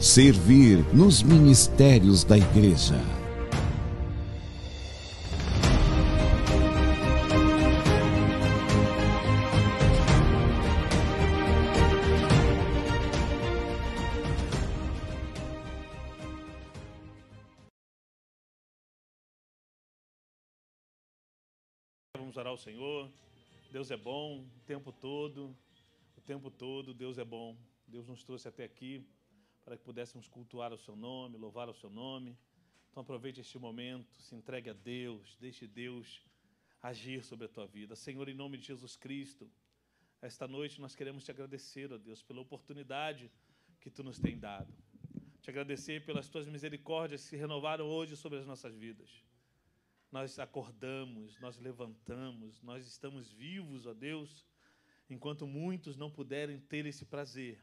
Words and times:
Servir 0.00 0.78
nos 0.94 1.22
ministérios 1.22 2.24
da 2.24 2.34
igreja. 2.34 2.94
Vamos 22.16 22.38
orar 22.38 22.46
ao 22.46 22.56
Senhor. 22.56 23.12
Deus 23.70 23.90
é 23.90 23.98
bom 23.98 24.38
o 24.38 24.60
tempo 24.64 24.90
todo. 24.92 25.54
O 26.16 26.22
tempo 26.22 26.50
todo 26.50 26.94
Deus 26.94 27.18
é 27.18 27.24
bom. 27.24 27.54
Deus 27.86 28.08
nos 28.08 28.24
trouxe 28.24 28.48
até 28.48 28.64
aqui 28.64 29.06
para 29.64 29.76
que 29.76 29.84
pudéssemos 29.84 30.26
cultuar 30.28 30.72
o 30.72 30.78
seu 30.78 30.96
nome, 30.96 31.36
louvar 31.36 31.68
o 31.68 31.74
seu 31.74 31.90
nome. 31.90 32.36
Então 32.90 33.02
aproveite 33.02 33.40
este 33.40 33.58
momento, 33.58 34.20
se 34.20 34.34
entregue 34.34 34.70
a 34.70 34.72
Deus, 34.72 35.36
deixe 35.40 35.66
Deus 35.66 36.22
agir 36.82 37.22
sobre 37.22 37.46
a 37.46 37.48
tua 37.48 37.66
vida. 37.66 37.94
Senhor, 37.94 38.28
em 38.28 38.34
nome 38.34 38.58
de 38.58 38.66
Jesus 38.66 38.96
Cristo, 38.96 39.50
esta 40.20 40.48
noite 40.48 40.80
nós 40.80 40.94
queremos 40.94 41.24
te 41.24 41.30
agradecer, 41.30 41.92
ó 41.92 41.98
Deus, 41.98 42.22
pela 42.22 42.40
oportunidade 42.40 43.30
que 43.80 43.90
tu 43.90 44.02
nos 44.02 44.18
tem 44.18 44.38
dado. 44.38 44.72
Te 45.40 45.50
agradecer 45.50 46.04
pelas 46.04 46.28
tuas 46.28 46.46
misericórdias 46.46 47.22
que 47.22 47.28
se 47.30 47.36
renovaram 47.36 47.86
hoje 47.86 48.16
sobre 48.16 48.38
as 48.38 48.46
nossas 48.46 48.74
vidas. 48.74 49.24
Nós 50.12 50.38
acordamos, 50.38 51.38
nós 51.40 51.58
levantamos, 51.58 52.60
nós 52.62 52.86
estamos 52.86 53.32
vivos, 53.32 53.86
ó 53.86 53.94
Deus, 53.94 54.44
enquanto 55.08 55.46
muitos 55.46 55.96
não 55.96 56.10
puderem 56.10 56.58
ter 56.58 56.84
esse 56.84 57.04
prazer. 57.04 57.62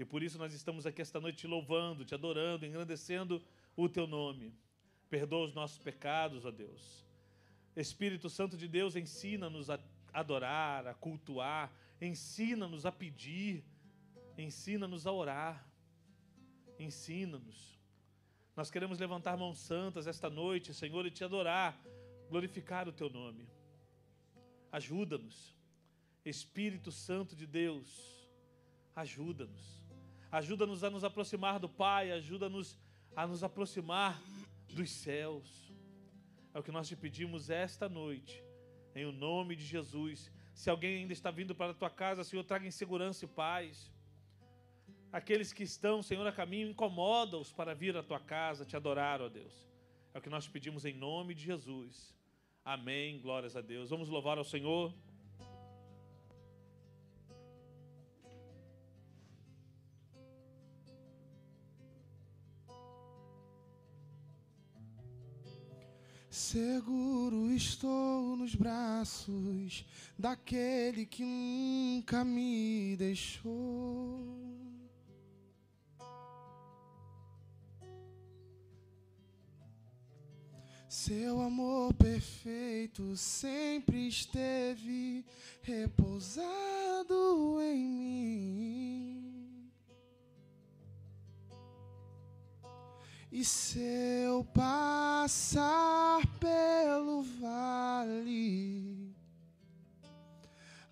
E 0.00 0.04
por 0.06 0.22
isso 0.22 0.38
nós 0.38 0.54
estamos 0.54 0.86
aqui 0.86 1.02
esta 1.02 1.20
noite 1.20 1.40
te 1.40 1.46
louvando, 1.46 2.06
te 2.06 2.14
adorando, 2.14 2.64
engrandecendo 2.64 3.42
o 3.76 3.86
teu 3.86 4.06
nome. 4.06 4.50
Perdoa 5.10 5.44
os 5.44 5.52
nossos 5.52 5.76
pecados, 5.76 6.46
ó 6.46 6.50
Deus. 6.50 7.04
Espírito 7.76 8.30
Santo 8.30 8.56
de 8.56 8.66
Deus, 8.66 8.96
ensina-nos 8.96 9.68
a 9.68 9.78
adorar, 10.10 10.86
a 10.86 10.94
cultuar, 10.94 11.70
ensina-nos 12.00 12.86
a 12.86 12.90
pedir, 12.90 13.62
ensina-nos 14.38 15.06
a 15.06 15.12
orar. 15.12 15.70
Ensina-nos. 16.78 17.78
Nós 18.56 18.70
queremos 18.70 18.98
levantar 18.98 19.36
mãos 19.36 19.58
santas 19.58 20.06
esta 20.06 20.30
noite, 20.30 20.72
Senhor, 20.72 21.04
e 21.04 21.10
te 21.10 21.24
adorar, 21.24 21.78
glorificar 22.30 22.88
o 22.88 22.92
teu 22.92 23.10
nome. 23.10 23.46
Ajuda-nos. 24.72 25.54
Espírito 26.24 26.90
Santo 26.90 27.36
de 27.36 27.46
Deus, 27.46 28.26
ajuda-nos. 28.96 29.79
Ajuda-nos 30.30 30.84
a 30.84 30.90
nos 30.90 31.02
aproximar 31.02 31.58
do 31.58 31.68
Pai, 31.68 32.12
ajuda-nos 32.12 32.78
a 33.16 33.26
nos 33.26 33.42
aproximar 33.42 34.20
dos 34.68 34.90
céus. 34.90 35.72
É 36.54 36.58
o 36.58 36.62
que 36.62 36.70
nós 36.70 36.88
te 36.88 36.96
pedimos 36.96 37.50
esta 37.50 37.88
noite, 37.88 38.42
em 38.94 39.04
o 39.04 39.12
nome 39.12 39.56
de 39.56 39.64
Jesus. 39.64 40.30
Se 40.54 40.70
alguém 40.70 40.98
ainda 40.98 41.12
está 41.12 41.30
vindo 41.30 41.54
para 41.54 41.72
a 41.72 41.74
tua 41.74 41.90
casa, 41.90 42.24
Senhor, 42.24 42.44
traga 42.44 42.66
em 42.66 42.70
segurança 42.70 43.24
e 43.24 43.28
paz. 43.28 43.92
Aqueles 45.12 45.52
que 45.52 45.64
estão, 45.64 46.02
Senhor, 46.02 46.24
a 46.26 46.32
caminho, 46.32 46.68
incomoda-os 46.68 47.52
para 47.52 47.74
vir 47.74 47.96
à 47.96 48.02
tua 48.02 48.20
casa, 48.20 48.64
te 48.64 48.76
adorar, 48.76 49.20
ó 49.20 49.28
Deus. 49.28 49.68
É 50.14 50.18
o 50.18 50.22
que 50.22 50.28
nós 50.28 50.46
pedimos 50.46 50.84
em 50.84 50.94
nome 50.94 51.34
de 51.34 51.42
Jesus. 51.42 52.14
Amém. 52.64 53.20
Glórias 53.20 53.56
a 53.56 53.60
Deus. 53.60 53.90
Vamos 53.90 54.08
louvar 54.08 54.38
ao 54.38 54.44
Senhor. 54.44 54.94
Seguro 66.30 67.50
estou 67.50 68.36
nos 68.36 68.54
braços 68.54 69.84
daquele 70.16 71.04
que 71.04 71.24
nunca 71.24 72.24
me 72.24 72.94
deixou. 72.96 74.40
Seu 80.88 81.40
amor 81.40 81.92
perfeito 81.94 83.16
sempre 83.16 84.06
esteve 84.06 85.24
repousado 85.62 87.60
em 87.60 87.84
mim. 87.84 89.19
E 93.32 93.44
se 93.44 93.78
eu 93.78 94.44
passar 94.52 96.20
pelo 96.40 97.22
vale, 97.40 99.14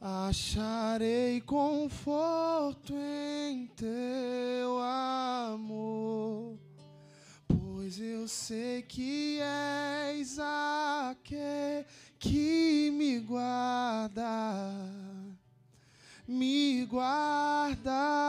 acharei 0.01 1.41
conforto 1.41 2.95
em 2.95 3.67
teu 3.75 4.79
amor, 4.81 6.57
pois 7.49 7.99
eu 7.99 8.29
sei 8.29 8.83
que 8.83 9.41
és 9.41 10.39
aquele 10.39 11.85
que 12.21 12.93
me 12.93 13.19
guarda, 13.19 14.25
me 16.25 16.85
guarda. 16.87 18.29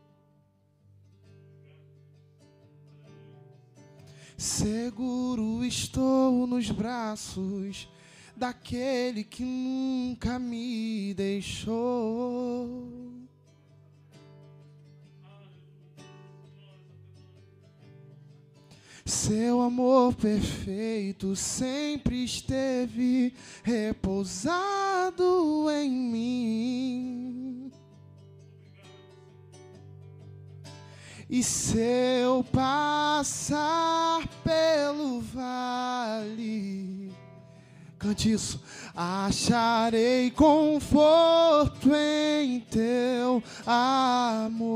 Seguro 4.41 5.63
estou 5.63 6.47
nos 6.47 6.71
braços 6.71 7.87
daquele 8.35 9.23
que 9.23 9.43
nunca 9.43 10.39
me 10.39 11.13
deixou. 11.13 12.87
Seu 19.05 19.61
amor 19.61 20.15
perfeito 20.15 21.35
sempre 21.35 22.23
esteve 22.23 23.35
repousado 23.63 25.23
em 25.69 25.91
mim. 25.91 27.60
E 31.33 31.41
se 31.41 31.77
eu 31.77 32.43
passar 32.43 34.27
pelo 34.43 35.21
vale, 35.21 37.09
cante 37.97 38.33
isso, 38.33 38.61
acharei 38.93 40.29
conforto 40.31 41.89
em 41.95 42.59
teu 42.59 43.41
amor, 43.65 44.73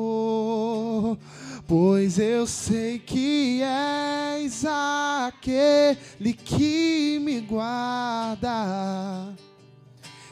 pois 1.68 2.18
eu 2.18 2.48
sei 2.48 3.00
que 3.00 3.62
és 3.62 4.64
aquele 4.64 6.32
que 6.32 7.20
me 7.22 7.42
guarda, 7.42 9.36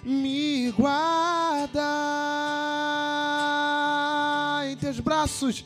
me 0.06 0.72
guarda 0.72 1.82
em 4.72 4.78
teus 4.78 5.02
braços 5.02 5.14
braços, 5.24 5.66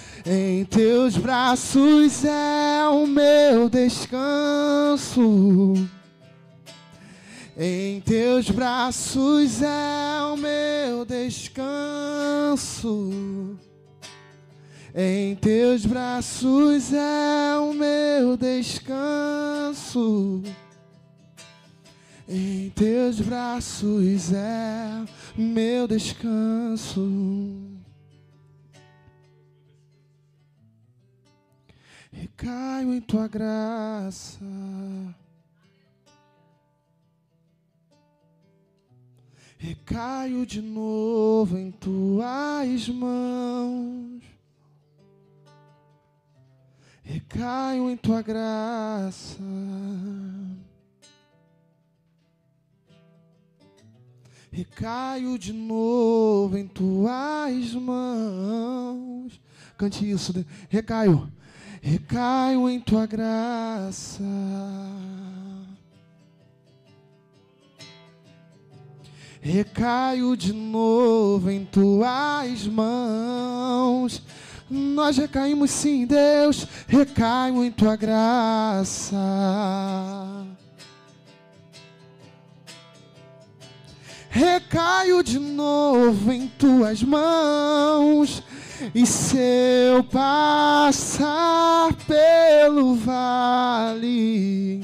Em 0.25 0.63
teus 0.65 1.17
braços 1.17 2.23
é 2.23 2.87
o 2.87 3.07
meu 3.07 3.67
descanso. 3.69 5.19
Em 7.57 7.99
teus 8.01 8.51
braços 8.51 9.63
é 9.63 10.21
o 10.31 10.37
meu 10.37 11.05
descanso. 11.05 12.59
Em 14.93 15.35
teus 15.35 15.87
braços 15.87 16.93
é 16.93 17.57
o 17.57 17.73
meu 17.73 18.37
descanso. 18.37 18.83
Em 22.29 22.69
teus 22.75 23.19
braços 23.19 24.31
é 24.31 25.03
meu 25.35 25.87
descanso. 25.87 27.70
Recaio 32.21 32.93
em 32.93 33.01
tua 33.01 33.27
graça. 33.27 34.45
Recaio 39.57 40.45
de 40.45 40.61
novo 40.61 41.57
em 41.57 41.71
tuas 41.71 42.87
mãos. 42.89 44.21
Recaio 47.01 47.89
em 47.89 47.97
tua 47.97 48.21
graça. 48.21 49.41
Recaio 54.51 55.39
de 55.39 55.53
novo 55.53 56.55
em 56.55 56.67
tuas 56.67 57.73
mãos. 57.73 59.41
Cante 59.75 60.07
isso. 60.07 60.31
Recaio. 60.69 61.40
Recaio 61.81 62.69
em 62.69 62.79
tua 62.79 63.07
graça. 63.07 64.23
Recaio 69.41 70.37
de 70.37 70.53
novo 70.53 71.49
em 71.49 71.65
tuas 71.65 72.67
mãos. 72.67 74.21
Nós 74.69 75.17
recaímos 75.17 75.71
sim, 75.71 76.05
Deus. 76.05 76.67
Recaio 76.87 77.63
em 77.63 77.71
tua 77.71 77.95
graça. 77.95 79.17
recaio 84.31 85.21
de 85.21 85.37
novo 85.37 86.31
em 86.31 86.47
tuas 86.47 87.03
mãos. 87.03 88.41
E 88.93 89.05
se 89.05 89.37
eu 89.37 90.03
passar 90.03 91.93
pelo 92.07 92.95
vale, 92.95 94.81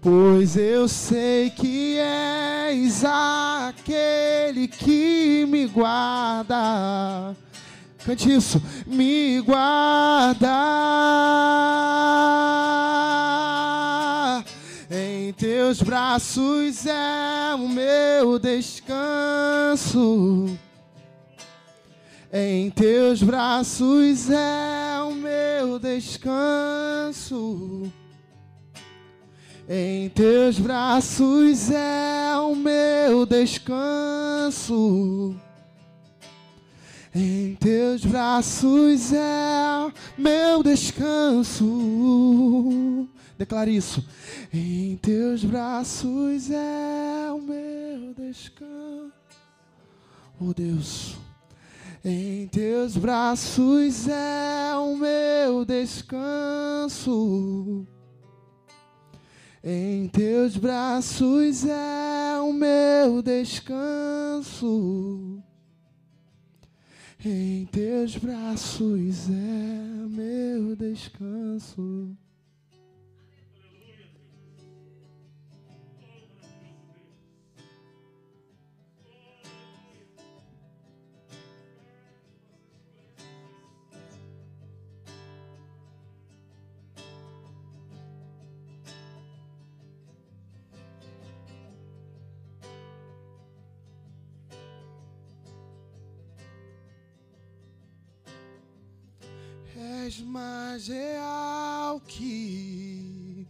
Pois 0.00 0.56
eu 0.56 0.88
sei 0.88 1.50
que 1.50 1.98
és 1.98 3.04
aquele 3.04 4.66
que 4.66 5.44
me 5.46 5.66
guarda 5.66 7.36
Cante 8.04 8.32
isso. 8.34 8.62
Me 8.86 9.40
guarda 9.42 10.48
em 14.90 15.32
teus 15.32 15.80
braços 15.80 16.84
é 16.84 17.54
o 17.54 17.68
meu 17.68 18.40
descanso. 18.40 18.98
Em 22.32 22.68
teus 22.70 23.22
braços 23.22 24.28
é 24.30 25.00
o 25.02 25.14
meu 25.14 25.78
descanso. 25.78 26.32
Em 29.68 30.08
teus 30.08 30.58
braços 30.58 31.70
é 31.70 32.36
o 32.38 32.56
meu 32.56 33.24
descanso. 33.24 34.16
Em 37.14 37.54
teus 37.54 38.04
braços 38.04 39.12
é 39.12 39.92
meu 40.18 40.64
descanso. 40.64 41.64
Declare 43.40 43.74
isso. 43.74 44.04
Em 44.52 44.96
teus 44.96 45.44
braços 45.44 46.50
é 46.50 47.30
o 47.32 47.40
meu 47.40 48.12
descanso. 48.14 49.12
Oh 50.40 50.52
Deus. 50.52 51.16
Em 52.04 52.48
teus 52.48 52.96
braços 52.96 54.08
é 54.08 54.74
o 54.74 54.96
meu 54.96 55.64
descanso. 55.64 57.06
Em 59.62 60.08
teus 60.08 60.56
braços 60.56 61.64
é 61.64 62.40
o 62.40 62.52
meu 62.52 63.22
descanso. 63.22 64.60
Em 67.24 67.66
teus 67.66 68.16
braços 68.16 69.30
é 69.30 70.08
meu 70.08 70.74
descanso. 70.74 72.16
És 100.10 100.20
mais 100.22 100.88
real 100.88 102.00
que 102.00 103.46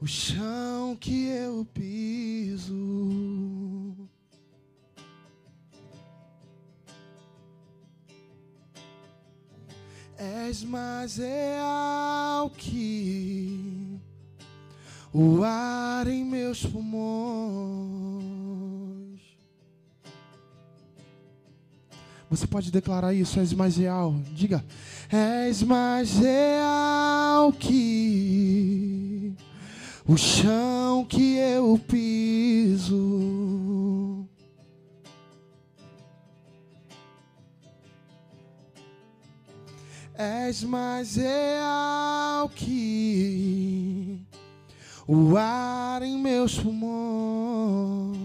o 0.00 0.06
chão 0.06 0.96
que 0.96 1.28
eu 1.28 1.64
piso. 1.72 2.74
És 10.18 10.64
mais 10.64 11.18
real 11.18 12.50
que 12.50 14.00
o 15.12 15.44
ar 15.44 16.08
em 16.08 16.24
meus 16.24 16.66
pulmões. 16.66 18.26
Você 22.28 22.48
pode 22.48 22.72
declarar 22.72 23.14
isso, 23.14 23.38
és 23.38 23.52
mais 23.52 23.76
real. 23.76 24.16
Diga, 24.32 24.64
és 25.10 25.62
mais 25.62 26.18
real 26.18 27.52
que 27.52 29.34
o 30.06 30.16
chão 30.16 31.04
que 31.04 31.36
eu 31.36 31.78
piso. 31.86 33.06
És 40.18 40.62
mais 40.64 41.16
real 41.16 42.48
que 42.48 44.18
o 45.06 45.36
ar 45.36 46.02
em 46.02 46.18
meus 46.18 46.58
pulmões. 46.58 48.16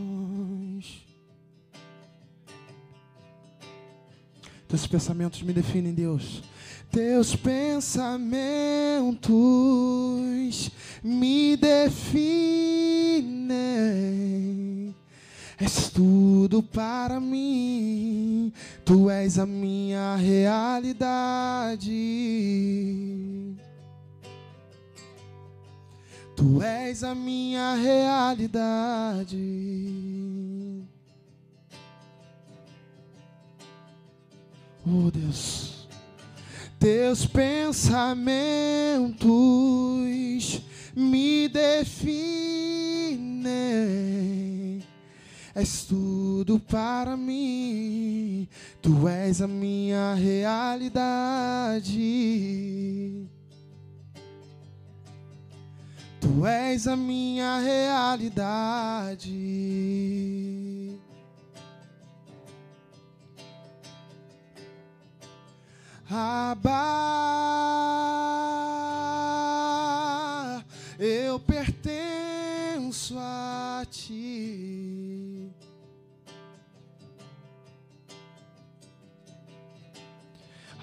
Teus 4.69 4.87
pensamentos 4.87 5.41
me 5.41 5.51
definem, 5.51 5.93
Deus 5.93 6.41
Teus 6.91 7.35
pensamentos 7.37 8.11
me 11.01 11.55
definem. 11.55 13.01
És 15.57 15.89
tudo 15.89 16.61
para 16.61 17.19
mim, 17.19 18.51
tu 18.83 19.09
és 19.09 19.37
a 19.37 19.45
minha 19.45 20.17
realidade. 20.17 21.91
Tu 26.35 26.63
és 26.63 27.03
a 27.03 27.13
minha 27.13 27.75
realidade. 27.75 29.37
Oh 34.83 35.11
Deus, 35.11 35.70
teus 36.81 37.27
pensamentos 37.27 39.21
me 40.95 41.47
definem. 41.47 42.01
És 45.53 45.83
tudo 45.83 46.59
para 46.59 47.15
mim, 47.15 48.47
tu 48.81 49.07
és 49.07 49.41
a 49.41 49.47
minha 49.47 50.15
realidade. 50.15 51.99
Tu 56.19 56.47
és 56.47 56.87
a 56.87 56.95
minha 56.95 57.59
realidade. 57.59 59.29
Abba, 66.13 66.75
eu 70.99 71.39
pertenço 71.39 73.17
a 73.17 73.85
ti. 73.89 75.49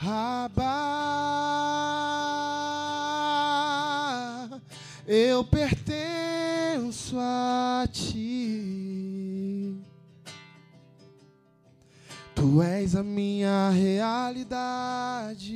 Abba, 0.02 0.62
eu 5.06 5.44
pertenço 5.44 7.18
a 7.18 7.86
ti. 7.92 9.07
Tu 12.48 12.62
és 12.62 12.94
a 12.96 13.02
minha 13.02 13.68
realidade. 13.70 15.52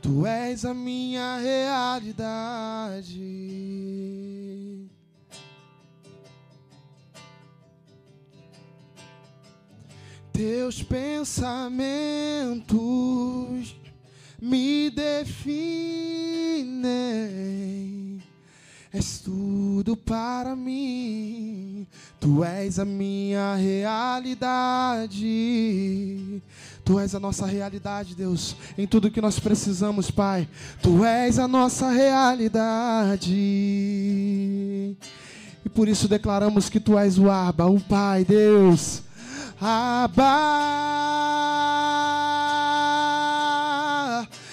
Tu 0.00 0.26
és 0.26 0.64
a 0.64 0.72
minha 0.72 1.36
realidade. 1.36 3.20
Teus 10.32 10.82
pensamentos 10.82 11.44
me 14.40 14.88
definem. 14.88 15.92
És 18.92 19.20
tudo 19.20 19.96
para 19.96 20.54
mim. 20.54 21.86
Tu 22.20 22.44
és 22.44 22.78
a 22.78 22.84
minha 22.84 23.54
realidade. 23.54 25.22
Tu 26.84 26.98
és 26.98 27.14
a 27.14 27.20
nossa 27.20 27.46
realidade, 27.46 28.14
Deus, 28.14 28.54
em 28.76 28.86
tudo 28.86 29.10
que 29.10 29.20
nós 29.20 29.38
precisamos, 29.38 30.10
Pai. 30.10 30.48
Tu 30.82 31.04
és 31.04 31.38
a 31.38 31.48
nossa 31.48 31.90
realidade. 31.90 33.32
E 35.64 35.68
por 35.72 35.88
isso 35.88 36.08
declaramos 36.08 36.68
que 36.68 36.80
Tu 36.80 36.98
és 36.98 37.18
o 37.18 37.30
Abba, 37.30 37.66
o 37.66 37.80
Pai, 37.80 38.24
Deus. 38.24 39.02
Abba, 39.60 40.22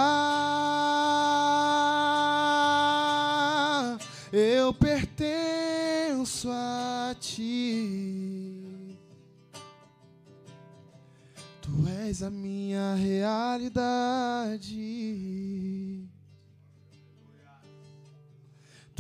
eu 4.32 4.72
pertenço 4.72 6.52
a 6.52 7.16
Ti. 7.20 8.96
Tu 11.60 11.72
és 12.06 12.22
a 12.22 12.30
minha 12.30 12.94
realidade. 12.94 13.63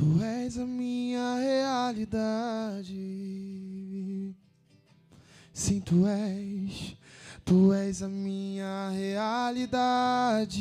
Tu 0.03 0.21
és 0.21 0.57
a 0.57 0.65
minha 0.65 1.37
realidade. 1.39 2.93
Sim, 5.53 5.79
tu 5.79 6.05
és. 6.05 6.97
Tu 7.45 7.73
és 7.73 8.01
a 8.01 8.09
minha 8.09 8.89
realidade. 8.89 10.59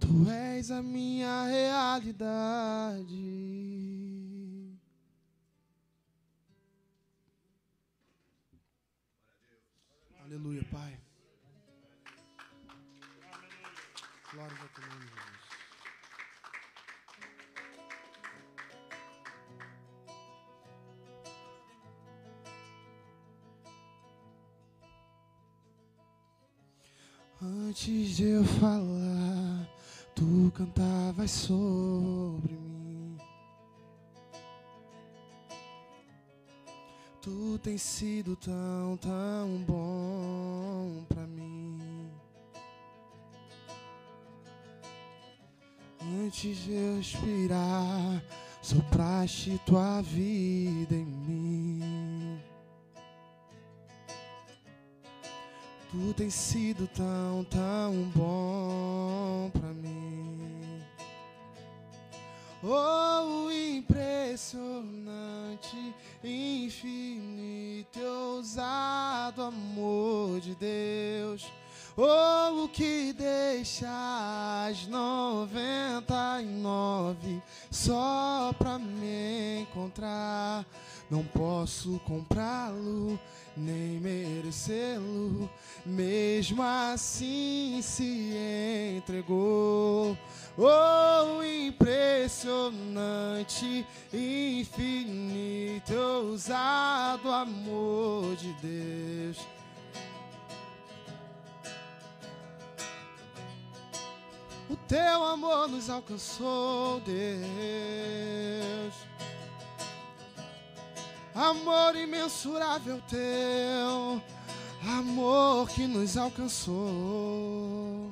Tu 0.00 0.30
és 0.30 0.70
a 0.70 0.80
minha 0.80 1.44
realidade. 1.44 3.20
Aleluia, 10.24 10.64
Pai. 10.70 11.01
Antes 27.44 28.16
de 28.18 28.22
eu 28.22 28.44
falar, 28.44 29.68
tu 30.14 30.52
cantavas 30.54 31.28
sobre 31.28 32.52
mim. 32.52 33.18
Tu 37.20 37.58
tens 37.60 37.82
sido 37.82 38.36
tão, 38.36 38.96
tão 38.98 39.64
bom 39.66 41.04
pra 41.08 41.26
mim. 41.26 42.12
Antes 46.24 46.56
de 46.58 46.72
eu 46.72 46.96
respirar, 46.98 48.22
sopraste 48.62 49.60
tua 49.66 50.00
vida 50.00 50.94
em 50.94 51.04
mim. 51.04 51.41
Tu 55.92 56.14
tens 56.14 56.32
sido 56.32 56.88
tão, 56.88 57.44
tão 57.50 58.10
bom 58.14 59.50
pra 59.52 59.68
mim. 59.74 60.80
Oh, 62.62 63.50
impressionante, 63.50 65.94
infinito 66.24 67.98
e 67.98 68.04
ousado 68.04 69.42
amor 69.42 70.40
de 70.40 70.54
Deus. 70.54 71.44
Oh, 71.94 72.64
o 72.64 72.68
que 72.70 73.12
deixa 73.12 73.86
as 74.66 74.86
noventa 74.86 76.40
e 76.40 76.46
nove 76.46 77.42
só 77.70 78.50
pra 78.58 78.78
me 78.78 79.60
encontrar. 79.60 80.64
Não 81.10 81.22
posso 81.22 82.00
comprá-lo, 82.06 83.20
nem 83.54 84.00
merecê-lo. 84.00 85.50
Mesmo 85.84 86.62
assim 86.62 87.80
se 87.82 88.32
entregou. 88.96 90.16
Oh, 90.56 91.42
impressionante, 91.42 93.84
infinito, 94.12 95.92
ousado 95.94 97.32
amor 97.32 98.36
de 98.36 98.52
Deus. 98.54 99.38
O 104.68 104.76
teu 104.88 105.24
amor 105.24 105.68
nos 105.68 105.88
alcançou, 105.90 107.00
Deus. 107.00 107.22
Amor 111.34 111.96
imensurável 111.96 113.00
teu, 113.08 114.22
amor 114.86 115.68
que 115.68 115.86
nos 115.86 116.16
alcançou. 116.16 118.10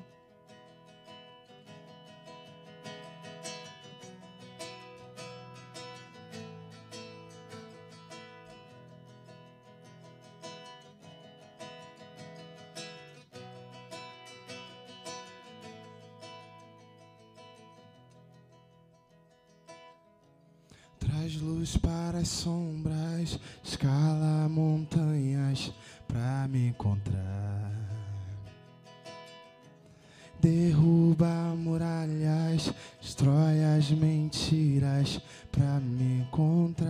Traz 20.99 21.35
luz 21.41 21.77
para 21.77 22.19
as 22.19 22.29
sombras, 22.29 23.39
escala 23.65 24.49
montanhas 24.49 25.30
pra 26.11 26.49
me 26.49 26.68
encontrar. 26.68 27.70
Derruba 30.40 31.55
muralhas, 31.57 32.73
destrói 33.01 33.62
as 33.77 33.90
mentiras 33.90 35.20
pra 35.53 35.79
me 35.81 36.23
encontrar. 36.23 36.88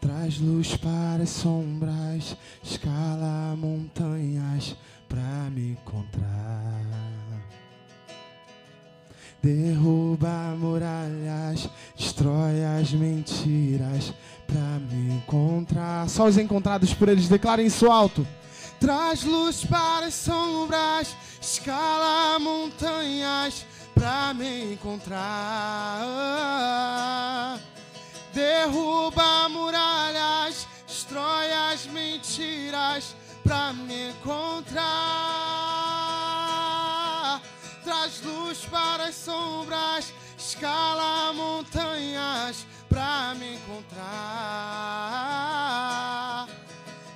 Traz 0.00 0.38
luz 0.40 0.76
para 0.76 1.22
as 1.22 1.30
sombras, 1.30 2.36
escala 2.62 3.54
montanhas 3.56 4.76
pra 5.08 5.50
me 5.50 5.72
encontrar. 5.72 7.19
Derruba 9.42 10.54
muralhas, 10.58 11.70
destrói 11.96 12.62
as 12.78 12.92
mentiras 12.92 14.12
pra 14.46 14.78
me 14.78 15.14
encontrar. 15.14 16.06
Só 16.10 16.26
os 16.26 16.36
encontrados 16.36 16.92
por 16.92 17.08
eles, 17.08 17.26
declarem 17.26 17.64
isso 17.66 17.90
alto. 17.90 18.26
Traz 18.78 19.22
luz 19.24 19.64
para 19.64 20.06
as 20.06 20.14
sombras, 20.14 21.16
escala 21.40 22.38
montanhas 22.38 23.64
pra 23.94 24.34
me 24.34 24.74
encontrar. 24.74 25.18
Derruba 28.34 29.48
muralhas, 29.48 30.66
destrói 30.86 31.50
as 31.72 31.86
mentiras 31.86 33.16
pra 33.42 33.72
me 33.72 34.10
encontrar. 34.10 35.79
Traz 37.90 38.22
luz 38.22 38.64
para 38.66 39.06
as 39.06 39.16
sombras, 39.16 40.14
escala 40.38 41.32
montanhas 41.32 42.64
pra 42.88 43.34
me 43.34 43.56
encontrar. 43.56 44.06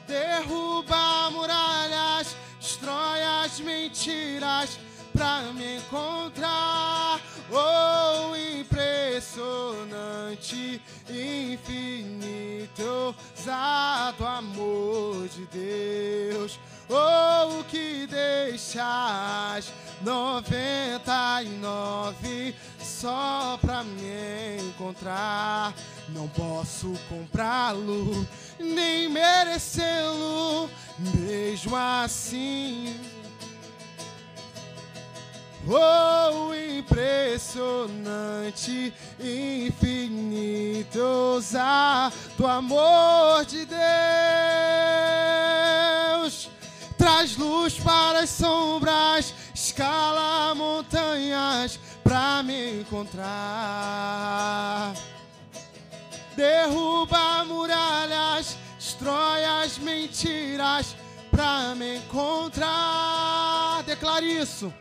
Derruba 0.08 1.30
muralhas, 1.30 2.34
destrói 2.58 3.22
as 3.22 3.60
mentiras 3.60 4.80
pra 5.12 5.42
me 5.52 5.76
encontrar. 5.76 7.20
Oh, 7.52 8.34
impressionante, 8.34 10.82
infinito, 11.08 13.14
ousado 13.36 14.26
amor 14.26 15.28
de 15.28 15.46
Deus. 15.46 16.58
Oh, 16.88 17.60
o 17.60 17.64
que 17.64 18.06
deixas 18.06 19.72
99 20.02 22.54
só 22.78 23.58
pra 23.60 23.82
me 23.82 24.58
encontrar. 24.68 25.74
Não 26.10 26.28
posso 26.28 26.92
comprá-lo, 27.08 28.28
nem 28.58 29.08
merecê-lo, 29.08 30.68
mesmo 30.98 31.74
assim. 31.74 33.00
Oh, 35.66 36.52
impressionante, 36.54 38.92
infinito, 39.18 41.00
ousado 41.00 42.46
amor 42.46 43.46
de 43.46 43.64
Deus. 43.64 43.80
Traz 47.04 47.36
luz 47.36 47.78
para 47.78 48.20
as 48.20 48.30
sombras, 48.30 49.34
escala 49.54 50.54
montanhas 50.54 51.78
pra 52.02 52.42
me 52.42 52.80
encontrar. 52.80 53.24
Derruba 56.34 57.44
muralhas, 57.44 58.56
destrói 58.78 59.44
as 59.44 59.76
mentiras 59.76 60.96
pra 61.30 61.74
me 61.74 61.98
encontrar. 61.98 63.82
Declare 63.82 64.40
isso. 64.40 64.72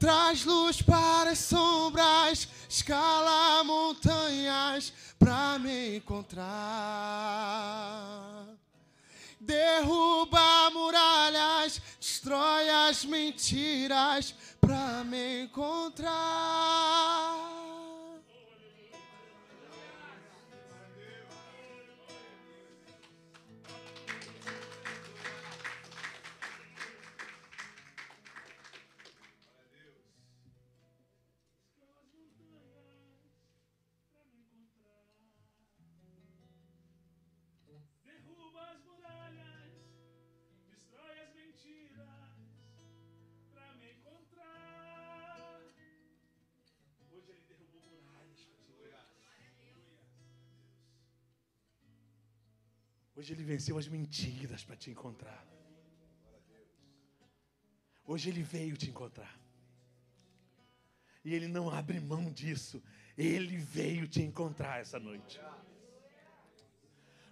Traz 0.00 0.44
luz 0.44 0.82
para 0.82 1.30
as 1.30 1.38
sombras, 1.38 2.48
escala 2.68 3.62
montanhas 3.62 4.92
pra 5.16 5.60
me 5.60 5.98
encontrar. 5.98 6.46
Derruba 9.46 10.70
muralhas, 10.72 11.80
destrói 12.00 12.68
as 12.68 13.04
mentiras 13.04 14.34
pra 14.60 15.04
me 15.04 15.44
encontrar. 15.44 16.85
Hoje 53.16 53.32
ele 53.32 53.42
venceu 53.42 53.78
as 53.78 53.88
mentiras 53.88 54.62
para 54.62 54.76
te 54.76 54.90
encontrar. 54.90 55.44
Hoje 58.04 58.28
ele 58.28 58.42
veio 58.42 58.76
te 58.76 58.90
encontrar. 58.90 59.34
E 61.24 61.34
ele 61.34 61.48
não 61.48 61.70
abre 61.70 61.98
mão 61.98 62.30
disso. 62.30 62.82
Ele 63.16 63.56
veio 63.56 64.06
te 64.06 64.20
encontrar 64.22 64.80
essa 64.80 64.98
noite. 65.00 65.40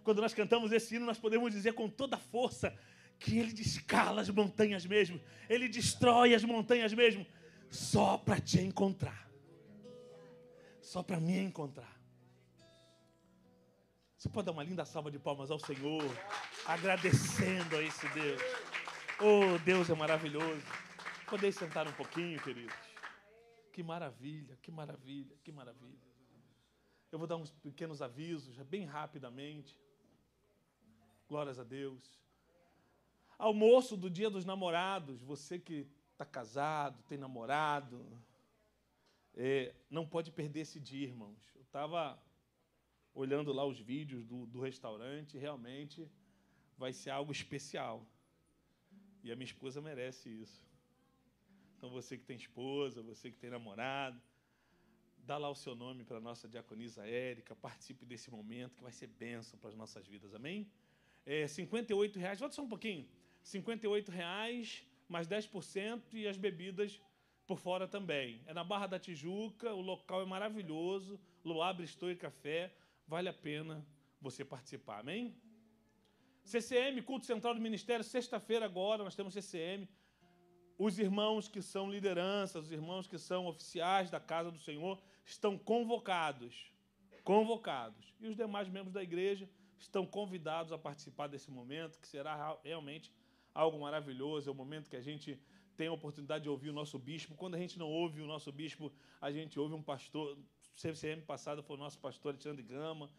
Quando 0.02 0.22
nós 0.22 0.32
cantamos 0.32 0.72
esse 0.72 0.96
hino, 0.96 1.04
nós 1.04 1.18
podemos 1.18 1.52
dizer 1.52 1.74
com 1.74 1.88
toda 1.88 2.16
força 2.16 2.76
que 3.18 3.38
ele 3.38 3.52
descala 3.52 4.22
as 4.22 4.28
montanhas 4.28 4.84
mesmo, 4.84 5.20
ele 5.48 5.68
destrói 5.68 6.34
as 6.34 6.44
montanhas 6.44 6.92
mesmo, 6.92 7.26
só 7.70 8.18
para 8.18 8.40
te 8.40 8.60
encontrar, 8.60 9.30
só 10.80 11.02
para 11.02 11.20
me 11.20 11.38
encontrar. 11.38 11.93
Você 14.24 14.30
pode 14.30 14.46
dar 14.46 14.52
uma 14.52 14.64
linda 14.64 14.86
salva 14.86 15.10
de 15.10 15.18
palmas 15.18 15.50
ao 15.50 15.58
Senhor, 15.58 16.02
agradecendo 16.64 17.76
a 17.76 17.82
esse 17.82 18.08
Deus. 18.14 18.40
Oh, 19.20 19.58
Deus 19.66 19.90
é 19.90 19.94
maravilhoso. 19.94 20.62
Podeis 21.28 21.54
sentar 21.54 21.86
um 21.86 21.92
pouquinho, 21.92 22.42
queridos. 22.42 22.74
Que 23.70 23.82
maravilha, 23.82 24.56
que 24.62 24.70
maravilha, 24.70 25.36
que 25.44 25.52
maravilha. 25.52 26.00
Eu 27.12 27.18
vou 27.18 27.28
dar 27.28 27.36
uns 27.36 27.50
pequenos 27.50 28.00
avisos, 28.00 28.56
bem 28.62 28.86
rapidamente. 28.86 29.78
Glórias 31.28 31.58
a 31.58 31.62
Deus. 31.62 32.18
Almoço 33.36 33.94
do 33.94 34.08
dia 34.08 34.30
dos 34.30 34.46
namorados. 34.46 35.20
Você 35.20 35.58
que 35.58 35.86
está 36.12 36.24
casado, 36.24 37.02
tem 37.02 37.18
namorado, 37.18 38.02
é, 39.34 39.74
não 39.90 40.06
pode 40.06 40.30
perder 40.32 40.60
esse 40.60 40.80
dia, 40.80 41.08
irmãos. 41.08 41.52
Eu 41.54 41.60
estava 41.60 42.18
olhando 43.14 43.52
lá 43.52 43.64
os 43.64 43.78
vídeos 43.78 44.24
do, 44.24 44.46
do 44.46 44.60
restaurante, 44.60 45.38
realmente 45.38 46.10
vai 46.76 46.92
ser 46.92 47.10
algo 47.10 47.32
especial. 47.32 48.06
E 49.22 49.30
a 49.32 49.36
minha 49.36 49.46
esposa 49.46 49.80
merece 49.80 50.28
isso. 50.28 50.62
Então 51.76 51.88
você 51.90 52.18
que 52.18 52.24
tem 52.24 52.36
esposa, 52.36 53.02
você 53.02 53.30
que 53.30 53.38
tem 53.38 53.50
namorado, 53.50 54.20
dá 55.18 55.38
lá 55.38 55.48
o 55.48 55.54
seu 55.54 55.74
nome 55.74 56.04
para 56.04 56.18
a 56.18 56.20
nossa 56.20 56.48
diaconisa 56.48 57.06
Érica, 57.06 57.54
participe 57.54 58.04
desse 58.04 58.30
momento 58.30 58.76
que 58.76 58.82
vai 58.82 58.92
ser 58.92 59.06
bênção 59.06 59.58
para 59.58 59.70
as 59.70 59.76
nossas 59.76 60.06
vidas, 60.06 60.34
amém? 60.34 60.70
É, 61.24 61.46
58 61.46 62.18
reais, 62.18 62.40
volta 62.40 62.54
só 62.54 62.62
um 62.62 62.68
pouquinho. 62.68 63.08
58 63.42 64.10
reais 64.10 64.84
mais 65.08 65.28
10% 65.28 66.02
e 66.12 66.26
as 66.26 66.36
bebidas 66.36 67.00
por 67.46 67.58
fora 67.58 67.86
também. 67.86 68.42
É 68.46 68.54
na 68.54 68.64
Barra 68.64 68.86
da 68.86 68.98
Tijuca, 68.98 69.72
o 69.72 69.80
local 69.80 70.22
é 70.22 70.24
maravilhoso, 70.24 71.20
Luar 71.44 71.74
Bristou 71.74 72.10
e 72.10 72.16
Café, 72.16 72.74
vale 73.06 73.28
a 73.28 73.32
pena 73.32 73.86
você 74.20 74.44
participar, 74.44 75.00
amém? 75.00 75.36
CCM, 76.44 77.00
culto 77.02 77.26
central 77.26 77.54
do 77.54 77.60
ministério, 77.60 78.04
sexta-feira 78.04 78.64
agora, 78.66 79.02
nós 79.02 79.14
temos 79.14 79.34
CCM. 79.34 79.88
Os 80.76 80.98
irmãos 80.98 81.48
que 81.48 81.62
são 81.62 81.90
lideranças, 81.90 82.66
os 82.66 82.72
irmãos 82.72 83.06
que 83.06 83.18
são 83.18 83.46
oficiais 83.46 84.10
da 84.10 84.20
casa 84.20 84.50
do 84.50 84.58
Senhor, 84.58 85.00
estão 85.24 85.56
convocados. 85.56 86.70
Convocados. 87.22 88.14
E 88.20 88.26
os 88.26 88.36
demais 88.36 88.68
membros 88.68 88.92
da 88.92 89.02
igreja 89.02 89.48
estão 89.78 90.04
convidados 90.04 90.72
a 90.72 90.78
participar 90.78 91.28
desse 91.28 91.50
momento, 91.50 91.98
que 91.98 92.08
será 92.08 92.58
realmente 92.62 93.12
algo 93.54 93.78
maravilhoso. 93.78 94.48
É 94.48 94.52
o 94.52 94.54
momento 94.54 94.90
que 94.90 94.96
a 94.96 95.00
gente 95.00 95.40
tem 95.76 95.88
a 95.88 95.92
oportunidade 95.92 96.44
de 96.44 96.50
ouvir 96.50 96.70
o 96.70 96.72
nosso 96.72 96.98
bispo. 96.98 97.34
Quando 97.34 97.54
a 97.54 97.58
gente 97.58 97.78
não 97.78 97.88
ouve 97.88 98.20
o 98.20 98.26
nosso 98.26 98.52
bispo, 98.52 98.92
a 99.20 99.30
gente 99.30 99.58
ouve 99.58 99.74
um 99.74 99.82
pastor. 99.82 100.38
CCM 100.74 101.22
passado 101.22 101.62
foi 101.62 101.76
o 101.76 101.78
nosso 101.78 101.98
pastor 101.98 102.32
Alexandre 102.32 102.62
Gama. 102.62 103.10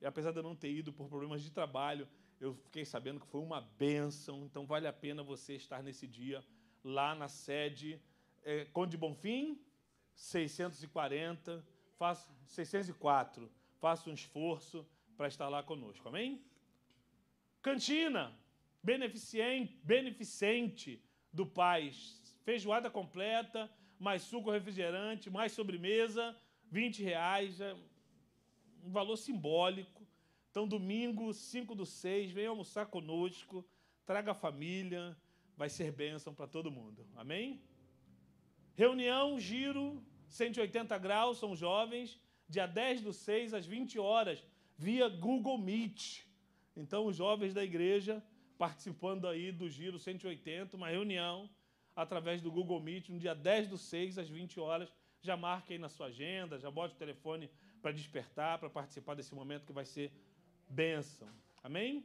E 0.00 0.06
apesar 0.06 0.32
de 0.32 0.38
eu 0.38 0.42
não 0.42 0.56
ter 0.56 0.70
ido 0.70 0.92
por 0.92 1.08
problemas 1.08 1.42
de 1.42 1.50
trabalho, 1.50 2.08
eu 2.40 2.54
fiquei 2.54 2.84
sabendo 2.84 3.20
que 3.20 3.26
foi 3.26 3.40
uma 3.40 3.60
bênção. 3.60 4.44
Então 4.44 4.66
vale 4.66 4.86
a 4.86 4.92
pena 4.92 5.22
você 5.22 5.54
estar 5.54 5.82
nesse 5.82 6.06
dia 6.06 6.44
lá 6.82 7.14
na 7.14 7.28
sede 7.28 8.00
é, 8.44 8.66
Conde 8.66 8.96
Bonfim, 8.96 9.58
640, 10.14 11.64
faça, 11.98 12.30
604. 12.46 13.50
Faça 13.80 14.10
um 14.10 14.14
esforço 14.14 14.86
para 15.16 15.28
estar 15.28 15.48
lá 15.48 15.62
conosco. 15.62 16.08
Amém? 16.08 16.44
Cantina, 17.62 18.36
beneficente, 18.82 21.02
do 21.32 21.46
Paz. 21.46 22.20
Feijoada 22.44 22.90
completa, 22.90 23.70
mais 23.98 24.22
suco 24.22 24.50
refrigerante, 24.50 25.30
mais 25.30 25.52
sobremesa, 25.52 26.36
20 26.70 27.02
reais. 27.02 27.60
É 27.60 27.74
um 28.84 28.90
valor 28.90 29.16
simbólico. 29.16 30.06
Então, 30.50 30.68
domingo, 30.68 31.32
5 31.32 31.74
do 31.74 31.84
6, 31.84 32.30
venha 32.30 32.50
almoçar 32.50 32.86
conosco, 32.86 33.64
traga 34.06 34.30
a 34.30 34.34
família, 34.34 35.16
vai 35.56 35.68
ser 35.68 35.90
bênção 35.90 36.32
para 36.32 36.46
todo 36.46 36.70
mundo. 36.70 37.04
Amém? 37.16 37.60
Reunião, 38.76 39.38
giro, 39.38 40.00
180 40.28 40.96
graus, 40.98 41.38
são 41.38 41.56
jovens, 41.56 42.20
dia 42.48 42.66
10 42.66 43.00
do 43.02 43.12
6 43.12 43.52
às 43.54 43.66
20 43.66 43.98
horas, 43.98 44.44
via 44.76 45.08
Google 45.08 45.58
Meet. 45.58 46.20
Então, 46.76 47.06
os 47.06 47.16
jovens 47.16 47.52
da 47.52 47.64
igreja 47.64 48.22
participando 48.56 49.26
aí 49.26 49.50
do 49.50 49.68
Giro 49.68 49.98
180, 49.98 50.76
uma 50.76 50.88
reunião 50.88 51.50
através 51.94 52.40
do 52.40 52.50
Google 52.50 52.80
Meet, 52.80 53.08
no 53.08 53.18
dia 53.18 53.34
10 53.34 53.68
do 53.68 53.78
6, 53.78 54.18
às 54.18 54.28
20 54.28 54.58
horas. 54.60 54.92
Já 55.24 55.38
marque 55.38 55.72
aí 55.72 55.78
na 55.78 55.88
sua 55.88 56.08
agenda, 56.08 56.58
já 56.58 56.70
bote 56.70 56.94
o 56.94 56.98
telefone 56.98 57.50
para 57.80 57.92
despertar, 57.92 58.58
para 58.58 58.68
participar 58.68 59.14
desse 59.14 59.34
momento 59.34 59.64
que 59.64 59.72
vai 59.72 59.86
ser 59.86 60.12
bênção. 60.68 61.26
Amém? 61.62 62.04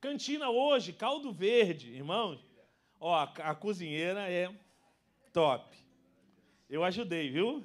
Cantina 0.00 0.50
hoje, 0.50 0.92
caldo 0.92 1.32
verde, 1.32 1.92
irmãos. 1.92 2.44
Ó, 2.98 3.14
a, 3.14 3.54
cozinheira 3.54 4.28
é 4.28 4.52
top. 5.32 5.76
Eu 6.68 6.82
ajudei, 6.82 7.30
viu? 7.30 7.64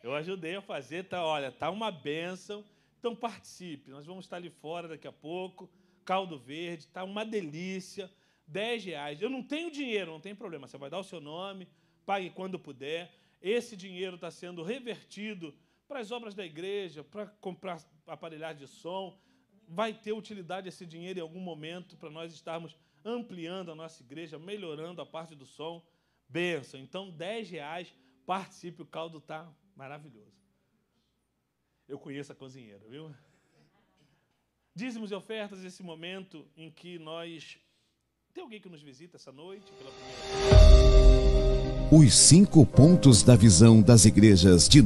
Eu 0.00 0.14
ajudei 0.14 0.54
a 0.54 0.62
fazer, 0.62 1.08
tá, 1.08 1.26
olha, 1.26 1.50
tá 1.50 1.70
uma 1.70 1.90
benção. 1.90 2.64
Então 3.00 3.16
participe. 3.16 3.90
Nós 3.90 4.06
vamos 4.06 4.26
estar 4.26 4.36
ali 4.36 4.48
fora 4.48 4.86
daqui 4.86 5.08
a 5.08 5.12
pouco. 5.12 5.68
Caldo 6.04 6.38
verde, 6.38 6.86
tá 6.86 7.02
uma 7.02 7.24
delícia. 7.24 8.08
10 8.46 8.84
reais. 8.84 9.20
Eu 9.20 9.28
não 9.28 9.42
tenho 9.42 9.72
dinheiro, 9.72 10.12
não 10.12 10.20
tem 10.20 10.36
problema. 10.36 10.68
Você 10.68 10.78
vai 10.78 10.88
dar 10.88 11.00
o 11.00 11.04
seu 11.04 11.20
nome, 11.20 11.66
pague 12.06 12.30
quando 12.30 12.60
puder. 12.60 13.23
Esse 13.44 13.76
dinheiro 13.76 14.14
está 14.14 14.30
sendo 14.30 14.62
revertido 14.62 15.54
para 15.86 16.00
as 16.00 16.10
obras 16.10 16.34
da 16.34 16.46
igreja, 16.46 17.04
para 17.04 17.26
comprar 17.26 17.78
aparelhagem 18.06 18.64
de 18.64 18.66
som. 18.66 19.20
Vai 19.68 19.92
ter 19.92 20.14
utilidade 20.14 20.66
esse 20.66 20.86
dinheiro 20.86 21.18
em 21.18 21.22
algum 21.22 21.40
momento 21.40 21.94
para 21.98 22.08
nós 22.08 22.32
estarmos 22.32 22.74
ampliando 23.04 23.70
a 23.70 23.74
nossa 23.74 24.02
igreja, 24.02 24.38
melhorando 24.38 25.02
a 25.02 25.04
parte 25.04 25.34
do 25.34 25.44
som. 25.44 25.84
Benção. 26.26 26.80
Então, 26.80 27.10
10 27.10 27.50
reais, 27.50 27.94
participe, 28.24 28.80
o 28.80 28.86
caldo 28.86 29.18
está 29.18 29.46
maravilhoso. 29.76 30.42
Eu 31.86 31.98
conheço 31.98 32.32
a 32.32 32.34
cozinheira, 32.34 32.88
viu? 32.88 33.14
Dízimos 34.74 35.10
e 35.10 35.14
ofertas, 35.14 35.62
esse 35.62 35.82
momento 35.82 36.50
em 36.56 36.70
que 36.70 36.98
nós. 36.98 37.58
Tem 38.32 38.42
alguém 38.42 38.58
que 38.58 38.70
nos 38.70 38.80
visita 38.80 39.18
essa 39.18 39.30
noite 39.30 39.70
pela 39.72 39.90
primeira 39.90 41.53
Os 41.90 42.14
cinco 42.14 42.64
pontos 42.64 43.22
da 43.22 43.36
visão 43.36 43.82
das 43.82 44.06
igrejas 44.06 44.68
de 44.68 44.82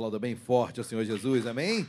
Aplauda 0.00 0.18
bem 0.18 0.34
forte 0.34 0.80
ao 0.80 0.84
Senhor 0.84 1.04
Jesus, 1.04 1.46
amém? 1.46 1.86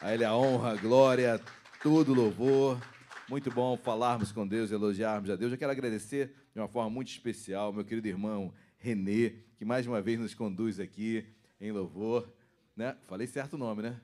A 0.00 0.14
Ele 0.14 0.24
a 0.24 0.36
honra, 0.36 0.70
a 0.70 0.76
glória, 0.76 1.40
todo 1.82 2.14
louvor. 2.14 2.80
Muito 3.28 3.50
bom 3.50 3.76
falarmos 3.76 4.30
com 4.30 4.46
Deus, 4.46 4.70
elogiarmos 4.70 5.28
a 5.28 5.34
Deus. 5.34 5.50
Eu 5.50 5.58
quero 5.58 5.72
agradecer 5.72 6.32
de 6.54 6.60
uma 6.60 6.68
forma 6.68 6.88
muito 6.88 7.08
especial 7.08 7.72
meu 7.72 7.84
querido 7.84 8.06
irmão 8.06 8.54
Renê, 8.78 9.30
que 9.56 9.64
mais 9.64 9.84
uma 9.84 10.00
vez 10.00 10.20
nos 10.20 10.32
conduz 10.32 10.78
aqui 10.78 11.26
em 11.60 11.72
louvor. 11.72 12.32
Né? 12.76 12.96
Falei 13.08 13.26
certo 13.26 13.54
o 13.54 13.58
nome, 13.58 13.82
né? 13.82 14.00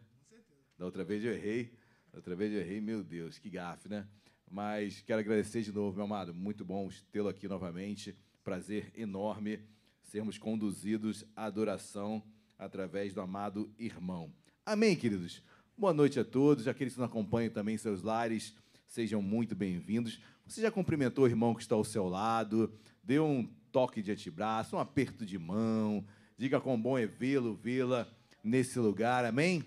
Da 0.77 0.85
outra 0.85 1.05
vez 1.05 1.25
eu 1.25 1.33
errei. 1.33 1.73
Da 2.11 2.19
outra 2.19 2.35
vez 2.35 2.53
eu 2.53 2.59
errei, 2.59 2.81
meu 2.81 3.05
Deus, 3.05 3.39
que 3.39 3.49
gafe, 3.49 3.89
né? 3.89 4.09
Mas 4.51 5.03
quero 5.03 5.21
agradecer 5.21 5.63
de 5.63 5.71
novo, 5.71 5.95
meu 5.95 6.05
amado. 6.05 6.35
Muito 6.35 6.65
bom 6.65 6.91
tê-lo 7.13 7.29
aqui 7.29 7.47
novamente. 7.47 8.19
Prazer 8.43 8.91
enorme 8.97 9.61
sermos 10.03 10.37
conduzidos 10.37 11.25
à 11.37 11.45
adoração 11.45 12.25
através 12.59 13.15
do 13.15 13.21
amado 13.21 13.73
irmão. 13.79 14.33
Amém, 14.67 14.97
queridos? 14.97 15.43
Boa 15.77 15.95
noite 15.95 16.19
a 16.19 16.25
todos, 16.25 16.67
aqueles 16.67 16.95
que 16.95 17.01
nos 17.01 17.09
acompanham 17.09 17.53
também 17.53 17.77
em 17.77 17.79
seus 17.79 18.03
lares, 18.03 18.53
sejam 18.89 19.23
muito 19.23 19.55
bem-vindos. 19.55 20.21
Você 20.45 20.61
já 20.61 20.71
cumprimentou 20.71 21.25
o 21.25 21.29
irmão 21.29 21.55
que 21.55 21.63
está 21.63 21.77
ao 21.77 21.85
seu 21.85 22.09
lado, 22.09 22.73
deu 23.03 23.25
um 23.25 23.49
toque 23.71 24.03
de 24.03 24.11
antebraço, 24.11 24.75
um 24.75 24.81
aperto 24.81 25.25
de 25.25 25.39
mão, 25.39 26.05
diga 26.37 26.61
quão 26.61 26.81
bom 26.81 26.99
é 26.99 27.07
vê-lo, 27.07 27.55
vê-la 27.55 28.09
nesse 28.43 28.79
lugar, 28.81 29.25
amém? 29.25 29.65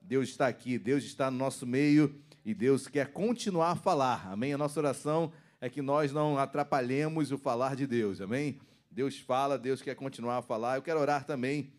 Deus 0.00 0.28
está 0.28 0.48
aqui, 0.48 0.78
Deus 0.78 1.04
está 1.04 1.30
no 1.30 1.38
nosso 1.38 1.66
meio 1.66 2.14
e 2.44 2.52
Deus 2.52 2.86
quer 2.88 3.12
continuar 3.12 3.70
a 3.70 3.76
falar, 3.76 4.30
amém? 4.30 4.52
A 4.52 4.58
nossa 4.58 4.78
oração 4.78 5.32
é 5.60 5.70
que 5.70 5.80
nós 5.80 6.12
não 6.12 6.36
atrapalhemos 6.36 7.32
o 7.32 7.38
falar 7.38 7.74
de 7.74 7.86
Deus, 7.86 8.20
amém? 8.20 8.60
Deus 8.90 9.18
fala, 9.18 9.58
Deus 9.58 9.80
quer 9.80 9.94
continuar 9.94 10.38
a 10.38 10.42
falar. 10.42 10.76
Eu 10.76 10.82
quero 10.82 11.00
orar 11.00 11.24
também 11.24 11.72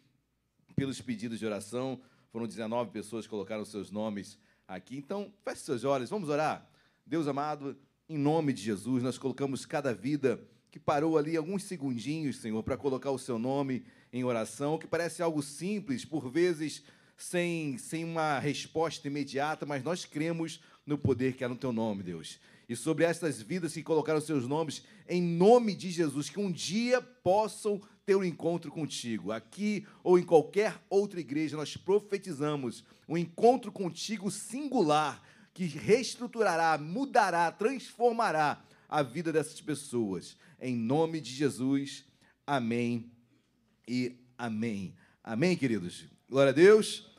pelos 0.76 1.02
pedidos 1.02 1.40
de 1.40 1.46
oração. 1.46 2.00
Foram 2.32 2.48
19 2.48 2.92
pessoas 2.92 3.26
que 3.26 3.30
colocaram 3.30 3.64
seus 3.66 3.92
nomes 3.92 4.38
aqui. 4.68 4.98
Então, 4.98 5.32
feche 5.44 5.62
seus 5.62 5.84
olhos, 5.84 6.10
vamos 6.10 6.30
orar. 6.30 6.70
Deus 7.06 7.28
amado, 7.28 7.78
em 8.10 8.18
nome 8.18 8.54
de 8.54 8.62
Jesus, 8.62 9.04
nós 9.04 9.18
colocamos 9.18 9.66
cada 9.66 9.94
vida 9.94 10.40
que 10.72 10.80
parou 10.80 11.18
ali 11.18 11.38
alguns 11.38 11.64
segundinhos, 11.64 12.38
Senhor, 12.38 12.64
para 12.64 12.78
colocar 12.78 13.12
o 13.12 13.20
seu 13.20 13.38
nome 13.38 13.86
em 14.12 14.24
oração, 14.24 14.78
que 14.78 14.88
parece 14.88 15.22
algo 15.22 15.44
simples, 15.44 16.04
por 16.04 16.30
vezes 16.30 16.84
sem, 17.16 17.78
sem 17.78 18.04
uma 18.04 18.40
resposta 18.40 19.08
imediata, 19.08 19.66
mas 19.66 19.84
nós 19.84 20.04
cremos 20.04 20.60
no 20.86 20.98
poder 20.98 21.36
que 21.36 21.44
há 21.44 21.50
no 21.50 21.56
teu 21.56 21.72
nome, 21.72 22.02
Deus 22.02 22.40
e 22.68 22.76
sobre 22.76 23.04
estas 23.04 23.42
vidas 23.42 23.74
que 23.74 23.84
colocaram 23.84 24.22
seus 24.22 24.48
nomes, 24.48 24.84
em 25.08 25.22
nome 25.22 25.76
de 25.76 25.92
Jesus, 25.92 26.30
que 26.30 26.40
um 26.40 26.52
dia 26.52 27.02
possam 27.02 27.82
ter 28.06 28.16
um 28.16 28.24
encontro 28.24 28.72
contigo. 28.72 29.32
Aqui 29.32 29.86
ou 30.04 30.18
em 30.18 30.24
qualquer 30.24 30.82
outra 30.90 31.20
igreja, 31.20 31.58
nós 31.58 31.76
profetizamos 31.78 32.84
um 33.08 33.18
encontro 33.18 33.72
contigo 33.72 34.32
singular, 34.32 35.22
que 35.54 35.66
reestruturará, 35.66 36.78
mudará, 36.78 37.52
transformará 37.52 38.64
a 38.90 39.02
vida 39.04 39.32
dessas 39.32 39.62
pessoas. 39.62 40.38
Em 40.60 40.76
nome 40.76 41.20
de 41.20 41.32
Jesus, 41.32 42.06
amém 42.46 43.12
e 43.88 44.18
amém. 44.38 44.96
Amém, 45.24 45.56
queridos? 45.56 46.06
Glória 46.30 46.50
a 46.50 46.54
Deus. 46.54 47.12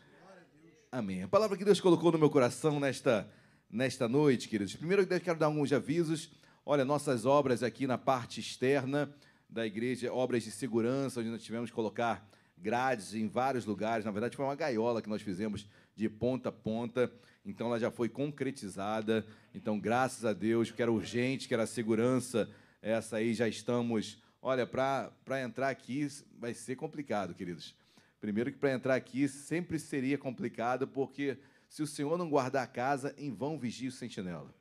Amém. 0.91 1.23
A 1.23 1.29
palavra 1.29 1.57
que 1.57 1.65
Deus 1.65 1.81
colocou 1.81 2.13
no 2.13 2.19
meu 2.19 2.31
coração 2.31 2.79
nesta 2.79 3.29
nesta 3.75 4.09
noite, 4.09 4.49
queridos. 4.49 4.77
Primeiro, 4.77 5.03
eu 5.03 5.21
quero 5.21 5.37
dar 5.37 5.47
alguns 5.47 5.73
avisos. 5.73 6.31
Olha, 6.65 6.85
nossas 6.85 7.27
obras 7.27 7.61
aqui 7.61 7.89
na 7.89 7.99
parte 7.99 8.39
externa 8.39 9.13
da 9.51 9.67
igreja, 9.67 10.13
obras 10.13 10.45
de 10.45 10.53
segurança, 10.53 11.19
onde 11.19 11.29
nós 11.29 11.43
tivemos 11.43 11.71
que 11.71 11.75
colocar 11.75 12.25
grades 12.57 13.15
em 13.15 13.27
vários 13.27 13.67
lugares. 13.67 14.05
Na 14.05 14.13
verdade, 14.13 14.37
foi 14.37 14.45
uma 14.45 14.55
gaiola 14.55 15.03
que 15.03 15.09
nós 15.09 15.23
fizemos 15.23 15.67
de 15.97 16.09
ponta 16.09 16.51
a 16.51 16.53
ponta. 16.53 17.13
Então, 17.45 17.67
ela 17.67 17.81
já 17.81 17.91
foi 17.91 18.09
concretizada. 18.09 19.27
Então, 19.53 19.81
graças 19.81 20.25
a 20.25 20.33
Deus, 20.33 20.71
que 20.71 20.81
era 20.81 20.93
urgente, 20.93 21.49
que 21.49 21.55
era 21.55 21.67
segurança, 21.67 22.49
essa 22.81 23.17
aí 23.17 23.35
já 23.35 23.49
estamos. 23.49 24.23
Olha, 24.41 24.69
para 24.69 25.43
entrar 25.43 25.69
aqui 25.69 26.07
vai 26.39 26.55
ser 26.55 26.77
complicado, 26.77 27.35
queridos. 27.35 27.75
Primeiro, 28.21 28.53
que 28.53 28.59
para 28.59 28.73
entrar 28.73 28.95
aqui 28.95 29.27
sempre 29.27 29.81
seria 29.81 30.17
complicado, 30.17 30.87
porque 30.87 31.37
se 31.75 31.83
o 31.83 31.89
Senhor 31.89 32.17
não 32.17 32.31
guardar 32.31 32.63
a 32.63 32.69
casa, 32.69 33.13
em 33.19 33.33
vão 33.33 33.59
vigia 33.59 33.89
o 33.89 33.93
sentinela. 33.93 34.55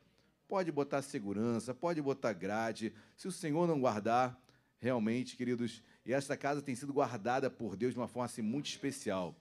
Pode 0.47 0.71
botar 0.71 1.03
segurança, 1.03 1.71
pode 1.71 2.01
botar 2.01 2.33
grade. 2.33 2.91
Se 3.15 3.27
o 3.27 3.31
Senhor 3.31 3.67
não 3.67 3.79
guardar, 3.79 4.35
realmente, 4.79 5.37
queridos, 5.37 5.83
e 6.03 6.11
esta 6.11 6.35
casa 6.35 6.59
tem 6.59 6.73
sido 6.73 6.91
guardada 6.91 7.51
por 7.51 7.75
Deus 7.75 7.93
de 7.93 7.99
uma 7.99 8.07
forma 8.07 8.25
assim, 8.25 8.41
muito 8.41 8.65
especial. 8.65 9.35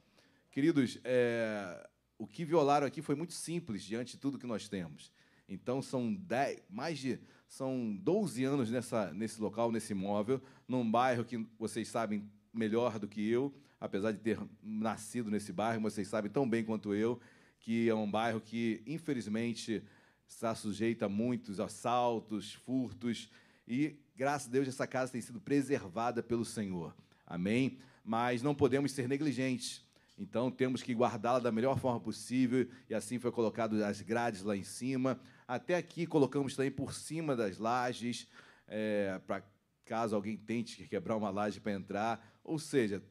Queridos, 0.51 1.01
é, 1.03 1.89
o 2.19 2.27
que 2.27 2.45
violaram 2.45 2.87
aqui 2.87 3.01
foi 3.01 3.15
muito 3.15 3.33
simples 3.33 3.83
diante 3.83 4.17
de 4.17 4.19
tudo 4.19 4.39
que 4.39 4.47
nós 4.47 4.69
temos. 4.69 5.11
Então, 5.49 5.81
são 5.81 6.13
dez, 6.13 6.61
mais 6.69 6.99
de 6.99 7.19
são 7.49 7.97
12 8.03 8.45
anos 8.45 8.71
nessa, 8.71 9.15
nesse 9.15 9.41
local, 9.41 9.73
nesse 9.73 9.93
imóvel, 9.93 10.43
num 10.69 10.91
bairro 10.91 11.25
que 11.25 11.39
vocês 11.59 11.89
sabem 11.89 12.31
melhor 12.53 12.99
do 12.99 13.09
que 13.09 13.27
eu, 13.27 13.51
apesar 13.81 14.13
de 14.13 14.19
ter 14.19 14.39
nascido 14.63 15.31
nesse 15.31 15.55
bairro, 15.55 15.81
vocês 15.81 16.07
sabem 16.07 16.31
tão 16.31 16.47
bem 16.47 16.63
quanto 16.63 16.95
eu 16.95 17.19
que 17.63 17.89
é 17.89 17.95
um 17.95 18.11
bairro 18.11 18.41
que, 18.41 18.83
infelizmente, 18.87 19.83
está 20.27 20.55
sujeito 20.55 21.05
a 21.05 21.09
muitos 21.09 21.61
assaltos, 21.61 22.53
furtos, 22.53 23.31
e, 23.67 23.97
graças 24.17 24.49
a 24.49 24.51
Deus, 24.51 24.67
essa 24.67 24.87
casa 24.87 25.13
tem 25.13 25.21
sido 25.21 25.41
preservada 25.41 26.23
pelo 26.23 26.45
Senhor. 26.45 26.95
Amém? 27.25 27.79
Mas 28.05 28.43
não 28.43 28.55
podemos 28.55 28.91
ser 28.91 29.09
negligentes. 29.09 29.85
Então, 30.19 30.51
temos 30.51 30.83
que 30.83 30.93
guardá-la 30.93 31.39
da 31.39 31.53
melhor 31.53 31.79
forma 31.79 32.01
possível, 32.01 32.69
e 32.91 32.95
assim 32.95 33.19
foi 33.19 33.31
colocado 33.31 33.83
as 33.85 34.01
grades 34.01 34.43
lá 34.43 34.57
em 34.57 34.65
cima. 34.65 35.19
Até 35.47 35.77
aqui 35.77 36.05
colocamos 36.05 36.57
também 36.57 36.71
por 36.71 36.93
cima 36.93 37.37
das 37.37 37.59
lajes, 37.59 38.27
é, 38.67 39.21
para 39.27 39.45
caso 39.85 40.17
alguém 40.17 40.37
tente 40.37 40.85
quebrar 40.89 41.17
uma 41.17 41.31
laje 41.31 41.61
para 41.61 41.73
entrar. 41.73 42.41
Ou 42.43 42.59
seja, 42.59 43.03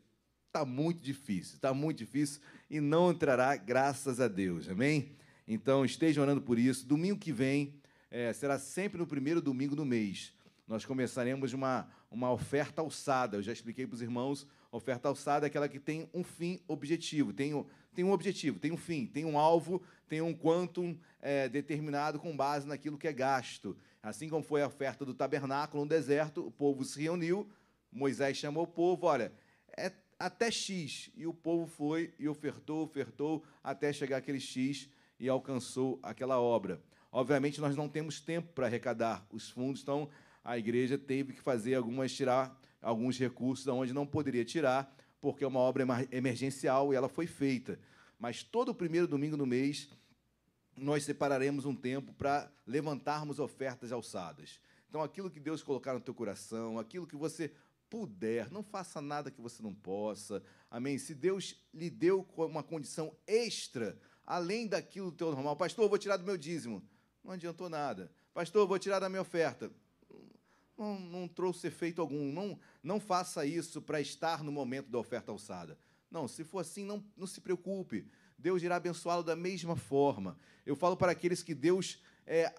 está 0.52 0.66
muito 0.66 1.02
difícil, 1.02 1.56
está 1.56 1.74
muito 1.74 1.99
difícil 1.99 2.41
e 2.70 2.82
não 2.82 3.10
entrará, 3.10 3.56
graças 3.56 4.20
a 4.20 4.28
Deus. 4.28 4.68
Amém? 4.68 5.16
Então, 5.47 5.86
estejam 5.86 6.22
orando 6.22 6.41
por 6.41 6.60
isso. 6.60 6.86
Domingo 6.86 7.18
que 7.18 7.32
vem 7.32 7.74
é, 8.12 8.34
será 8.34 8.60
sempre 8.60 8.99
no 8.99 9.08
primeiro 9.08 9.41
domingo 9.41 9.78
do 9.78 9.86
mês. 9.86 10.34
Nós 10.68 10.84
começaremos 10.84 11.54
uma, 11.54 11.89
uma 12.12 12.30
oferta 12.34 12.82
alçada. 12.82 13.38
Eu 13.38 13.41
já 13.41 13.54
expliquei 13.54 13.88
para 13.88 13.95
os 13.95 14.02
irmãos. 14.02 14.45
Oferta 14.74 15.08
alçada 15.08 15.45
é 15.45 15.47
aquela 15.47 15.70
que 15.70 15.80
tem 15.80 16.10
um 16.14 16.24
fim 16.24 16.60
objetivo, 16.68 17.32
tem, 17.32 17.54
tem 17.93 18.04
um 18.04 18.12
objetivo, 18.12 18.60
tem 18.60 18.74
um 18.74 18.78
fim, 18.78 19.06
tem 19.06 19.24
um 19.24 19.39
alvo, 19.39 19.82
tem 20.10 20.22
um 20.22 20.34
quantum 20.34 20.97
é, 21.22 21.47
determinado 21.47 22.20
com 22.20 22.36
base 22.36 22.68
naquilo 22.68 22.97
que 22.97 23.08
é 23.08 23.14
gasto. 23.14 23.78
Assim 24.04 24.28
como 24.28 24.43
foi 24.43 24.62
a 24.62 24.68
oferta 24.68 25.06
do 25.06 25.14
tabernáculo 25.14 25.84
no 25.84 25.89
deserto, 25.89 26.45
o 26.45 26.52
povo 26.52 26.84
se 26.84 27.02
reuniu, 27.02 27.49
Moisés 27.89 28.38
chamou 28.38 28.64
o 28.64 28.68
povo, 28.68 29.08
olha, 29.08 29.32
é 29.78 29.91
até 30.26 30.51
X. 30.51 31.09
E 31.15 31.26
o 31.26 31.34
povo 31.34 31.65
foi 31.67 32.13
e 32.19 32.28
ofertou, 32.28 32.84
ofertou, 32.84 33.43
até 33.63 33.91
chegar 33.91 34.17
aquele 34.17 34.39
X 34.39 34.89
e 35.19 35.28
alcançou 35.28 35.99
aquela 36.01 36.39
obra. 36.39 36.82
Obviamente, 37.11 37.59
nós 37.59 37.76
não 37.76 37.89
temos 37.89 38.22
tempo 38.22 38.53
para 38.53 38.67
arrecadar 38.67 39.26
os 39.32 39.49
fundos, 39.49 39.82
então 39.82 40.09
a 40.43 40.57
igreja 40.57 40.97
teve 40.97 41.34
que 41.34 41.41
fazer 41.41 41.76
algumas, 41.76 42.13
tirar 42.13 42.57
alguns 42.82 43.17
recursos 43.17 43.67
onde 43.67 43.93
não 43.93 44.05
poderia 44.05 44.45
tirar, 44.45 44.95
porque 45.19 45.43
é 45.43 45.47
uma 45.47 45.59
obra 45.59 45.86
emergencial 46.11 46.93
e 46.93 46.95
ela 46.95 47.09
foi 47.09 47.28
feita. 47.28 47.80
Mas 48.17 48.43
todo 48.43 48.69
o 48.69 48.76
primeiro 48.76 49.07
domingo 49.07 49.36
do 49.36 49.45
mês, 49.45 49.89
nós 50.78 51.03
separaremos 51.03 51.65
um 51.65 51.76
tempo 51.76 52.13
para 52.13 52.49
levantarmos 52.65 53.39
ofertas 53.39 53.91
alçadas. 53.91 54.59
Então, 54.89 55.01
aquilo 55.01 55.30
que 55.30 55.39
Deus 55.39 55.63
colocar 55.63 55.93
no 55.93 55.99
teu 55.99 56.13
coração, 56.13 56.80
aquilo 56.80 57.07
que 57.07 57.15
você 57.15 57.51
puder, 57.91 58.49
não 58.49 58.63
faça 58.63 59.01
nada 59.01 59.29
que 59.29 59.41
você 59.41 59.61
não 59.61 59.75
possa. 59.75 60.41
Amém? 60.69 60.97
Se 60.97 61.13
Deus 61.13 61.57
lhe 61.73 61.89
deu 61.89 62.25
uma 62.37 62.63
condição 62.63 63.13
extra, 63.27 63.99
além 64.25 64.65
daquilo 64.65 65.11
do 65.11 65.17
teu 65.17 65.29
normal, 65.29 65.57
pastor, 65.57 65.83
eu 65.83 65.89
vou 65.89 65.97
tirar 65.97 66.15
do 66.15 66.23
meu 66.23 66.37
dízimo. 66.37 66.81
Não 67.21 67.33
adiantou 67.33 67.67
nada. 67.69 68.09
Pastor, 68.33 68.61
eu 68.61 68.67
vou 68.67 68.79
tirar 68.79 68.99
da 68.99 69.09
minha 69.09 69.21
oferta. 69.21 69.69
Não, 70.77 70.97
não 71.01 71.27
trouxe 71.27 71.67
efeito 71.67 71.99
algum. 71.99 72.31
Não, 72.31 72.57
não 72.81 72.97
faça 72.97 73.45
isso 73.45 73.81
para 73.81 73.99
estar 73.99 74.41
no 74.41 74.53
momento 74.53 74.89
da 74.89 74.97
oferta 74.97 75.29
alçada. 75.29 75.77
Não, 76.09 76.29
se 76.29 76.45
for 76.45 76.59
assim, 76.59 76.85
não, 76.85 77.03
não 77.17 77.27
se 77.27 77.41
preocupe. 77.41 78.07
Deus 78.37 78.63
irá 78.63 78.77
abençoá-lo 78.77 79.21
da 79.21 79.35
mesma 79.35 79.75
forma. 79.75 80.37
Eu 80.65 80.77
falo 80.77 80.95
para 80.95 81.11
aqueles 81.11 81.43
que 81.43 81.53
Deus 81.53 82.01
é, 82.25 82.55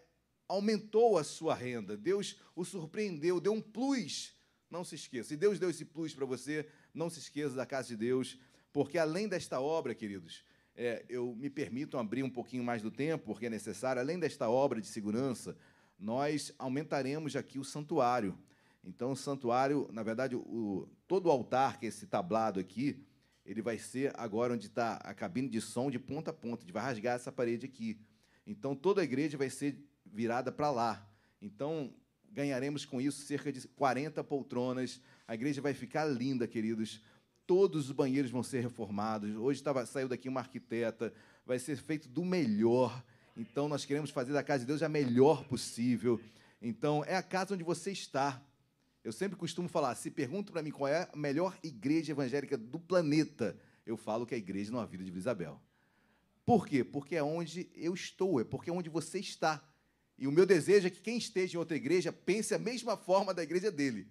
aumentou 0.46 1.16
a 1.16 1.24
sua 1.24 1.54
renda, 1.54 1.96
Deus 1.96 2.36
o 2.54 2.66
surpreendeu, 2.66 3.40
deu 3.40 3.54
um 3.54 3.62
plus 3.62 4.34
não 4.72 4.82
se 4.82 4.94
esqueça. 4.94 5.28
Se 5.28 5.36
Deus 5.36 5.58
deu 5.58 5.70
esse 5.70 5.84
plus 5.84 6.14
para 6.14 6.24
você, 6.24 6.66
não 6.94 7.10
se 7.10 7.18
esqueça 7.18 7.54
da 7.54 7.66
casa 7.66 7.88
de 7.88 7.96
Deus, 7.96 8.38
porque 8.72 8.98
além 8.98 9.28
desta 9.28 9.60
obra, 9.60 9.94
queridos, 9.94 10.44
é, 10.74 11.04
eu 11.08 11.34
me 11.36 11.50
permito 11.50 11.98
abrir 11.98 12.22
um 12.22 12.30
pouquinho 12.30 12.64
mais 12.64 12.80
do 12.80 12.90
tempo, 12.90 13.26
porque 13.26 13.46
é 13.46 13.50
necessário, 13.50 14.00
além 14.00 14.18
desta 14.18 14.48
obra 14.48 14.80
de 14.80 14.86
segurança, 14.86 15.56
nós 15.98 16.52
aumentaremos 16.58 17.36
aqui 17.36 17.58
o 17.58 17.64
santuário. 17.64 18.36
Então, 18.82 19.12
o 19.12 19.16
santuário, 19.16 19.88
na 19.92 20.02
verdade, 20.02 20.34
o, 20.34 20.88
todo 21.06 21.26
o 21.26 21.30
altar, 21.30 21.78
que 21.78 21.86
é 21.86 21.88
esse 21.88 22.06
tablado 22.06 22.58
aqui, 22.58 23.04
ele 23.44 23.60
vai 23.60 23.78
ser 23.78 24.12
agora 24.16 24.54
onde 24.54 24.66
está 24.66 24.94
a 24.96 25.12
cabine 25.12 25.48
de 25.48 25.60
som 25.60 25.90
de 25.90 25.98
ponta 25.98 26.30
a 26.30 26.34
ponta, 26.34 26.62
gente 26.62 26.72
vai 26.72 26.82
rasgar 26.82 27.16
essa 27.16 27.30
parede 27.30 27.66
aqui. 27.66 28.00
Então 28.46 28.74
toda 28.74 29.00
a 29.00 29.04
igreja 29.04 29.36
vai 29.36 29.50
ser 29.50 29.78
virada 30.06 30.52
para 30.52 30.70
lá. 30.70 31.08
Então 31.40 31.92
ganharemos 32.32 32.84
com 32.84 33.00
isso 33.00 33.22
cerca 33.22 33.52
de 33.52 33.66
40 33.68 34.24
poltronas. 34.24 35.00
A 35.28 35.34
igreja 35.34 35.60
vai 35.60 35.74
ficar 35.74 36.04
linda, 36.04 36.48
queridos. 36.48 37.00
Todos 37.46 37.86
os 37.86 37.92
banheiros 37.92 38.30
vão 38.30 38.42
ser 38.42 38.60
reformados. 38.60 39.36
Hoje 39.36 39.62
tava, 39.62 39.84
saiu 39.84 40.08
daqui 40.08 40.28
uma 40.28 40.40
arquiteta. 40.40 41.12
Vai 41.44 41.58
ser 41.58 41.76
feito 41.76 42.08
do 42.08 42.24
melhor. 42.24 43.04
Então 43.36 43.68
nós 43.68 43.84
queremos 43.84 44.10
fazer 44.10 44.32
da 44.32 44.42
casa 44.42 44.60
de 44.60 44.66
Deus 44.66 44.82
a 44.82 44.88
melhor 44.88 45.44
possível. 45.44 46.20
Então 46.60 47.04
é 47.04 47.16
a 47.16 47.22
casa 47.22 47.54
onde 47.54 47.64
você 47.64 47.92
está. 47.92 48.42
Eu 49.04 49.12
sempre 49.12 49.36
costumo 49.36 49.68
falar, 49.68 49.94
se 49.96 50.10
perguntam 50.10 50.52
para 50.52 50.62
mim 50.62 50.70
qual 50.70 50.86
é 50.86 51.08
a 51.12 51.16
melhor 51.16 51.58
igreja 51.62 52.12
evangélica 52.12 52.56
do 52.56 52.78
planeta, 52.78 53.58
eu 53.84 53.96
falo 53.96 54.24
que 54.24 54.32
é 54.32 54.36
a 54.36 54.38
igreja 54.38 54.70
Nova 54.70 54.86
Vida 54.86 55.02
de 55.02 55.10
Isabel. 55.10 55.60
Por 56.46 56.68
quê? 56.68 56.84
Porque 56.84 57.16
é 57.16 57.22
onde 57.22 57.68
eu 57.74 57.94
estou, 57.94 58.40
é 58.40 58.44
porque 58.44 58.70
é 58.70 58.72
onde 58.72 58.88
você 58.88 59.18
está. 59.18 59.60
E 60.22 60.26
o 60.28 60.30
meu 60.30 60.46
desejo 60.46 60.86
é 60.86 60.90
que 60.90 61.00
quem 61.00 61.18
esteja 61.18 61.56
em 61.56 61.58
outra 61.58 61.76
igreja 61.76 62.12
pense 62.12 62.54
a 62.54 62.58
mesma 62.58 62.96
forma 62.96 63.34
da 63.34 63.42
igreja 63.42 63.72
dele. 63.72 64.06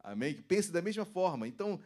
Amém? 0.00 0.34
Que 0.34 0.42
pense 0.42 0.70
da 0.70 0.82
mesma 0.82 1.06
forma. 1.06 1.48
Então, 1.48 1.80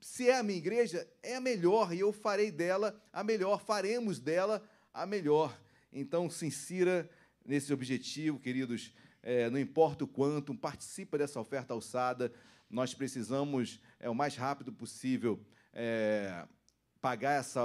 se 0.00 0.28
é 0.28 0.40
a 0.40 0.42
minha 0.42 0.58
igreja, 0.58 1.08
é 1.22 1.36
a 1.36 1.40
melhor, 1.40 1.94
e 1.94 2.00
eu 2.00 2.12
farei 2.12 2.50
dela 2.50 3.00
a 3.12 3.22
melhor, 3.22 3.62
faremos 3.64 4.18
dela 4.18 4.60
a 4.92 5.06
melhor. 5.06 5.56
Então, 5.92 6.28
se 6.28 6.46
insira 6.46 7.08
nesse 7.46 7.72
objetivo, 7.72 8.40
queridos, 8.40 8.92
é, 9.22 9.48
não 9.48 9.60
importa 9.60 10.02
o 10.02 10.08
quanto, 10.08 10.52
participa 10.52 11.16
dessa 11.16 11.38
oferta 11.38 11.72
alçada. 11.72 12.32
Nós 12.68 12.92
precisamos, 12.92 13.78
é, 14.00 14.10
o 14.10 14.14
mais 14.16 14.34
rápido 14.34 14.72
possível, 14.72 15.38
é, 15.72 16.44
pagar 17.00 17.38
essa. 17.38 17.62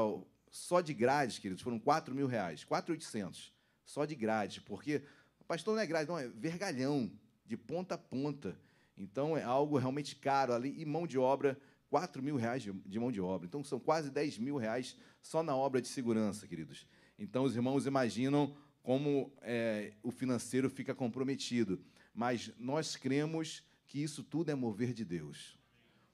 Só 0.51 0.82
de 0.82 0.93
grades, 0.93 1.39
queridos, 1.39 1.64
foram 1.64 1.80
4 1.80 2.14
mil 2.14 2.28
reais, 2.28 2.64
4.800, 2.64 3.51
só 3.84 4.05
de 4.05 4.14
grade, 4.14 4.62
porque 4.62 5.01
Pastor, 5.48 5.76
não 5.76 5.82
é 5.82 5.86
grade, 5.86 6.10
não, 6.10 6.20
é 6.20 6.28
vergalhão, 6.28 7.10
de 7.45 7.56
ponta 7.56 7.95
a 7.95 7.98
ponta. 7.98 8.60
Então, 8.98 9.38
é 9.38 9.43
algo 9.43 9.78
realmente 9.78 10.16
caro 10.16 10.54
ali. 10.54 10.76
E 10.78 10.86
mão 10.86 11.08
de 11.08 11.18
obra, 11.18 11.58
4 11.89 12.22
mil 12.22 12.36
reais 12.36 12.64
de, 12.64 13.00
mão 13.00 13.12
de 13.12 13.22
obra. 13.22 13.48
Então, 13.48 13.64
são 13.64 13.80
quase 13.80 14.10
10 14.10 14.39
mil 14.39 14.58
reais 14.58 14.98
só 15.22 15.41
na 15.41 15.56
obra 15.56 15.82
de 15.82 15.88
segurança, 15.88 16.48
queridos. 16.48 16.86
Então, 17.18 17.43
os 17.43 17.56
irmãos 17.56 17.86
imaginam 17.86 18.56
como 18.84 19.32
é, 19.41 19.93
o 20.04 20.12
financeiro 20.12 20.70
fica 20.70 20.93
comprometido. 20.93 21.80
Mas 22.14 22.52
nós 22.60 22.95
cremos 22.95 23.64
que 23.88 24.02
isso 24.02 24.24
tudo 24.24 24.50
é 24.50 24.56
mover 24.56 24.91
de 24.91 25.06
Deus. 25.06 25.58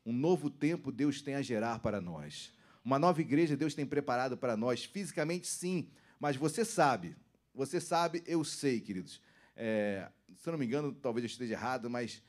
Um 0.06 0.14
novo 0.14 0.50
tempo 0.50 0.92
Deus 0.92 1.22
tem 1.22 1.36
a 1.36 1.42
gerar 1.42 1.80
para 1.80 2.00
nós. 2.02 2.54
Uma 2.84 3.00
nova 3.00 3.22
igreja 3.22 3.56
Deus 3.56 3.74
tem 3.74 3.86
preparado 3.86 4.38
para 4.38 4.58
nós, 4.58 4.84
fisicamente 4.84 5.48
sim, 5.48 5.90
mas 6.20 6.36
você 6.36 6.66
sabe, 6.66 7.16
você 7.54 7.80
sabe, 7.80 8.24
eu 8.26 8.44
sei, 8.44 8.80
queridos. 8.80 9.22
É, 9.56 10.10
se 10.36 10.50
eu 10.50 10.52
não 10.52 10.58
me 10.58 10.66
engano, 10.66 10.94
talvez 10.94 11.24
eu 11.24 11.28
esteja 11.28 11.54
errado, 11.54 11.90
mas 11.90 12.22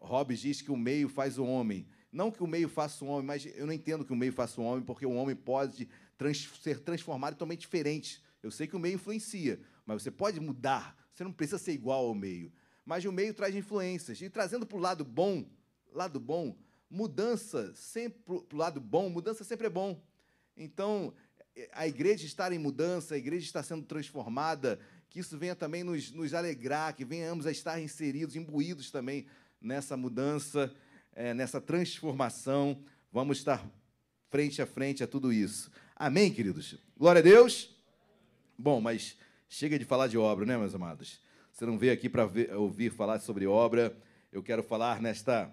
Hobbes 0.00 0.40
diz 0.40 0.62
que 0.62 0.70
o 0.70 0.76
meio 0.76 1.08
faz 1.08 1.38
o 1.38 1.44
homem. 1.44 1.86
Não 2.10 2.30
que 2.30 2.42
o 2.42 2.46
meio 2.46 2.68
faça 2.68 3.04
o 3.04 3.08
homem, 3.08 3.26
mas 3.26 3.46
eu 3.46 3.66
não 3.66 3.72
entendo 3.72 4.04
que 4.04 4.12
o 4.12 4.16
meio 4.16 4.32
faça 4.32 4.60
o 4.60 4.64
homem, 4.64 4.84
porque 4.84 5.06
o 5.06 5.12
homem 5.12 5.36
pode 5.36 5.88
trans 6.16 6.48
ser 6.60 6.80
transformado 6.80 7.34
totalmente 7.34 7.60
diferente. 7.60 8.22
Eu 8.42 8.50
sei 8.50 8.66
que 8.66 8.74
o 8.74 8.80
meio 8.80 8.94
influencia, 8.94 9.60
mas 9.84 10.02
você 10.02 10.10
pode 10.10 10.40
mudar. 10.40 10.96
Você 11.12 11.22
não 11.22 11.32
precisa 11.32 11.58
ser 11.58 11.72
igual 11.72 12.06
ao 12.06 12.14
meio. 12.14 12.52
Mas 12.84 13.04
o 13.04 13.12
meio 13.12 13.34
traz 13.34 13.54
influências. 13.54 14.20
E 14.20 14.28
trazendo 14.28 14.66
para 14.66 14.78
o 14.78 14.80
lado 14.80 15.04
bom, 15.04 15.46
lado 15.92 16.18
bom, 16.18 16.56
mudança 16.88 17.72
sempre 17.74 18.20
para 18.24 18.56
o 18.56 18.58
lado 18.58 18.80
bom, 18.80 19.08
mudança 19.08 19.44
sempre 19.44 19.66
é 19.66 19.70
bom. 19.70 20.02
Então, 20.56 21.14
a 21.72 21.86
igreja 21.86 22.24
estar 22.24 22.52
em 22.52 22.58
mudança, 22.58 23.14
a 23.14 23.18
igreja 23.18 23.44
está 23.44 23.62
sendo 23.62 23.84
transformada, 23.84 24.78
que 25.08 25.18
isso 25.18 25.36
venha 25.36 25.56
também 25.56 25.82
nos, 25.82 26.10
nos 26.12 26.32
alegrar, 26.34 26.94
que 26.94 27.04
venhamos 27.04 27.46
a 27.46 27.50
estar 27.50 27.80
inseridos, 27.80 28.36
imbuídos 28.36 28.90
também 28.90 29.26
nessa 29.60 29.96
mudança, 29.96 30.72
é, 31.12 31.34
nessa 31.34 31.60
transformação. 31.60 32.82
Vamos 33.12 33.38
estar 33.38 33.68
frente 34.30 34.62
a 34.62 34.66
frente 34.66 35.02
a 35.02 35.06
tudo 35.06 35.32
isso. 35.32 35.70
Amém, 35.96 36.32
queridos? 36.32 36.76
Glória 36.96 37.18
a 37.18 37.22
Deus. 37.22 37.76
Bom, 38.56 38.80
mas 38.80 39.16
chega 39.48 39.78
de 39.78 39.84
falar 39.84 40.06
de 40.06 40.16
obra, 40.16 40.46
né, 40.46 40.56
meus 40.56 40.74
amados? 40.74 41.20
Você 41.52 41.66
não 41.66 41.76
veio 41.76 41.92
aqui 41.92 42.08
para 42.08 42.30
ouvir 42.56 42.90
falar 42.90 43.18
sobre 43.18 43.46
obra. 43.46 43.96
Eu 44.32 44.42
quero 44.42 44.62
falar 44.62 45.00
nesta, 45.00 45.52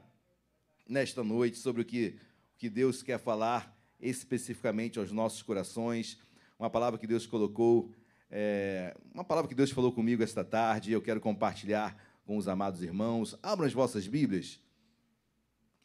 nesta 0.88 1.24
noite 1.24 1.58
sobre 1.58 1.82
o 1.82 1.86
que, 1.86 2.20
o 2.54 2.58
que 2.58 2.70
Deus 2.70 3.02
quer 3.02 3.20
falar 3.20 3.77
especificamente 4.00 5.00
aos 5.00 5.12
nossos 5.12 5.42
corações. 5.42 6.18
Uma 6.60 6.70
palavra 6.70 7.00
que 7.00 7.08
Deus 7.08 7.26
colocou, 7.26 7.92
é, 8.30 8.96
uma 9.14 9.24
palavra 9.24 9.48
que 9.48 9.56
Deus 9.56 9.72
falou 9.72 9.92
comigo 9.92 10.24
esta 10.24 10.44
tarde, 10.44 10.92
eu 10.92 11.02
quero 11.02 11.20
compartilhar 11.20 11.96
com 12.26 12.38
os 12.38 12.48
amados 12.48 12.82
irmãos. 12.82 13.38
Abram 13.42 13.68
as 13.68 13.74
vossas 13.74 14.08
Bíblias. 14.08 14.60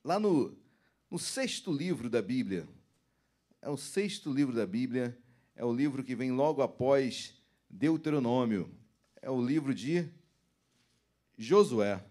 Lá 0.05 0.19
no, 0.19 0.57
no 1.11 1.19
sexto 1.19 1.73
livro 1.73 2.11
da 2.11 2.21
Bíblia, 2.21 2.69
é 3.61 3.69
o 3.71 3.77
sexto 3.77 4.33
livro 4.33 4.55
da 4.55 4.67
Bíblia, 4.67 5.17
é 5.55 5.65
o 5.65 5.73
livro 5.73 6.03
que 6.03 6.17
vem 6.17 6.33
logo 6.33 6.63
após 6.63 7.41
Deuteronômio. 7.71 8.69
É 9.21 9.31
o 9.31 9.41
livro 9.41 9.73
de 9.73 10.09
Josué. 11.39 12.05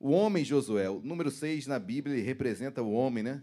O 0.00 0.10
homem 0.10 0.44
Josué. 0.44 0.88
O 0.88 1.00
número 1.00 1.30
6 1.30 1.66
na 1.66 1.78
Bíblia 1.78 2.24
representa 2.24 2.82
o 2.82 2.92
homem, 2.92 3.22
né? 3.22 3.42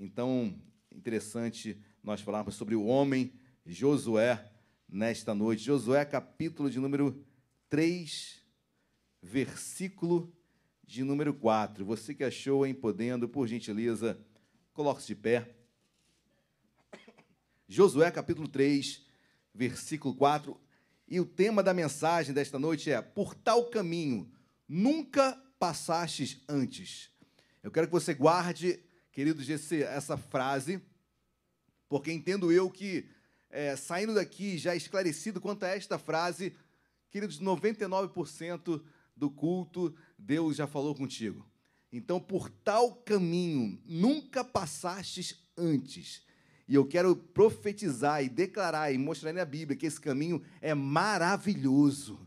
Então, 0.00 0.58
interessante 0.96 1.80
nós 2.02 2.20
falarmos 2.20 2.54
sobre 2.54 2.74
o 2.74 2.84
homem 2.84 3.32
Josué 3.64 4.50
nesta 4.88 5.34
noite. 5.34 5.62
Josué, 5.62 6.04
capítulo 6.04 6.70
de 6.70 6.78
número 6.78 7.24
3, 7.68 8.42
versículo 9.22 10.32
de 10.84 11.02
número 11.04 11.32
4. 11.32 11.84
Você 11.84 12.14
que 12.14 12.24
achou 12.24 12.66
em 12.66 12.74
podendo, 12.74 13.28
por 13.28 13.46
gentileza, 13.46 14.18
coloque-se 14.72 15.08
de 15.08 15.16
pé. 15.16 15.54
Josué, 17.68 18.10
capítulo 18.10 18.48
3, 18.48 19.04
versículo 19.54 20.14
4. 20.14 20.60
E 21.08 21.20
o 21.20 21.26
tema 21.26 21.62
da 21.62 21.72
mensagem 21.72 22.34
desta 22.34 22.58
noite 22.58 22.90
é: 22.90 23.00
Por 23.00 23.34
tal 23.34 23.70
caminho 23.70 24.30
nunca 24.68 25.32
passastes 25.58 26.42
antes. 26.48 27.10
Eu 27.62 27.70
quero 27.70 27.86
que 27.86 27.92
você 27.92 28.12
guarde 28.12 28.82
queridos, 29.12 29.48
esse, 29.48 29.82
essa 29.82 30.16
frase, 30.16 30.80
porque 31.88 32.10
entendo 32.10 32.50
eu 32.50 32.70
que, 32.70 33.06
é, 33.50 33.76
saindo 33.76 34.14
daqui 34.14 34.56
já 34.56 34.74
esclarecido 34.74 35.40
quanto 35.40 35.64
a 35.64 35.68
esta 35.68 35.98
frase, 35.98 36.56
queridos, 37.10 37.40
99% 37.40 38.82
do 39.14 39.30
culto 39.30 39.94
Deus 40.18 40.56
já 40.56 40.66
falou 40.66 40.94
contigo. 40.94 41.46
Então, 41.92 42.18
por 42.18 42.48
tal 42.48 42.94
caminho 42.94 43.78
nunca 43.84 44.42
passastes 44.42 45.38
antes. 45.56 46.22
E 46.66 46.74
eu 46.74 46.86
quero 46.86 47.14
profetizar 47.14 48.24
e 48.24 48.30
declarar 48.30 48.90
e 48.92 48.96
mostrar 48.96 49.34
na 49.34 49.44
Bíblia 49.44 49.76
que 49.76 49.84
esse 49.84 50.00
caminho 50.00 50.42
é 50.62 50.72
maravilhoso. 50.72 52.18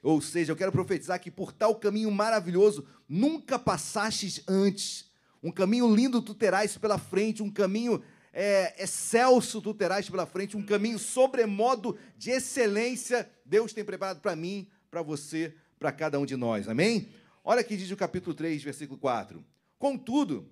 Ou 0.00 0.20
seja, 0.20 0.52
eu 0.52 0.56
quero 0.56 0.70
profetizar 0.70 1.20
que 1.20 1.30
por 1.30 1.52
tal 1.52 1.74
caminho 1.74 2.10
maravilhoso 2.12 2.86
nunca 3.08 3.58
passastes 3.58 4.44
antes. 4.46 5.09
Um 5.42 5.50
caminho 5.50 5.94
lindo 5.94 6.20
tu 6.20 6.34
terás 6.34 6.76
pela 6.76 6.98
frente, 6.98 7.42
um 7.42 7.50
caminho 7.50 8.02
é, 8.32 8.82
excelso 8.82 9.60
tu 9.60 9.74
terás 9.74 10.08
pela 10.08 10.26
frente, 10.26 10.56
um 10.56 10.64
caminho 10.64 10.98
sobremodo 10.98 11.98
de 12.16 12.30
excelência 12.30 13.28
Deus 13.44 13.72
tem 13.72 13.84
preparado 13.84 14.20
para 14.20 14.36
mim, 14.36 14.68
para 14.90 15.02
você, 15.02 15.54
para 15.78 15.90
cada 15.90 16.18
um 16.18 16.26
de 16.26 16.36
nós. 16.36 16.68
Amém? 16.68 17.08
Olha 17.42 17.64
que 17.64 17.76
diz 17.76 17.90
o 17.90 17.96
capítulo 17.96 18.34
3, 18.34 18.62
versículo 18.62 18.98
4. 18.98 19.44
Contudo, 19.78 20.48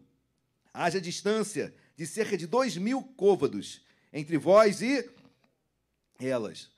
haja 0.72 1.00
distância 1.00 1.74
de 1.94 2.06
cerca 2.06 2.36
de 2.36 2.46
dois 2.46 2.76
mil 2.76 3.02
côvados 3.02 3.82
entre 4.12 4.38
vós 4.38 4.80
e 4.80 5.08
elas. 6.18 6.70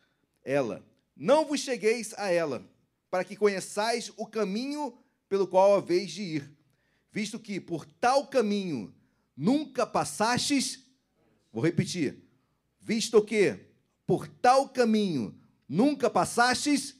Ela. 0.45 0.85
Não 1.17 1.45
vos 1.45 1.61
chegueis 1.61 2.13
a 2.19 2.31
ela, 2.31 2.69
para 3.11 3.25
que 3.25 3.37
conheçais 3.37 4.13
o 4.17 4.27
caminho 4.27 4.99
pelo 5.29 5.47
qual 5.47 5.77
haveis 5.77 6.11
de 6.11 6.23
ir 6.23 6.60
visto 7.13 7.39
que 7.39 7.61
por 7.61 7.85
tal 7.85 8.27
caminho 8.27 8.95
nunca 9.37 9.87
passastes, 9.87 10.85
vou 11.53 11.63
repetir, 11.63 12.23
visto 12.81 13.23
que 13.23 13.59
por 14.07 14.27
tal 14.27 14.69
caminho 14.69 15.39
nunca 15.69 16.11
passastes 16.11 16.97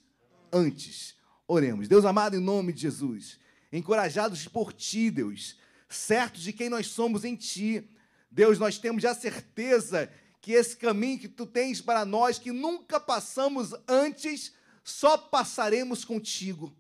antes. 0.53 1.17
Oremos. 1.47 1.89
Deus 1.89 2.05
amado, 2.05 2.37
em 2.37 2.41
nome 2.41 2.73
de 2.73 2.83
Jesus, 2.83 3.39
encorajados 3.73 4.47
por 4.47 4.73
ti, 4.73 5.11
Deus, 5.11 5.59
certos 5.89 6.43
de 6.43 6.53
quem 6.53 6.69
nós 6.69 6.87
somos 6.87 7.25
em 7.25 7.35
ti, 7.35 7.91
Deus, 8.31 8.59
nós 8.59 8.79
temos 8.79 9.03
já 9.03 9.13
certeza 9.15 10.11
que 10.41 10.53
esse 10.53 10.77
caminho 10.77 11.19
que 11.19 11.29
tu 11.29 11.45
tens 11.45 11.81
para 11.81 12.05
nós, 12.05 12.39
que 12.39 12.53
nunca 12.53 13.01
passamos 13.01 13.75
antes, 13.89 14.55
só 14.85 15.19
passaremos 15.19 16.05
contigo. 16.05 16.75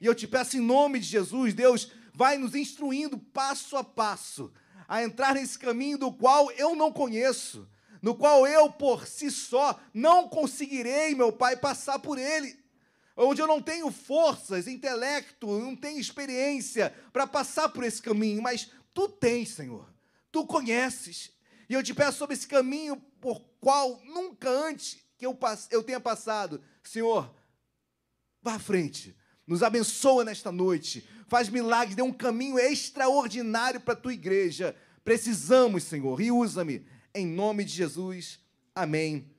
E 0.00 0.06
eu 0.06 0.14
te 0.14 0.26
peço 0.26 0.56
em 0.56 0.60
nome 0.60 0.98
de 0.98 1.06
Jesus, 1.06 1.54
Deus, 1.54 1.92
vai 2.16 2.38
nos 2.38 2.54
instruindo 2.54 3.18
passo 3.18 3.76
a 3.76 3.84
passo 3.84 4.50
a 4.88 5.02
entrar 5.02 5.34
nesse 5.34 5.58
caminho 5.58 5.98
do 5.98 6.10
qual 6.10 6.50
eu 6.52 6.74
não 6.74 6.90
conheço, 6.90 7.68
no 8.00 8.14
qual 8.14 8.46
eu 8.46 8.70
por 8.70 9.06
si 9.06 9.30
só 9.30 9.78
não 9.92 10.28
conseguirei, 10.28 11.14
meu 11.14 11.30
Pai, 11.30 11.56
passar 11.56 11.98
por 11.98 12.18
ele. 12.18 12.58
Onde 13.16 13.42
eu 13.42 13.46
não 13.46 13.60
tenho 13.60 13.90
forças, 13.90 14.66
intelecto, 14.66 15.46
não 15.46 15.74
tenho 15.76 15.98
experiência 15.98 16.94
para 17.12 17.26
passar 17.26 17.68
por 17.68 17.84
esse 17.84 18.00
caminho, 18.00 18.42
mas 18.42 18.70
tu 18.94 19.08
tens, 19.08 19.50
Senhor. 19.50 19.86
Tu 20.30 20.46
conheces. 20.46 21.32
E 21.68 21.74
eu 21.74 21.82
te 21.82 21.92
peço 21.92 22.18
sobre 22.18 22.34
esse 22.34 22.46
caminho 22.46 22.96
por 23.20 23.40
qual 23.60 24.00
nunca 24.04 24.48
antes 24.48 24.98
que 25.18 25.26
eu, 25.26 25.36
eu 25.70 25.82
tenha 25.82 26.00
passado. 26.00 26.62
Senhor, 26.82 27.34
vá 28.40 28.54
à 28.54 28.58
frente. 28.58 29.16
Nos 29.46 29.62
abençoa 29.62 30.24
nesta 30.24 30.50
noite. 30.50 31.06
Faz 31.28 31.48
milagres, 31.48 31.94
dê 31.94 32.02
um 32.02 32.12
caminho 32.12 32.58
extraordinário 32.58 33.80
para 33.80 33.94
a 33.94 33.96
tua 33.96 34.12
igreja. 34.12 34.74
Precisamos, 35.04 35.84
Senhor, 35.84 36.20
e 36.20 36.32
usa-me. 36.32 36.84
Em 37.14 37.26
nome 37.26 37.64
de 37.64 37.72
Jesus. 37.72 38.40
Amém 38.74 39.30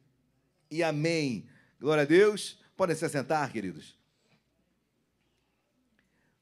e 0.72 0.82
amém. 0.84 1.48
Glória 1.80 2.04
a 2.04 2.06
Deus. 2.06 2.58
Podem 2.76 2.96
se 2.96 3.06
assentar, 3.06 3.52
queridos. 3.52 3.98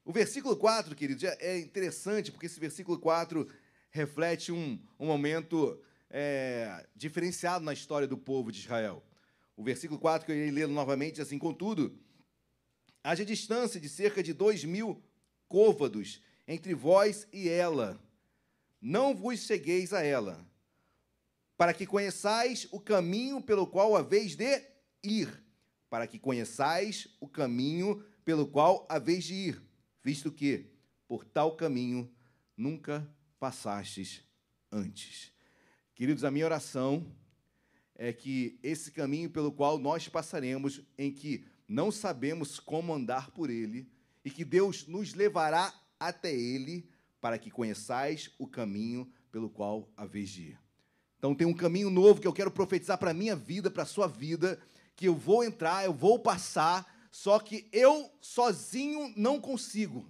O 0.04 0.12
versículo 0.12 0.56
4, 0.56 0.94
queridos, 0.94 1.24
é, 1.24 1.36
é 1.40 1.58
interessante, 1.58 2.30
porque 2.30 2.46
esse 2.46 2.60
versículo 2.60 2.98
4 2.98 3.48
reflete 3.90 4.52
um, 4.52 4.78
um 5.00 5.06
momento 5.06 5.80
é, 6.08 6.86
diferenciado 6.94 7.64
na 7.64 7.72
história 7.72 8.06
do 8.06 8.16
povo 8.16 8.52
de 8.52 8.60
Israel. 8.60 9.02
O 9.56 9.64
versículo 9.64 9.98
4, 9.98 10.24
que 10.24 10.32
eu 10.32 10.36
irei 10.36 10.50
ler 10.50 10.68
novamente, 10.68 11.20
assim: 11.20 11.38
Contudo, 11.38 11.98
haja 13.06 13.24
distância 13.24 13.80
de 13.80 13.88
cerca 13.88 14.20
de 14.20 14.32
dois 14.32 14.64
mil 14.64 15.00
côvados 15.46 16.20
entre 16.46 16.74
vós 16.74 17.26
e 17.32 17.48
ela. 17.48 18.00
Não 18.80 19.14
vos 19.14 19.40
chegueis 19.40 19.92
a 19.92 20.02
ela, 20.02 20.44
para 21.56 21.72
que 21.72 21.86
conheçais 21.86 22.66
o 22.72 22.80
caminho 22.80 23.40
pelo 23.40 23.64
qual 23.64 23.94
haveis 23.94 24.34
de 24.34 24.60
ir, 25.04 25.40
para 25.88 26.06
que 26.08 26.18
conheçais 26.18 27.06
o 27.20 27.28
caminho 27.28 28.04
pelo 28.24 28.48
qual 28.48 28.84
haveis 28.88 29.24
de 29.24 29.34
ir, 29.34 29.62
visto 30.02 30.32
que 30.32 30.66
por 31.06 31.24
tal 31.24 31.54
caminho 31.54 32.12
nunca 32.56 33.08
passastes 33.38 34.20
antes. 34.70 35.32
Queridos, 35.94 36.24
a 36.24 36.30
minha 36.30 36.44
oração 36.44 37.06
é 37.94 38.12
que 38.12 38.58
esse 38.64 38.90
caminho 38.90 39.30
pelo 39.30 39.52
qual 39.52 39.78
nós 39.78 40.08
passaremos, 40.08 40.82
em 40.98 41.12
que 41.12 41.46
não 41.68 41.90
sabemos 41.90 42.60
como 42.60 42.94
andar 42.94 43.30
por 43.30 43.50
ele, 43.50 43.88
e 44.24 44.30
que 44.30 44.44
Deus 44.44 44.86
nos 44.86 45.14
levará 45.14 45.72
até 45.98 46.34
ele, 46.34 46.88
para 47.20 47.38
que 47.38 47.50
conheçais 47.50 48.30
o 48.38 48.46
caminho 48.46 49.10
pelo 49.30 49.48
qual 49.48 49.88
haveis 49.96 50.30
de 50.30 50.42
ir. 50.42 50.58
Então 51.18 51.34
tem 51.34 51.46
um 51.46 51.54
caminho 51.54 51.90
novo 51.90 52.20
que 52.20 52.26
eu 52.26 52.32
quero 52.32 52.50
profetizar 52.50 52.98
para 52.98 53.10
a 53.10 53.14
minha 53.14 53.34
vida, 53.34 53.70
para 53.70 53.82
a 53.82 53.86
sua 53.86 54.06
vida, 54.06 54.60
que 54.94 55.08
eu 55.08 55.14
vou 55.14 55.44
entrar, 55.44 55.84
eu 55.84 55.92
vou 55.92 56.18
passar, 56.18 56.86
só 57.10 57.38
que 57.38 57.68
eu 57.72 58.10
sozinho 58.20 59.12
não 59.16 59.40
consigo. 59.40 60.08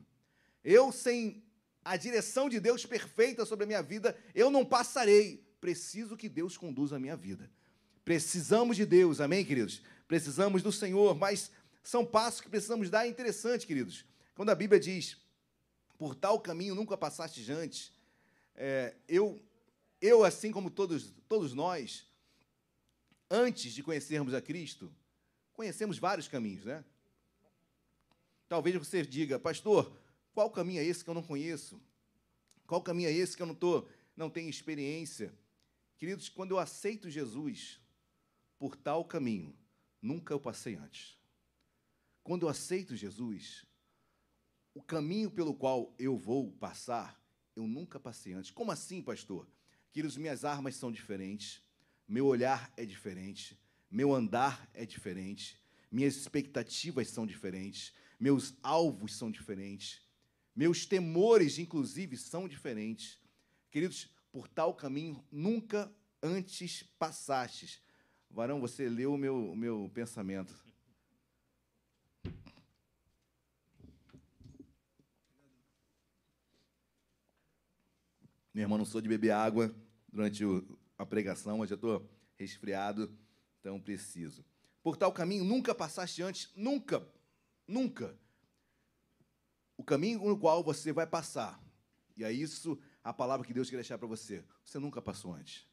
Eu, 0.62 0.90
sem 0.90 1.42
a 1.84 1.96
direção 1.96 2.48
de 2.48 2.58
Deus 2.58 2.84
perfeita 2.84 3.46
sobre 3.46 3.64
a 3.64 3.66
minha 3.66 3.82
vida, 3.82 4.16
eu 4.34 4.50
não 4.50 4.64
passarei. 4.64 5.44
Preciso 5.60 6.16
que 6.16 6.28
Deus 6.28 6.56
conduza 6.56 6.96
a 6.96 6.98
minha 6.98 7.16
vida. 7.16 7.50
Precisamos 8.06 8.76
de 8.76 8.86
Deus, 8.86 9.20
amém, 9.20 9.44
queridos? 9.44 9.82
Precisamos 10.06 10.62
do 10.62 10.70
Senhor, 10.70 11.16
mas 11.16 11.50
são 11.82 12.06
passos 12.06 12.40
que 12.40 12.48
precisamos 12.48 12.88
dar. 12.88 13.04
É 13.04 13.08
interessante, 13.08 13.66
queridos. 13.66 14.04
Quando 14.36 14.50
a 14.50 14.54
Bíblia 14.54 14.78
diz, 14.78 15.16
por 15.98 16.14
tal 16.14 16.38
caminho 16.38 16.76
nunca 16.76 16.96
passaste 16.96 17.50
antes, 17.50 17.90
é, 18.54 18.94
eu, 19.08 19.42
eu, 20.00 20.22
assim 20.22 20.52
como 20.52 20.70
todos, 20.70 21.12
todos 21.28 21.52
nós, 21.52 22.06
antes 23.28 23.72
de 23.72 23.82
conhecermos 23.82 24.34
a 24.34 24.40
Cristo, 24.40 24.94
conhecemos 25.52 25.98
vários 25.98 26.28
caminhos, 26.28 26.64
né? 26.64 26.84
Talvez 28.48 28.76
você 28.76 29.02
diga, 29.02 29.36
pastor, 29.36 29.92
qual 30.32 30.48
caminho 30.48 30.78
é 30.78 30.84
esse 30.84 31.02
que 31.02 31.10
eu 31.10 31.14
não 31.14 31.24
conheço? 31.24 31.82
Qual 32.68 32.80
caminho 32.80 33.08
é 33.08 33.12
esse 33.12 33.36
que 33.36 33.42
eu 33.42 33.46
não 33.46 33.54
tô, 33.54 33.84
não 34.16 34.30
tenho 34.30 34.48
experiência? 34.48 35.34
Queridos, 35.98 36.28
quando 36.28 36.52
eu 36.52 36.60
aceito 36.60 37.10
Jesus 37.10 37.84
por 38.58 38.76
tal 38.76 39.04
caminho, 39.04 39.56
nunca 40.00 40.32
eu 40.32 40.40
passei 40.40 40.76
antes. 40.76 41.18
Quando 42.22 42.42
eu 42.42 42.48
aceito 42.48 42.96
Jesus, 42.96 43.66
o 44.74 44.82
caminho 44.82 45.30
pelo 45.30 45.54
qual 45.54 45.94
eu 45.98 46.16
vou 46.16 46.52
passar, 46.52 47.20
eu 47.54 47.66
nunca 47.66 47.98
passei 47.98 48.32
antes. 48.32 48.50
Como 48.50 48.70
assim, 48.70 49.02
pastor? 49.02 49.48
Queridos, 49.92 50.16
minhas 50.16 50.44
armas 50.44 50.76
são 50.76 50.92
diferentes, 50.92 51.62
meu 52.06 52.26
olhar 52.26 52.72
é 52.76 52.84
diferente, 52.84 53.58
meu 53.90 54.12
andar 54.12 54.68
é 54.74 54.84
diferente, 54.84 55.58
minhas 55.90 56.16
expectativas 56.16 57.08
são 57.08 57.26
diferentes, 57.26 57.94
meus 58.18 58.54
alvos 58.62 59.14
são 59.14 59.30
diferentes, 59.30 60.02
meus 60.56 60.86
temores, 60.86 61.58
inclusive, 61.58 62.16
são 62.16 62.48
diferentes. 62.48 63.18
Queridos, 63.70 64.08
por 64.32 64.48
tal 64.48 64.74
caminho 64.74 65.22
nunca 65.30 65.94
antes 66.22 66.82
passastes. 66.98 67.80
Varão, 68.30 68.60
você 68.60 68.88
leu 68.88 69.14
o 69.14 69.18
meu, 69.18 69.52
o 69.52 69.56
meu 69.56 69.90
pensamento. 69.94 70.54
Meu 78.52 78.62
irmão, 78.62 78.78
não 78.78 78.86
sou 78.86 79.00
de 79.00 79.08
beber 79.08 79.32
água 79.32 79.74
durante 80.08 80.44
o, 80.44 80.78
a 80.96 81.04
pregação, 81.04 81.58
mas 81.58 81.68
já 81.68 81.74
estou 81.74 82.08
resfriado, 82.36 83.14
então 83.60 83.80
preciso. 83.80 84.44
Por 84.82 84.96
tal 84.96 85.12
caminho 85.12 85.44
nunca 85.44 85.74
passaste 85.74 86.22
antes, 86.22 86.50
nunca, 86.54 87.06
nunca. 87.66 88.18
O 89.76 89.84
caminho 89.84 90.24
no 90.24 90.38
qual 90.38 90.64
você 90.64 90.92
vai 90.92 91.06
passar. 91.06 91.62
E 92.16 92.24
é 92.24 92.32
isso 92.32 92.78
a 93.04 93.12
palavra 93.12 93.46
que 93.46 93.52
Deus 93.52 93.68
quer 93.68 93.76
deixar 93.76 93.98
para 93.98 94.08
você. 94.08 94.42
Você 94.64 94.78
nunca 94.78 95.02
passou 95.02 95.34
antes. 95.34 95.68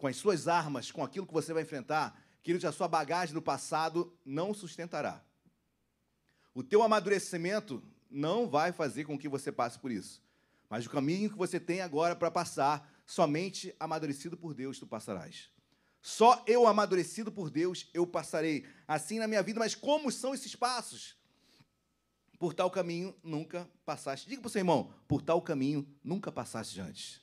Com 0.00 0.06
as 0.06 0.16
suas 0.16 0.48
armas, 0.48 0.90
com 0.90 1.04
aquilo 1.04 1.26
que 1.26 1.32
você 1.34 1.52
vai 1.52 1.62
enfrentar, 1.62 2.18
querido, 2.42 2.66
a 2.66 2.72
sua 2.72 2.88
bagagem 2.88 3.34
do 3.34 3.42
passado 3.42 4.10
não 4.24 4.54
sustentará. 4.54 5.22
O 6.54 6.62
teu 6.62 6.82
amadurecimento 6.82 7.82
não 8.10 8.48
vai 8.48 8.72
fazer 8.72 9.04
com 9.04 9.18
que 9.18 9.28
você 9.28 9.52
passe 9.52 9.78
por 9.78 9.92
isso. 9.92 10.22
Mas 10.70 10.86
o 10.86 10.90
caminho 10.90 11.28
que 11.28 11.36
você 11.36 11.60
tem 11.60 11.82
agora 11.82 12.16
para 12.16 12.30
passar, 12.30 12.90
somente 13.04 13.76
amadurecido 13.78 14.38
por 14.38 14.54
Deus 14.54 14.78
tu 14.78 14.86
passarás. 14.86 15.50
Só 16.00 16.42
eu 16.46 16.66
amadurecido 16.66 17.30
por 17.30 17.50
Deus 17.50 17.90
eu 17.92 18.06
passarei 18.06 18.66
assim 18.88 19.18
na 19.18 19.28
minha 19.28 19.42
vida, 19.42 19.60
mas 19.60 19.74
como 19.74 20.10
são 20.10 20.32
esses 20.32 20.56
passos? 20.56 21.14
Por 22.38 22.54
tal 22.54 22.70
caminho 22.70 23.14
nunca 23.22 23.70
passaste. 23.84 24.30
Diga 24.30 24.40
para 24.40 24.48
o 24.48 24.50
seu 24.50 24.60
irmão, 24.60 24.94
por 25.06 25.20
tal 25.20 25.42
caminho 25.42 25.86
nunca 26.02 26.32
passaste 26.32 26.80
antes. 26.80 27.20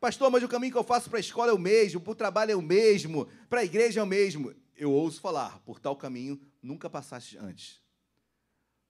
Pastor, 0.00 0.30
mas 0.30 0.42
o 0.42 0.48
caminho 0.48 0.72
que 0.72 0.78
eu 0.78 0.82
faço 0.82 1.10
para 1.10 1.18
a 1.18 1.20
escola 1.20 1.50
é 1.50 1.54
o 1.54 1.58
mesmo, 1.58 2.00
para 2.00 2.12
o 2.12 2.14
trabalho 2.14 2.52
é 2.52 2.56
o 2.56 2.62
mesmo, 2.62 3.28
para 3.50 3.60
a 3.60 3.64
igreja 3.64 4.00
é 4.00 4.02
o 4.02 4.06
mesmo. 4.06 4.54
Eu 4.74 4.90
ouso 4.90 5.20
falar, 5.20 5.60
por 5.60 5.78
tal 5.78 5.94
caminho 5.94 6.40
nunca 6.62 6.88
passaste 6.88 7.36
antes. 7.36 7.78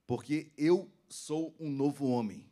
Porque 0.06 0.52
eu 0.56 0.88
sou 1.08 1.52
um 1.58 1.68
novo 1.68 2.06
homem. 2.06 2.48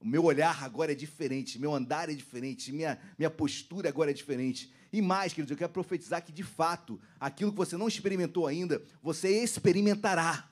O 0.00 0.06
meu 0.06 0.24
olhar 0.24 0.64
agora 0.64 0.90
é 0.90 0.94
diferente, 0.94 1.56
meu 1.56 1.72
andar 1.72 2.10
é 2.10 2.14
diferente, 2.14 2.72
minha, 2.72 2.98
minha 3.16 3.30
postura 3.30 3.88
agora 3.88 4.10
é 4.10 4.14
diferente. 4.14 4.72
E 4.92 5.00
mais, 5.00 5.32
queridos, 5.32 5.52
eu 5.52 5.56
quero 5.56 5.72
profetizar 5.72 6.24
que, 6.24 6.32
de 6.32 6.42
fato, 6.42 7.00
aquilo 7.20 7.52
que 7.52 7.56
você 7.56 7.76
não 7.76 7.86
experimentou 7.86 8.48
ainda, 8.48 8.82
você 9.00 9.42
experimentará. 9.42 10.50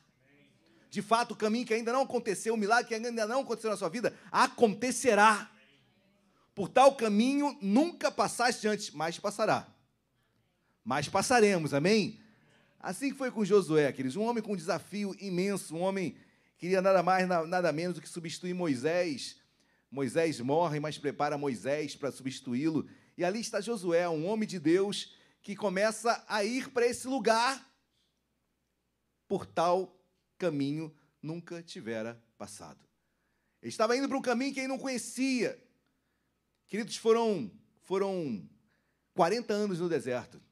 De 0.91 1.03
fato, 1.03 1.33
o 1.33 1.37
caminho 1.37 1.67
que 1.67 1.75
ainda 1.75 1.93
não 1.93 2.03
aconteceu, 2.03 2.55
o 2.55 2.57
milagre 2.57 2.87
que 2.87 2.95
ainda 2.95 3.27
não 3.27 3.41
aconteceu 3.41 3.69
na 3.69 3.77
sua 3.77 3.89
vida, 3.89 4.17
acontecerá. 4.31 5.51
Por 6.55 6.69
tal 6.69 6.95
caminho 6.95 7.59
nunca 7.61 8.11
passaste 8.11 8.69
antes, 8.69 8.91
mas 8.91 9.19
passará. 9.19 9.67
Mas 10.85 11.09
passaremos, 11.09 11.75
amém? 11.75 12.21
Assim 12.79 13.13
foi 13.13 13.31
com 13.31 13.45
Josué, 13.45 13.91
queridos, 13.93 14.17
um 14.17 14.23
homem 14.23 14.43
com 14.43 14.53
um 14.53 14.57
desafio 14.57 15.17
imenso, 15.19 15.75
um 15.75 15.81
homem 15.81 16.15
queria 16.59 16.83
nada 16.83 17.03
mais, 17.03 17.27
nada 17.27 17.73
menos 17.73 17.95
do 17.95 18.01
que 18.01 18.09
substituir 18.09 18.55
Moisés. 18.55 19.37
Moisés 19.91 20.39
morre, 20.41 20.81
mas 20.81 20.99
prepara 20.99 21.39
Moisés 21.39 21.97
para 21.97 22.13
substituí-lo. 22.13 22.89
E 23.17 23.25
ali 23.25 23.41
está 23.41 23.61
Josué, 23.61 24.09
um 24.09 24.27
homem 24.27 24.47
de 24.47 24.59
Deus, 24.59 25.15
que 25.43 25.57
começa 25.57 26.25
a 26.29 26.45
ir 26.45 26.71
para 26.71 26.87
esse 26.87 27.07
lugar 27.07 27.65
por 29.27 29.47
tal 29.47 29.99
caminho 30.37 30.95
nunca 31.23 31.63
tivera 31.63 32.23
passado. 32.37 32.85
Ele 33.63 33.71
estava 33.71 33.97
indo 33.97 34.09
para 34.09 34.19
um 34.19 34.23
caminho 34.23 34.53
que 34.53 34.61
ele 34.61 34.69
não 34.69 34.79
conhecia. 34.79 35.59
Queridos, 36.67 36.97
foram, 36.97 37.51
foram 37.83 38.49
40 39.15 39.53
anos 39.53 39.81
no 39.81 39.89
deserto. 39.89 40.43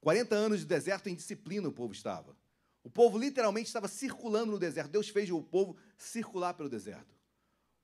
40 0.00 0.34
anos 0.34 0.60
de 0.60 0.66
deserto 0.66 1.08
em 1.08 1.14
disciplina 1.14 1.68
o 1.68 1.72
povo 1.72 1.92
estava. 1.92 2.36
O 2.84 2.90
povo 2.90 3.18
literalmente 3.18 3.66
estava 3.66 3.88
circulando 3.88 4.52
no 4.52 4.58
deserto. 4.58 4.90
Deus 4.90 5.08
fez 5.08 5.30
o 5.30 5.42
povo 5.42 5.76
circular 5.96 6.54
pelo 6.54 6.68
deserto. 6.68 7.16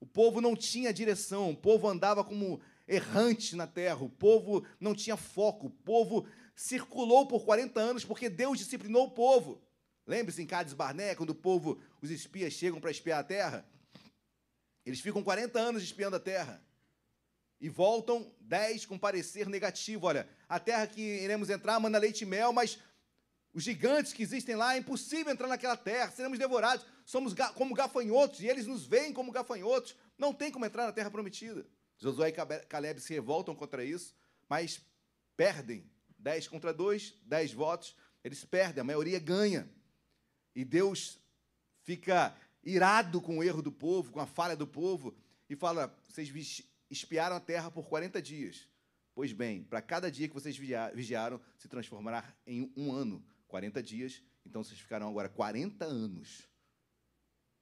O 0.01 0.07
povo 0.07 0.41
não 0.41 0.55
tinha 0.55 0.93
direção, 0.93 1.51
o 1.51 1.57
povo 1.57 1.89
andava 1.89 2.22
como 2.22 2.61
errante 2.87 3.57
na 3.57 3.66
terra, 3.66 4.05
o 4.05 4.11
povo 4.11 4.64
não 4.78 4.95
tinha 4.95 5.16
foco, 5.16 5.68
o 5.68 5.70
povo 5.70 6.26
circulou 6.55 7.26
por 7.26 7.45
40 7.45 7.80
anos 7.80 8.05
porque 8.05 8.28
Deus 8.28 8.59
disciplinou 8.59 9.07
o 9.07 9.11
povo. 9.11 9.62
Lembre-se 10.07 10.43
em 10.43 10.47
Cádiz 10.47 10.74
Barné, 10.74 11.14
quando 11.14 11.30
o 11.30 11.35
povo, 11.35 11.80
os 12.03 12.11
espias 12.11 12.53
chegam 12.53 12.80
para 12.80 12.91
espiar 12.91 13.20
a 13.20 13.24
terra? 13.24 13.66
Eles 14.85 15.01
ficam 15.01 15.22
40 15.22 15.59
anos 15.59 15.82
espiando 15.82 16.16
a 16.16 16.20
terra 16.20 16.62
e 17.65 17.69
voltam 17.71 18.31
10 18.43 18.85
com 18.85 18.99
parecer 18.99 19.49
negativo. 19.49 20.07
Olha, 20.07 20.29
a 20.47 20.61
terra 20.61 20.87
que 20.87 21.01
iremos 21.01 21.49
entrar 21.49 21.81
manda 21.81 21.97
leite 21.97 22.21
e 22.21 22.27
mel, 22.27 22.53
mas 22.53 22.79
os 23.55 23.62
gigantes 23.62 24.12
que 24.12 24.23
existem 24.23 24.55
lá, 24.55 24.75
é 24.75 24.79
impossível 24.81 25.33
entrar 25.33 25.49
naquela 25.49 25.75
terra, 25.75 26.11
seremos 26.11 26.39
devorados, 26.39 26.85
somos 27.07 27.33
como 27.55 27.75
gafanhotos, 27.75 28.41
e 28.41 28.47
eles 28.49 28.67
nos 28.67 28.85
veem 28.85 29.15
como 29.15 29.33
gafanhotos, 29.33 29.97
não 30.19 30.35
tem 30.35 30.53
como 30.53 30.67
entrar 30.67 30.85
na 30.85 30.93
terra 30.93 31.11
prometida. 31.11 31.67
Josué 31.97 32.29
e 32.29 32.33
Caleb 32.67 33.01
se 33.01 33.15
revoltam 33.15 33.55
contra 33.55 33.83
isso, 33.83 34.15
mas 34.47 34.83
perdem. 35.35 35.91
10 36.19 36.49
contra 36.49 36.71
2, 36.71 37.15
10 37.25 37.55
votos, 37.55 37.97
eles 38.23 38.45
perdem, 38.45 38.83
a 38.83 38.85
maioria 38.85 39.19
ganha. 39.19 39.67
E 40.55 40.67
Deus 40.67 41.19
fica 41.83 42.37
irado 42.62 43.23
com 43.23 43.39
o 43.39 43.43
erro 43.43 43.62
do 43.62 43.73
povo, 43.73 44.12
com 44.12 44.21
a 44.21 44.27
falha 44.27 44.55
do 44.55 44.67
povo, 44.67 45.17
e 45.49 45.57
fala: 45.57 45.99
vocês 46.07 46.29
espiaram 46.95 47.37
a 47.37 47.41
terra 47.41 47.71
por 47.71 47.89
40 47.89 48.23
dias. 48.23 48.69
Pois 49.15 49.33
bem, 49.33 49.63
para 49.63 49.81
cada 49.83 50.11
dia 50.11 50.29
que 50.29 50.35
vocês 50.35 50.57
vigiaram, 50.57 51.41
se 51.59 51.69
transformará 51.69 52.35
em 52.47 52.73
um 52.77 52.93
ano. 52.93 53.25
40 53.47 53.83
dias, 53.83 54.23
então 54.45 54.65
vocês 54.65 54.81
ficarão 54.81 55.09
agora 55.09 55.29
40 55.29 55.85
anos 55.85 56.49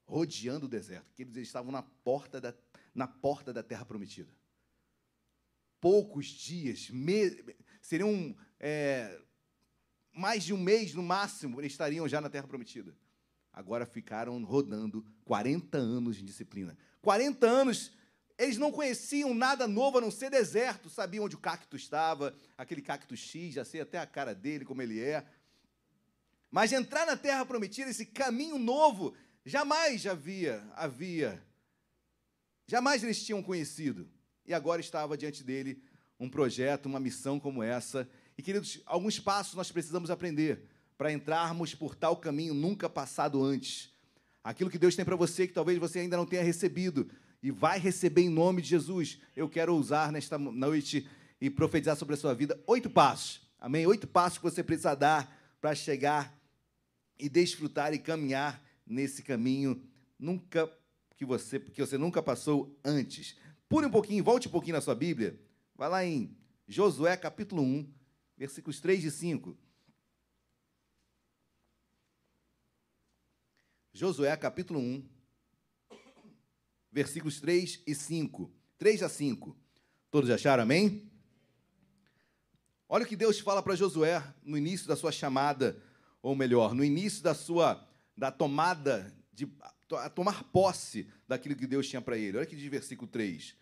rodeando 0.05 0.67
o 0.67 0.69
deserto, 0.69 1.13
que 1.15 1.23
eles 1.23 1.37
estavam 1.37 1.71
na 1.71 1.83
porta 1.83 2.41
da, 2.41 2.55
na 2.95 3.07
porta 3.07 3.53
da 3.53 3.63
terra 3.63 3.85
prometida. 3.85 4.35
Poucos 5.81 6.27
dias, 6.27 6.91
me, 6.91 7.31
seriam 7.81 8.37
é, 8.59 9.21
mais 10.13 10.45
de 10.45 10.53
um 10.53 10.59
mês 10.59 10.95
no 10.95 11.03
máximo, 11.03 11.61
eles 11.61 11.73
estariam 11.73 12.09
já 12.09 12.21
na 12.21 12.31
terra 12.31 12.47
prometida. 12.47 12.97
Agora 13.53 13.85
ficaram 13.85 14.43
rodando 14.45 15.05
40 15.25 15.77
anos 15.77 16.17
de 16.17 16.23
disciplina. 16.23 16.77
40 17.03 17.47
anos 17.47 17.93
eles 18.43 18.59
não 18.59 18.73
conheciam 18.73 19.35
nada 19.35 19.69
novo 19.69 19.99
a 19.99 20.01
não 20.01 20.11
ser 20.11 20.31
deserto, 20.31 20.91
sabiam 20.91 21.25
onde 21.25 21.37
o 21.37 21.41
cacto 21.41 21.77
estava, 21.77 22.35
aquele 22.59 22.83
cacto 22.83 23.17
X, 23.17 23.55
já 23.55 23.65
sei 23.65 23.81
até 23.81 23.99
a 23.99 24.07
cara 24.07 24.35
dele, 24.35 24.65
como 24.65 24.83
ele 24.83 25.01
é. 25.01 25.25
Mas 26.51 26.73
entrar 26.73 27.07
na 27.07 27.17
terra 27.17 27.47
prometida, 27.47 27.91
esse 27.91 28.07
caminho 28.07 28.59
novo, 28.59 29.15
jamais 29.45 30.07
havia, 30.07 30.63
havia, 30.75 31.43
jamais 32.67 33.03
eles 33.03 33.25
tinham 33.25 33.43
conhecido. 33.43 34.09
E 34.45 34.53
agora 34.53 34.81
estava 34.81 35.17
diante 35.17 35.45
dele 35.45 35.83
um 36.19 36.29
projeto, 36.29 36.87
uma 36.87 37.01
missão 37.01 37.39
como 37.39 37.63
essa. 37.63 38.09
E, 38.37 38.43
queridos, 38.43 38.81
alguns 38.87 39.19
passos 39.19 39.55
nós 39.55 39.71
precisamos 39.71 40.11
aprender 40.11 40.69
para 40.99 41.13
entrarmos 41.13 41.75
por 41.75 41.95
tal 41.95 42.17
caminho 42.17 42.55
nunca 42.55 42.89
passado 42.89 43.43
antes. 43.43 43.91
Aquilo 44.45 44.71
que 44.71 44.79
Deus 44.79 44.97
tem 44.97 45.05
para 45.05 45.17
você, 45.17 45.47
que 45.47 45.53
talvez 45.53 45.79
você 45.79 46.01
ainda 46.01 46.17
não 46.17 46.27
tenha 46.27 46.43
recebido, 46.43 47.09
e 47.43 47.51
vai 47.51 47.79
receber 47.79 48.23
em 48.23 48.29
nome 48.29 48.63
de 48.63 48.69
Jesus. 48.69 49.19
Eu 49.35 49.49
quero 49.49 49.75
usar 49.75 50.13
nesta 50.13 50.39
noite 50.39 51.09
e 51.41 51.51
profetizar 51.51 51.97
sobre 51.97 52.15
a 52.15 52.19
sua 52.19 52.35
vida 52.35 52.63
oito 52.67 52.89
passos. 52.89 53.43
Amém? 53.59 53.87
Oito 53.87 54.07
passos 54.07 54.39
que 54.39 54.45
você 54.45 54.63
precisa 54.63 54.95
dar 54.95 55.37
para 55.61 55.75
chegar 55.75 56.39
e 57.19 57.29
desfrutar 57.29 57.93
e 57.93 57.99
caminhar 57.99 58.63
nesse 58.87 59.23
caminho 59.23 59.83
nunca 60.19 60.71
que 61.17 61.25
você 61.25 61.59
que 61.59 61.81
você 61.81 61.99
nunca 61.99 62.23
passou 62.23 62.79
antes. 62.85 63.37
Pule 63.69 63.87
um 63.87 63.91
pouquinho, 63.91 64.23
volte 64.23 64.49
um 64.49 64.51
pouquinho 64.51 64.75
na 64.75 64.81
sua 64.81 64.95
Bíblia. 64.95 65.39
Vai 65.75 65.89
lá 65.89 66.05
em 66.05 66.37
Josué 66.69 67.17
capítulo 67.17 67.63
1, 67.63 67.93
versículos 68.37 68.81
3 68.81 69.05
e 69.05 69.11
5. 69.11 69.57
Josué 73.93 74.35
capítulo 74.37 74.81
1, 74.81 75.05
versículos 76.93 77.41
3 77.41 77.83
e 77.87 77.95
5. 77.95 78.53
3 78.79 79.03
a 79.03 79.09
5. 79.09 79.57
Todos 80.11 80.29
acharam, 80.31 80.63
amém? 80.63 81.11
Olha 82.89 83.05
o 83.05 83.09
que 83.09 83.17
Deus 83.17 83.41
fala 83.41 83.63
para 83.63 83.75
Josué 83.75 84.23
no 84.43 84.59
início 84.59 84.87
da 84.87 84.95
sua 84.95 85.11
chamada 85.11 85.83
ou 86.21 86.37
melhor, 86.37 86.75
no 86.75 86.85
início 86.85 87.23
da 87.23 87.35
sua 87.35 87.89
da 88.17 88.31
tomada 88.31 89.13
de 89.33 89.51
a 89.91 90.09
tomar 90.09 90.45
posse 90.45 91.07
daquilo 91.29 91.57
que 91.57 91.67
Deus 91.67 91.89
tinha 91.89 92.01
para 92.01 92.17
ele. 92.17 92.37
Olha 92.37 92.47
que 92.47 92.57
diz 92.57 92.71
versículo 92.71 93.11
3. 93.11 93.55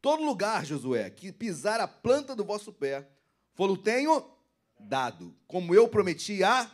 Todo 0.00 0.24
lugar, 0.24 0.64
Josué, 0.64 1.10
que 1.10 1.32
pisar 1.32 1.80
a 1.80 1.88
planta 1.88 2.34
do 2.34 2.44
vosso 2.44 2.72
pé, 2.72 3.08
foi 3.54 3.76
tenho 3.78 4.24
dado, 4.78 5.36
como 5.46 5.74
eu 5.74 5.88
prometi 5.88 6.42
a 6.42 6.70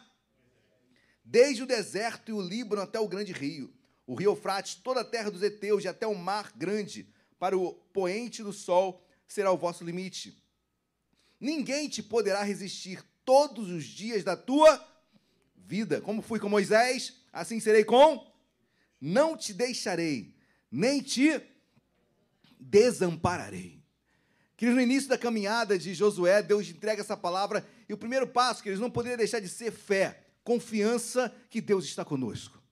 desde 1.24 1.62
o 1.62 1.66
deserto 1.66 2.28
e 2.30 2.32
o 2.34 2.40
Líbano 2.40 2.82
até 2.82 3.00
o 3.00 3.08
grande 3.08 3.32
rio, 3.32 3.72
o 4.06 4.14
rio 4.14 4.30
Eufrates, 4.30 4.74
toda 4.74 5.00
a 5.00 5.04
terra 5.04 5.30
dos 5.30 5.42
heteus 5.42 5.84
e 5.84 5.88
até 5.88 6.06
o 6.06 6.14
mar 6.14 6.52
grande, 6.56 7.08
para 7.38 7.56
o 7.56 7.74
poente 7.92 8.42
do 8.42 8.52
sol 8.52 9.04
será 9.26 9.50
o 9.50 9.56
vosso 9.56 9.84
limite. 9.84 10.42
Ninguém 11.40 11.88
te 11.88 12.02
poderá 12.02 12.42
resistir 12.42 13.04
todos 13.24 13.70
os 13.70 13.84
dias 13.84 14.22
da 14.22 14.36
tua 14.36 14.82
vida. 15.54 16.00
Como 16.00 16.22
fui 16.22 16.38
com 16.38 16.48
Moisés, 16.48 17.20
assim 17.32 17.60
serei 17.60 17.84
com. 17.84 18.32
Não 19.00 19.36
te 19.36 19.52
deixarei, 19.52 20.34
nem 20.70 21.02
te 21.02 21.40
desampararei. 22.58 23.82
Queridos, 24.56 24.76
no 24.76 24.82
início 24.82 25.08
da 25.08 25.18
caminhada 25.18 25.78
de 25.78 25.92
Josué, 25.92 26.42
Deus 26.42 26.68
entrega 26.68 27.02
essa 27.02 27.16
palavra, 27.16 27.66
e 27.88 27.92
o 27.92 27.98
primeiro 27.98 28.26
passo, 28.26 28.62
que 28.62 28.68
eles 28.68 28.80
não 28.80 28.90
poderia 28.90 29.16
deixar 29.16 29.40
de 29.40 29.48
ser 29.48 29.72
fé, 29.72 30.24
confiança 30.42 31.34
que 31.50 31.60
Deus 31.60 31.84
está 31.84 32.04
conosco. 32.04 32.63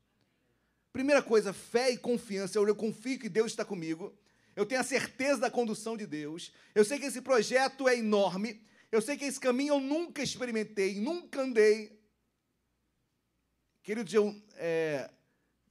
Primeira 0.93 1.23
coisa, 1.23 1.53
fé 1.53 1.91
e 1.91 1.97
confiança. 1.97 2.59
Eu, 2.59 2.67
eu 2.67 2.77
confio 2.77 3.19
que 3.19 3.29
Deus 3.29 3.53
está 3.53 3.65
comigo. 3.65 4.17
Eu 4.55 4.67
tenho 4.67 4.81
a 4.81 4.85
certeza 4.85 5.41
da 5.41 5.51
condução 5.51 5.97
de 5.97 6.07
Deus. 6.07 6.53
Eu 6.75 6.85
sei 6.85 6.99
que 6.99 7.07
esse 7.07 7.23
projeto 7.23 7.89
é 7.89 7.97
enorme. 7.97 8.61
Eu 8.91 9.01
sei 9.01 9.17
que 9.17 9.25
esse 9.25 9.41
caminho 9.41 9.75
eu 9.75 9.81
nunca 9.81 10.23
experimentei, 10.23 11.01
nunca 11.01 11.41
andei. 11.41 11.99
Queridos, 13.83 14.13
eu, 14.13 14.41
é, 14.57 15.11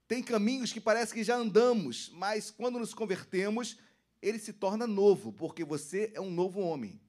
tem 0.07 0.23
caminhos 0.23 0.73
que 0.73 0.81
parece 0.81 1.13
que 1.13 1.23
já 1.23 1.35
andamos, 1.35 2.09
mas 2.09 2.49
quando 2.49 2.79
nos 2.79 2.93
convertemos, 2.93 3.77
ele 4.21 4.39
se 4.39 4.51
torna 4.51 4.85
novo, 4.85 5.31
porque 5.31 5.63
você 5.63 6.11
é 6.15 6.19
um 6.19 6.31
novo 6.31 6.59
homem. 6.59 6.99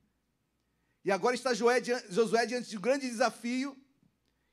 E 1.04 1.10
agora 1.10 1.34
está 1.34 1.52
Josué 1.52 1.80
diante 1.80 2.68
de 2.68 2.78
um 2.78 2.80
grande 2.80 3.08
desafio, 3.08 3.76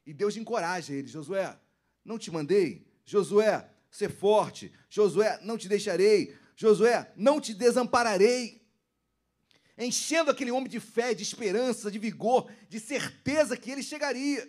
e 0.05 0.13
Deus 0.13 0.35
encoraja 0.35 0.93
ele: 0.93 1.07
Josué, 1.07 1.59
não 2.03 2.17
te 2.17 2.31
mandei? 2.31 2.88
Josué, 3.09 3.67
ser 3.89 4.11
forte. 4.11 4.71
Josué, 4.87 5.39
não 5.41 5.57
te 5.57 5.67
deixarei. 5.67 6.35
Josué, 6.55 7.11
não 7.15 7.41
te 7.41 7.55
desampararei. 7.55 8.61
Enchendo 9.75 10.29
aquele 10.29 10.51
homem 10.51 10.69
de 10.69 10.79
fé, 10.79 11.15
de 11.15 11.23
esperança, 11.23 11.89
de 11.89 11.97
vigor, 11.97 12.51
de 12.69 12.79
certeza 12.79 13.57
que 13.57 13.71
ele 13.71 13.81
chegaria. 13.81 14.47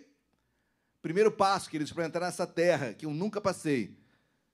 Primeiro 1.01 1.31
passo, 1.31 1.71
queridos, 1.71 1.91
para 1.91 2.05
entrar 2.05 2.27
nessa 2.27 2.45
terra 2.45 2.93
que 2.93 3.07
eu 3.07 3.11
nunca 3.11 3.41
passei. 3.41 3.97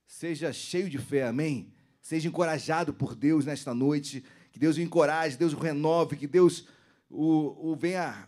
Seja 0.06 0.54
cheio 0.54 0.88
de 0.88 0.98
fé, 0.98 1.24
amém? 1.24 1.70
Seja 2.00 2.28
encorajado 2.28 2.94
por 2.94 3.14
Deus 3.14 3.44
nesta 3.44 3.74
noite. 3.74 4.24
Que 4.50 4.58
Deus 4.58 4.78
o 4.78 4.80
encoraje, 4.80 5.36
Deus 5.36 5.52
o 5.52 5.58
renove, 5.58 6.16
que 6.16 6.26
Deus 6.26 6.66
o, 7.10 7.72
o 7.72 7.76
venha, 7.76 8.26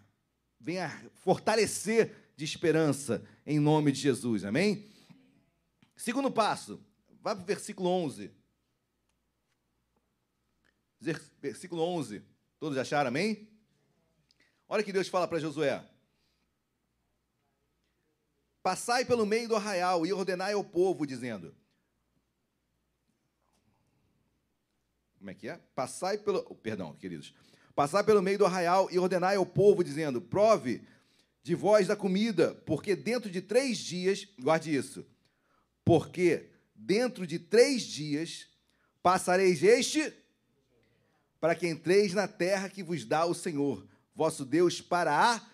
venha 0.61 0.91
fortalecer 1.15 2.15
de 2.37 2.45
esperança 2.45 3.25
em 3.47 3.59
nome 3.59 3.93
de 3.93 4.01
Jesus, 4.01 4.45
amém? 4.45 4.91
Segundo 6.01 6.33
passo, 6.33 6.83
vá 7.21 7.35
para 7.35 7.43
o 7.43 7.47
versículo 7.47 7.91
11. 7.91 8.31
Versículo 11.43 11.83
11. 11.83 12.25
Todos 12.59 12.79
acharam, 12.79 13.09
amém? 13.09 13.51
Olha 14.67 14.83
que 14.83 14.95
Deus 14.95 15.09
fala 15.09 15.29
para 15.29 15.39
Josué. 15.39 15.87
Passai 18.63 19.05
pelo 19.05 19.27
meio 19.27 19.47
do 19.47 19.55
arraial 19.55 20.07
e 20.07 20.13
ordenai 20.15 20.55
ao 20.55 20.65
povo, 20.65 21.07
dizendo: 21.07 21.55
Como 25.19 25.29
é 25.29 25.35
que 25.35 25.51
é? 25.51 25.59
Passai 25.75 26.17
pelo. 26.17 26.43
Perdão, 26.57 26.95
queridos. 26.95 27.35
Passai 27.75 28.03
pelo 28.03 28.23
meio 28.23 28.39
do 28.39 28.47
arraial 28.47 28.91
e 28.91 28.99
ordenai 28.99 29.37
ao 29.37 29.45
povo, 29.45 29.85
dizendo: 29.85 30.19
Prove 30.23 30.83
de 31.43 31.55
vós 31.55 31.89
da 31.89 31.95
comida, 31.95 32.55
porque 32.65 32.97
dentro 32.97 33.31
de 33.31 33.43
três 33.43 33.77
dias, 33.77 34.27
guarde 34.39 34.75
isso, 34.75 35.07
porque 35.91 36.49
dentro 36.73 37.27
de 37.27 37.37
três 37.37 37.83
dias 37.83 38.47
passareis 39.03 39.61
este, 39.61 40.15
para 41.41 41.53
que 41.57 41.67
entreis 41.67 42.15
na 42.15 42.29
terra 42.29 42.69
que 42.69 42.81
vos 42.81 43.05
dá 43.05 43.25
o 43.25 43.35
Senhor, 43.35 43.85
vosso 44.15 44.45
Deus, 44.45 44.81
para 44.81 45.13
há 45.13 45.45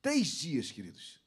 três 0.00 0.28
dias, 0.28 0.72
queridos. 0.72 1.20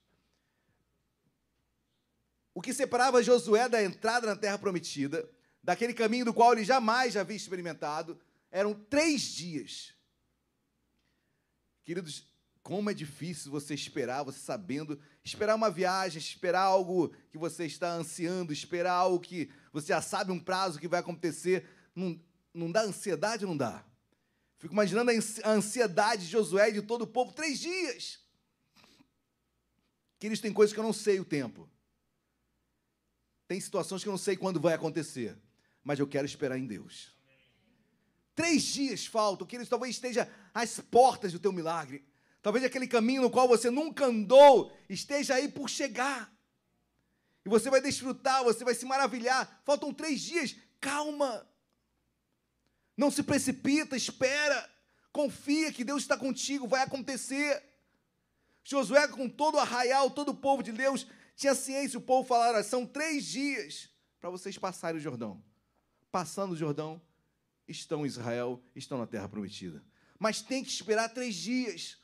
O 2.52 2.64
que 2.64 2.74
separava 2.74 3.22
Josué 3.22 3.70
da 3.70 3.84
entrada 3.84 4.26
na 4.26 4.36
terra 4.36 4.58
prometida, 4.58 5.30
daquele 5.64 5.94
caminho 5.94 6.26
do 6.26 6.34
qual 6.34 6.54
ele 6.54 6.66
jamais 6.66 7.16
havia 7.16 7.38
experimentado. 7.38 8.20
Eram 8.50 8.74
três 8.74 9.22
dias. 9.22 9.94
Queridos, 11.86 12.26
como 12.64 12.90
é 12.90 12.94
difícil 12.96 13.52
você 13.52 13.76
esperar, 13.76 14.24
você 14.24 14.40
sabendo, 14.40 15.00
esperar 15.24 15.56
uma 15.56 15.70
viagem, 15.70 16.20
esperar 16.20 16.62
algo 16.62 17.14
que 17.30 17.38
você 17.38 17.66
está 17.66 17.92
ansiando, 17.92 18.54
esperar 18.54 18.94
algo 18.94 19.20
que 19.20 19.50
você 19.72 19.88
já 19.88 20.02
sabe 20.02 20.32
um 20.32 20.40
prazo 20.40 20.80
que 20.80 20.88
vai 20.88 21.00
acontecer. 21.00 21.68
Não, 21.96 22.20
não 22.54 22.72
dá 22.72 22.82
ansiedade 22.82 23.46
não 23.46 23.58
dá? 23.58 23.84
Fico 24.58 24.74
imaginando 24.74 25.12
a 25.12 25.50
ansiedade 25.52 26.26
de 26.26 26.32
Josué 26.32 26.70
e 26.70 26.74
de 26.74 26.82
todo 26.82 27.04
o 27.04 27.08
povo, 27.08 27.32
três 27.32 27.60
dias. 27.60 28.20
Queridos, 30.20 30.42
tem 30.42 30.52
coisas 30.52 30.74
que 30.74 30.80
eu 30.80 30.84
não 30.84 30.92
sei 30.92 31.20
o 31.20 31.26
tempo. 31.26 31.70
Tem 33.48 33.60
situações 33.60 34.04
que 34.04 34.10
eu 34.10 34.12
não 34.12 34.18
sei 34.18 34.36
quando 34.36 34.60
vai 34.60 34.74
acontecer, 34.74 35.38
mas 35.84 35.98
eu 35.98 36.06
quero 36.06 36.26
esperar 36.26 36.58
em 36.58 36.68
Deus. 36.68 37.16
Três 38.36 38.64
dias 38.64 39.06
faltam, 39.06 39.48
queridos, 39.48 39.70
talvez 39.70 39.96
esteja 39.96 40.30
às 40.54 40.80
portas 40.80 41.32
do 41.32 41.40
teu 41.40 41.52
milagre. 41.52 42.06
Talvez 42.42 42.64
aquele 42.64 42.88
caminho 42.88 43.22
no 43.22 43.30
qual 43.30 43.48
você 43.48 43.70
nunca 43.70 44.06
andou 44.06 44.72
esteja 44.90 45.36
aí 45.36 45.50
por 45.50 45.70
chegar. 45.70 46.34
E 47.46 47.50
você 47.50 47.70
vai 47.70 47.82
desfrutar, 47.82 48.44
você 48.44 48.64
vai 48.64 48.74
se 48.74 48.86
maravilhar. 48.86 49.62
Faltam 49.66 49.94
três 49.94 50.22
dias, 50.22 50.56
calma. 50.80 51.48
Não 52.96 53.12
se 53.12 53.24
precipita, 53.24 53.96
espera. 53.96 54.70
Confia 55.12 55.72
que 55.74 55.84
Deus 55.84 56.02
está 56.02 56.18
contigo, 56.18 56.68
vai 56.68 56.82
acontecer. 56.82 57.64
Josué, 58.64 59.08
com 59.08 59.28
todo 59.28 59.56
o 59.56 59.60
arraial, 59.60 60.12
todo 60.12 60.30
o 60.30 60.36
povo 60.36 60.62
de 60.62 60.72
Deus, 60.72 61.08
tinha 61.36 61.56
ciência. 61.56 61.98
O 61.98 62.02
povo 62.02 62.28
falava: 62.28 62.62
são 62.64 62.86
três 62.86 63.26
dias 63.26 63.90
para 64.20 64.30
vocês 64.30 64.58
passarem 64.58 65.00
o 65.00 65.04
Jordão. 65.04 65.44
Passando 66.12 66.54
o 66.54 66.58
Jordão, 66.58 67.02
estão 67.68 68.06
em 68.06 68.08
Israel, 68.08 68.62
estão 68.76 68.98
na 68.98 69.08
terra 69.08 69.28
prometida. 69.28 69.84
Mas 70.18 70.42
tem 70.42 70.64
que 70.64 70.70
esperar 70.70 71.10
três 71.10 71.36
dias. 71.36 71.98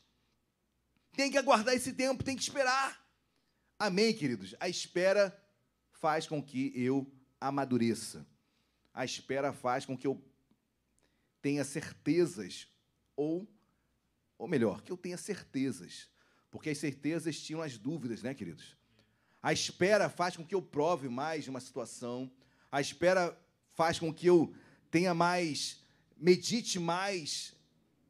Tem 1.15 1.31
que 1.31 1.37
aguardar 1.37 1.73
esse 1.73 1.93
tempo, 1.93 2.23
tem 2.23 2.35
que 2.35 2.43
esperar. 2.43 3.01
Amém, 3.79 4.13
queridos? 4.13 4.53
A 4.59 4.67
espera 4.67 5.35
faz 5.93 6.27
com 6.27 6.43
que 6.43 6.73
eu 6.75 7.09
amadureça. 7.39 8.25
A 8.93 9.05
espera 9.05 9.53
faz 9.53 9.85
com 9.85 9.97
que 9.97 10.07
eu 10.07 10.21
tenha 11.41 11.63
certezas, 11.63 12.67
ou, 13.15 13.47
ou 14.37 14.47
melhor, 14.47 14.81
que 14.81 14.91
eu 14.91 14.97
tenha 14.97 15.17
certezas. 15.17 16.09
Porque 16.51 16.69
as 16.69 16.77
certezas 16.77 17.39
tinham 17.39 17.61
as 17.61 17.77
dúvidas, 17.77 18.21
né, 18.21 18.33
queridos? 18.33 18.75
A 19.41 19.53
espera 19.53 20.09
faz 20.09 20.35
com 20.35 20.45
que 20.45 20.55
eu 20.55 20.61
prove 20.61 21.07
mais 21.07 21.47
uma 21.47 21.59
situação. 21.59 22.31
A 22.71 22.81
espera 22.81 23.37
faz 23.73 23.99
com 23.99 24.13
que 24.13 24.25
eu 24.25 24.53
tenha 24.89 25.13
mais, 25.13 25.83
medite 26.17 26.79
mais 26.79 27.53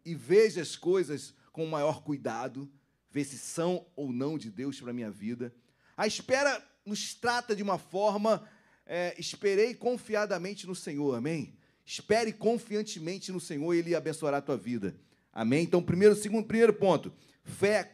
e 0.04 0.16
veja 0.16 0.62
as 0.62 0.76
coisas 0.76 1.34
com 1.52 1.66
maior 1.66 2.04
cuidado 2.04 2.72
ver 3.16 3.24
se 3.24 3.38
são 3.38 3.88
ou 3.96 4.12
não 4.12 4.38
de 4.38 4.52
Deus 4.52 4.78
para 4.82 4.92
a 4.92 4.94
minha 4.94 5.10
vida. 5.10 5.56
A 5.96 6.06
espera 6.06 6.62
nos 6.86 7.14
trata 7.14 7.56
de 7.56 7.64
uma 7.64 7.78
forma, 7.78 8.46
é, 8.86 9.16
esperei 9.18 9.74
confiadamente 9.74 10.68
no 10.68 10.76
Senhor, 10.76 11.16
amém? 11.16 11.58
Espere 11.86 12.34
confiantemente 12.34 13.32
no 13.32 13.40
Senhor 13.40 13.74
e 13.74 13.78
Ele 13.80 13.96
abençoará 13.96 14.40
a 14.40 14.42
tua 14.42 14.58
vida, 14.58 15.00
amém? 15.32 15.64
Então, 15.64 15.82
primeiro, 15.82 16.14
segundo, 16.14 16.46
primeiro 16.46 16.74
ponto, 16.74 17.14
fé, 17.42 17.90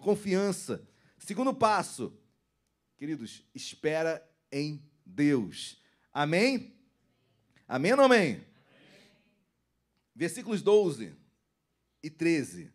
confiança. 0.00 0.84
Segundo 1.16 1.54
passo, 1.54 2.12
queridos, 2.96 3.44
espera 3.54 4.20
em 4.50 4.82
Deus, 5.04 5.80
amém? 6.12 6.74
Amém 7.68 7.92
ou 7.92 7.98
não 7.98 8.04
amém? 8.06 8.32
amém? 8.32 8.46
Versículos 10.12 10.60
12 10.60 11.14
e 12.02 12.10
13 12.10 12.74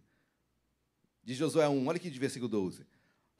de 1.23 1.33
Josué 1.33 1.67
1, 1.67 1.87
olha 1.87 1.97
aqui 1.97 2.09
de 2.09 2.19
versículo 2.19 2.49
12. 2.49 2.85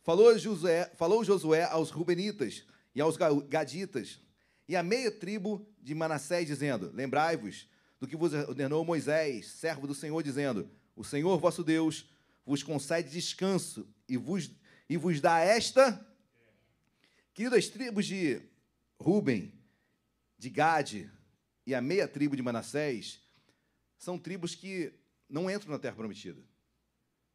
Falou 0.04 0.38
Josué, 0.38 0.92
falou 0.96 1.24
Josué 1.24 1.64
aos 1.64 1.90
Rubenitas 1.90 2.66
e 2.94 3.02
aos 3.02 3.18
Gaditas 3.48 4.20
e 4.68 4.76
à 4.76 4.84
meia 4.84 5.12
tribo 5.12 5.68
de 5.82 5.94
Manassés, 5.94 6.48
dizendo: 6.48 6.92
Lembrai-vos 6.94 7.68
do 8.00 8.08
que 8.08 8.16
vos 8.16 8.34
ordenou 8.34 8.84
Moisés, 8.84 9.48
servo 9.48 9.86
do 9.86 9.94
Senhor, 9.94 10.22
dizendo: 10.24 10.70
O 10.96 11.04
Senhor 11.04 11.38
vosso 11.40 11.64
Deus 11.64 12.10
vos 12.46 12.64
concede 12.64 13.10
descanso 13.10 13.88
e 14.08 14.18
vos, 14.18 14.50
e 14.90 14.98
vos 14.98 15.22
dá 15.22 15.40
esta. 15.40 16.06
Queridas 17.34 17.70
tribos 17.70 18.06
de 18.06 18.42
Ruben, 19.00 19.54
de 20.38 20.50
Gade 20.50 21.12
e 21.66 21.76
a 21.76 21.82
meia 21.82 22.08
tribo 22.08 22.36
de 22.36 22.42
Manassés 22.42 23.22
são 23.98 24.18
tribos 24.18 24.56
que 24.56 24.94
não 25.30 25.50
entram 25.50 25.72
na 25.72 25.80
terra 25.80 25.96
prometida. 25.96 26.42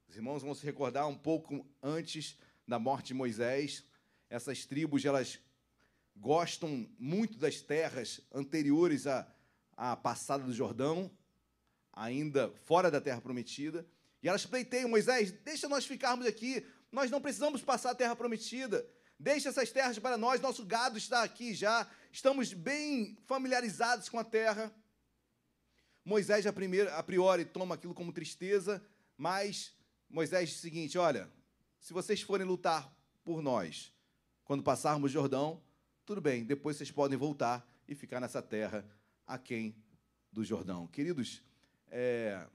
Os 0.09 0.17
irmãos 0.17 0.43
vão 0.43 0.55
se 0.55 0.65
recordar 0.65 1.07
um 1.09 1.17
pouco 1.17 1.67
antes 1.83 2.39
da 2.67 2.79
morte 2.79 3.09
de 3.09 3.15
Moisés, 3.15 3.85
essas 4.29 4.65
tribos 4.65 5.05
elas 5.05 5.39
gostam 6.17 6.89
muito 6.99 7.39
das 7.39 7.61
terras 7.61 8.21
anteriores 8.33 9.07
à, 9.07 9.27
à 9.77 9.97
passada 9.97 10.43
do 10.43 10.53
Jordão, 10.53 11.11
ainda 11.93 12.51
fora 12.65 12.91
da 12.91 13.01
terra 13.01 13.21
prometida, 13.21 13.87
e 14.23 14.29
elas 14.29 14.47
pleiteiam 14.47 14.89
Moisés, 14.89 15.31
deixa 15.31 15.69
nós 15.69 15.87
ficarmos 15.87 16.27
aqui, 16.27 16.67
nós 16.91 17.11
não 17.11 17.21
precisamos 17.21 17.63
passar 17.63 17.91
a 17.91 17.95
terra 17.95 18.17
prometida. 18.17 18.87
Deixa 19.19 19.49
essas 19.49 19.71
terras 19.71 19.99
para 19.99 20.19
nós, 20.19 20.41
nosso 20.41 20.65
gado 20.65 20.99
está 20.99 21.23
aqui 21.23 21.55
já, 21.55 21.89
estamos 22.13 22.53
bem 22.53 23.17
familiarizados 23.27 24.09
com 24.09 24.19
a 24.19 24.25
terra. 24.25 24.75
Moisés, 26.05 26.47
a, 26.47 26.53
primeira, 26.53 26.95
a 26.97 27.03
priori, 27.03 27.45
toma 27.45 27.75
aquilo 27.75 27.95
como 27.95 28.13
tristeza, 28.13 28.83
mas 29.17 29.76
Moisés 30.09 30.49
disse 30.49 30.61
o 30.61 30.63
seguinte: 30.63 30.99
Olha, 30.99 31.31
se 31.79 31.93
vocês 31.93 32.21
forem 32.23 32.47
lutar 32.47 32.93
por 33.25 33.43
nós, 33.43 33.93
quando 34.45 34.63
passarmos 34.63 35.11
Jordão, 35.13 35.63
tudo 36.05 36.21
bem, 36.21 36.45
depois 36.45 36.77
vocês 36.77 36.91
podem 36.91 37.19
voltar 37.19 37.69
e 37.89 37.95
ficar 37.95 38.21
nessa 38.21 38.41
terra 38.41 38.87
aquém 39.27 39.75
do 40.33 40.45
Jordão. 40.45 40.87
Queridos, 40.87 41.43
é... 41.89 42.47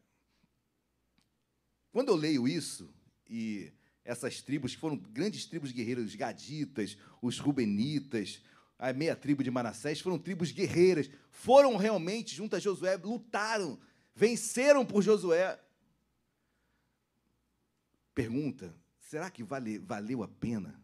quando 1.92 2.10
eu 2.10 2.16
leio 2.16 2.48
isso, 2.48 2.94
e 3.30 3.72
essas 4.04 4.42
tribos, 4.42 4.74
que 4.74 4.82
foram 4.82 4.98
grandes 4.98 5.46
tribos 5.46 5.72
guerreiras, 5.72 6.06
os 6.06 6.16
gaditas, 6.16 6.98
os 7.22 7.40
rubenitas, 7.40 8.42
a 8.78 8.92
meia 8.92 9.16
tribo 9.16 9.44
de 9.44 9.52
Manassés, 9.52 10.00
foram 10.00 10.18
tribos 10.18 10.52
guerreiras, 10.52 11.10
foram 11.30 11.78
realmente, 11.78 12.36
junto 12.36 12.56
a 12.56 12.60
Josué, 12.60 12.96
lutaram, 12.98 13.80
venceram 14.16 14.86
por 14.86 15.02
Josué. 15.02 15.60
Pergunta: 18.22 18.72
será 19.00 19.32
que 19.32 19.44
vale, 19.44 19.80
valeu 19.80 20.22
a 20.22 20.28
pena 20.28 20.80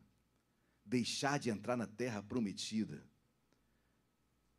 deixar 0.83 1.37
de 1.37 1.51
entrar 1.51 1.77
na 1.77 1.85
terra 1.85 2.23
prometida? 2.23 3.03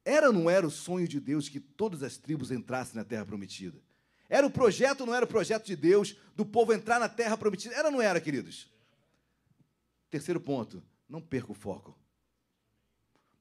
Era 0.04 0.28
ou 0.28 0.32
não 0.32 0.48
era 0.48 0.64
o 0.64 0.70
sonho 0.70 1.08
de 1.08 1.18
Deus 1.18 1.48
que 1.48 1.58
todas 1.58 2.04
as 2.04 2.16
tribos 2.16 2.52
entrassem 2.52 2.94
na 2.94 3.04
terra 3.04 3.26
prometida? 3.26 3.82
Era 4.28 4.46
o 4.46 4.50
projeto 4.50 5.00
ou 5.00 5.08
não 5.08 5.14
era 5.14 5.24
o 5.24 5.28
projeto 5.28 5.66
de 5.66 5.74
Deus 5.74 6.16
do 6.36 6.46
povo 6.46 6.72
entrar 6.72 7.00
na 7.00 7.08
terra 7.08 7.36
prometida? 7.36 7.74
Era 7.74 7.88
ou 7.88 7.92
não 7.92 8.00
era, 8.00 8.20
queridos? 8.20 8.70
Terceiro 10.08 10.40
ponto, 10.40 10.80
não 11.08 11.20
perca 11.20 11.50
o 11.50 11.56
foco. 11.56 11.98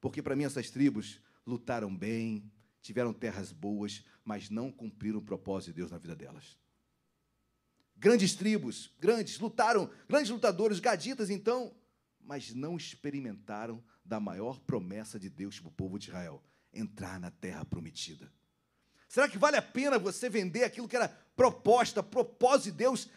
Porque 0.00 0.20
para 0.20 0.34
mim 0.34 0.42
essas 0.42 0.68
tribos 0.68 1.20
lutaram 1.46 1.96
bem, 1.96 2.50
tiveram 2.82 3.12
terras 3.12 3.52
boas, 3.52 4.04
mas 4.24 4.50
não 4.50 4.72
cumpriram 4.72 5.20
o 5.20 5.22
propósito 5.22 5.68
de 5.68 5.74
Deus 5.74 5.92
na 5.92 5.98
vida 5.98 6.16
delas. 6.16 6.58
Grandes 7.98 8.34
tribos, 8.34 8.90
grandes, 9.00 9.38
lutaram, 9.38 9.90
grandes 10.08 10.30
lutadores, 10.30 10.78
gaditas 10.78 11.30
então, 11.30 11.74
mas 12.20 12.54
não 12.54 12.76
experimentaram 12.76 13.82
da 14.04 14.20
maior 14.20 14.60
promessa 14.60 15.18
de 15.18 15.28
Deus 15.28 15.58
para 15.58 15.68
o 15.68 15.72
povo 15.72 15.98
de 15.98 16.08
Israel: 16.08 16.42
entrar 16.72 17.18
na 17.18 17.30
terra 17.30 17.64
prometida. 17.64 18.32
Será 19.08 19.28
que 19.28 19.38
vale 19.38 19.56
a 19.56 19.62
pena 19.62 19.98
você 19.98 20.28
vender 20.28 20.64
aquilo 20.64 20.86
que 20.86 20.96
era 20.96 21.08
proposta, 21.34 22.02
propósito 22.02 22.72
de 22.72 22.78
Deus, 22.78 23.08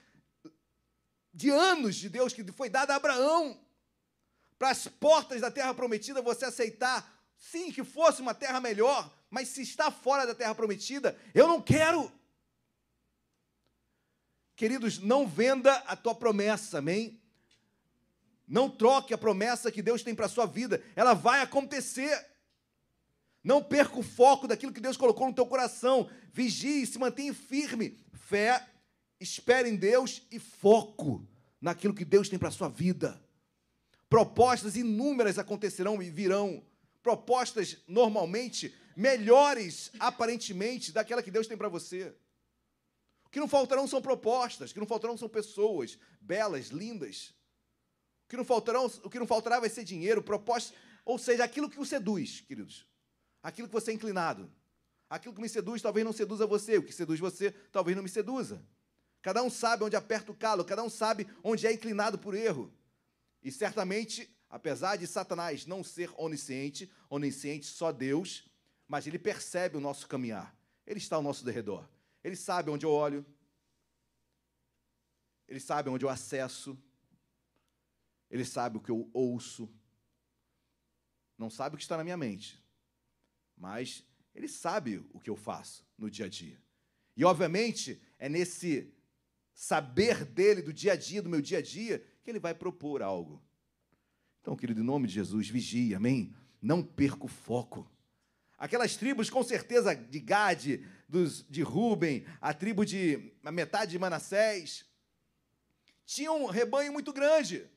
de 1.34 1.50
anos 1.50 1.96
de 1.96 2.10
Deus, 2.10 2.34
que 2.34 2.50
foi 2.52 2.70
dado 2.70 2.92
a 2.92 2.96
Abraão, 2.96 3.60
para 4.58 4.70
as 4.70 4.88
portas 4.88 5.42
da 5.42 5.52
terra 5.52 5.74
prometida 5.74 6.22
você 6.22 6.46
aceitar, 6.46 7.20
sim, 7.38 7.72
que 7.72 7.84
fosse 7.84 8.22
uma 8.22 8.34
terra 8.34 8.62
melhor, 8.62 9.12
mas 9.30 9.48
se 9.50 9.62
está 9.62 9.90
fora 9.90 10.26
da 10.26 10.36
terra 10.36 10.54
prometida, 10.54 11.18
eu 11.34 11.48
não 11.48 11.62
quero. 11.62 12.12
Queridos, 14.62 15.00
não 15.00 15.28
venda 15.28 15.74
a 15.88 15.96
tua 15.96 16.14
promessa, 16.14 16.78
amém? 16.78 17.20
Não 18.48 18.70
troque 18.70 19.12
a 19.12 19.18
promessa 19.18 19.72
que 19.72 19.82
Deus 19.82 20.04
tem 20.04 20.14
para 20.14 20.28
a 20.28 20.30
sua 20.30 20.46
vida, 20.46 20.84
ela 20.96 21.16
vai 21.16 21.42
acontecer. 21.42 22.24
Não 23.44 23.64
perca 23.64 23.98
o 23.98 24.04
foco 24.04 24.48
daquilo 24.48 24.72
que 24.72 24.80
Deus 24.80 24.96
colocou 24.96 25.26
no 25.26 25.34
teu 25.34 25.48
coração. 25.48 26.08
Vigie, 26.32 26.86
se 26.86 27.00
mantenha 27.00 27.34
firme. 27.34 27.98
Fé, 28.14 28.64
espere 29.20 29.68
em 29.68 29.76
Deus 29.76 30.22
e 30.32 30.38
foco 30.38 31.28
naquilo 31.60 31.96
que 31.96 32.06
Deus 32.06 32.30
tem 32.30 32.38
para 32.38 32.50
a 32.50 32.52
sua 32.52 32.70
vida. 32.70 33.20
Propostas 34.08 34.76
inúmeras 34.76 35.40
acontecerão 35.40 36.04
e 36.04 36.12
virão. 36.12 36.64
Propostas 37.02 37.78
normalmente 37.88 38.76
melhores, 38.96 39.92
aparentemente, 40.00 40.92
daquela 40.92 41.24
que 41.24 41.32
Deus 41.32 41.48
tem 41.48 41.58
para 41.58 41.68
você. 41.68 42.14
Que 43.32 43.40
não 43.40 43.48
faltarão 43.48 43.88
são 43.88 44.02
propostas, 44.02 44.74
que 44.74 44.80
não 44.80 44.86
faltarão 44.86 45.18
são 45.18 45.30
pessoas 45.30 45.98
belas, 46.20 46.68
lindas. 46.68 47.34
O 48.26 48.30
que 48.30 48.38
não 48.38 48.46
faltarão, 48.46 48.86
o 48.86 49.10
que 49.10 49.18
não 49.18 49.26
faltará 49.26 49.60
vai 49.60 49.70
ser 49.70 49.84
dinheiro, 49.84 50.22
propostas, 50.22 50.78
ou 51.06 51.18
seja, 51.18 51.44
aquilo 51.44 51.70
que 51.70 51.80
o 51.80 51.86
seduz, 51.86 52.42
queridos. 52.42 52.86
Aquilo 53.42 53.68
que 53.68 53.74
você 53.74 53.92
é 53.92 53.94
inclinado. 53.94 54.52
Aquilo 55.10 55.34
que 55.34 55.42
me 55.42 55.50
seduz 55.50 55.82
talvez 55.82 56.06
não 56.06 56.14
seduza 56.14 56.46
você, 56.46 56.78
o 56.78 56.84
que 56.84 56.94
seduz 56.94 57.20
você 57.20 57.52
talvez 57.72 57.96
não 57.96 58.04
me 58.04 58.10
seduza. 58.10 58.64
Cada 59.22 59.42
um 59.44 59.50
sabe 59.50 59.84
onde 59.84 59.96
aperta 59.96 60.32
o 60.32 60.36
calo, 60.36 60.66
cada 60.66 60.84
um 60.84 60.90
sabe 60.90 61.28
onde 61.44 61.68
é 61.68 61.72
inclinado 61.74 62.18
por 62.18 62.34
erro. 62.34 62.74
E 63.44 63.52
certamente, 63.52 64.30
apesar 64.50 64.98
de 64.98 65.08
Satanás 65.08 65.66
não 65.66 65.84
ser 65.84 66.12
onisciente, 66.18 66.92
onisciente 67.10 67.66
só 67.66 67.92
Deus, 67.92 68.46
mas 68.88 69.08
ele 69.08 69.20
percebe 69.20 69.78
o 69.78 69.82
nosso 69.82 70.08
caminhar. 70.08 70.56
Ele 70.86 71.00
está 71.00 71.16
ao 71.16 71.22
nosso 71.22 71.46
derredor. 71.46 71.88
Ele 72.24 72.36
sabe 72.36 72.70
onde 72.70 72.86
eu 72.86 72.92
olho. 72.92 73.26
Ele 75.48 75.60
sabe 75.60 75.90
onde 75.90 76.06
eu 76.06 76.10
acesso. 76.10 76.78
Ele 78.30 78.46
sabe 78.46 78.78
o 78.78 78.82
que 78.82 78.92
eu 78.92 79.10
ouço. 79.14 79.70
Não 81.38 81.50
sabe 81.50 81.76
o 81.76 81.78
que 81.78 81.84
está 81.84 81.98
na 81.98 82.04
minha 82.04 82.18
mente. 82.18 82.64
Mas 83.58 84.06
ele 84.34 84.48
sabe 84.48 85.06
o 85.12 85.20
que 85.20 85.30
eu 85.30 85.36
faço 85.36 85.86
no 85.98 86.10
dia 86.10 86.26
a 86.26 86.30
dia. 86.30 86.62
E, 87.16 87.26
obviamente, 87.26 88.02
é 88.18 88.30
nesse 88.30 88.94
saber 89.54 90.24
dele, 90.24 90.62
do 90.62 90.74
dia 90.74 90.94
a 90.94 90.96
dia, 90.96 91.22
do 91.22 91.30
meu 91.30 91.42
dia 91.42 91.58
a 91.58 91.62
dia, 91.62 92.00
que 92.24 92.30
ele 92.30 92.40
vai 92.40 92.54
propor 92.54 93.02
algo. 93.02 93.44
Então, 94.40 94.56
querido, 94.56 94.82
em 94.82 94.86
nome 94.86 95.08
de 95.08 95.14
Jesus, 95.14 95.50
vigie, 95.50 95.94
amém? 95.94 96.34
Não 96.62 96.82
perca 96.82 97.26
o 97.26 97.28
foco. 97.28 97.90
Aquelas 98.62 98.96
tribos, 98.96 99.28
com 99.28 99.42
certeza, 99.42 99.96
de 99.96 100.20
Gade, 100.20 100.88
dos, 101.10 101.44
de 101.50 101.64
Ruben, 101.64 102.24
a 102.40 102.54
tribo 102.54 102.86
de 102.86 103.34
a 103.44 103.52
metade 103.52 103.90
de 103.90 103.98
Manassés, 103.98 104.86
tinham 106.06 106.44
um 106.44 106.46
rebanho 106.46 106.94
muito 106.94 107.12
grande. 107.12 107.68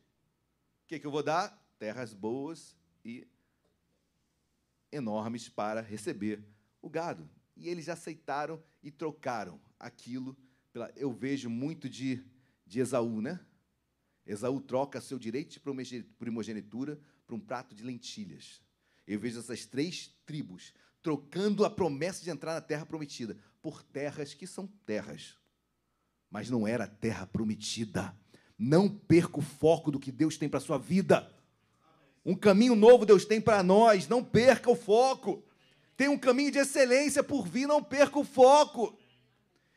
O 0.83 0.87
que, 0.87 0.99
que 0.99 1.07
eu 1.07 1.11
vou 1.11 1.23
dar? 1.23 1.59
Terras 1.79 2.13
boas 2.13 2.77
e 3.03 3.27
enormes 4.93 5.49
para 5.49 5.81
receber 5.81 6.45
o 6.83 6.91
gado. 6.91 7.31
E 7.57 7.71
eles 7.71 7.89
aceitaram 7.89 8.63
e 8.83 8.91
trocaram 8.91 9.59
aquilo. 9.81 10.37
Pela, 10.71 10.93
eu 10.97 11.11
vejo 11.11 11.49
muito 11.49 11.89
de, 11.89 12.23
de 12.67 12.81
Esaú, 12.81 13.23
né? 13.23 13.41
Esaú 14.27 14.61
troca 14.61 15.01
seu 15.01 15.19
direito 15.19 15.59
de 15.59 16.05
primogenitura 16.19 17.01
por 17.27 17.35
um 17.35 17.41
prato 17.41 17.75
de 17.75 17.83
lentilhas. 17.83 18.63
Eu 19.07 19.19
vejo 19.19 19.39
essas 19.39 19.65
três 19.65 20.11
tribos 20.25 20.73
trocando 21.03 21.65
a 21.65 21.71
promessa 21.71 22.25
de 22.25 22.31
entrar 22.31 22.55
na 22.55 22.61
terra 22.61 22.87
prometida 22.87 23.37
por 23.61 23.83
terras 23.83 24.33
que 24.33 24.47
são 24.47 24.67
terras, 24.87 25.35
mas 26.31 26.49
não 26.49 26.67
era 26.67 26.87
terra 26.87 27.27
prometida. 27.27 28.17
Não 28.59 28.89
perca 28.89 29.39
o 29.39 29.43
foco 29.43 29.91
do 29.91 30.01
que 30.01 30.13
Deus 30.13 30.39
tem 30.39 30.49
para 30.49 30.59
a 30.59 30.63
sua 30.63 30.79
vida. 30.79 31.31
Um 32.25 32.35
caminho 32.35 32.75
novo 32.75 33.05
Deus 33.05 33.25
tem 33.25 33.41
para 33.41 33.63
nós, 33.63 34.09
não 34.09 34.25
perca 34.25 34.71
o 34.71 34.77
foco. 34.77 35.45
Tem 35.97 36.09
um 36.09 36.19
caminho 36.19 36.51
de 36.51 36.59
excelência 36.59 37.23
por 37.23 37.47
vir, 37.47 37.67
não 37.67 37.83
perca 37.83 38.19
o 38.19 38.25
foco. 38.25 38.99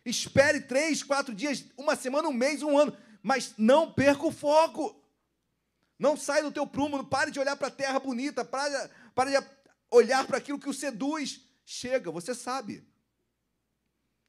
Espere 0.05 0.61
três, 0.61 1.03
quatro 1.03 1.35
dias, 1.35 1.65
uma 1.77 1.95
semana, 1.95 2.29
um 2.29 2.33
mês, 2.33 2.63
um 2.63 2.77
ano, 2.77 2.95
mas 3.21 3.53
não 3.57 3.91
perca 3.91 4.25
o 4.25 4.31
foco. 4.31 5.03
Não 5.99 6.15
sai 6.15 6.41
do 6.41 6.51
teu 6.51 6.65
prumo, 6.65 7.03
pare 7.03 7.31
de 7.31 7.39
olhar 7.39 7.57
para 7.57 7.67
a 7.67 7.71
terra 7.71 7.99
bonita, 7.99 8.45
pare, 8.45 8.89
pare 9.17 9.31
de 9.31 9.47
olhar 9.89 10.27
para 10.27 10.37
aquilo 10.37 10.59
que 10.59 10.69
o 10.69 10.73
seduz. 10.73 11.41
Chega, 11.65 12.11
você 12.11 12.35
sabe. 12.35 12.87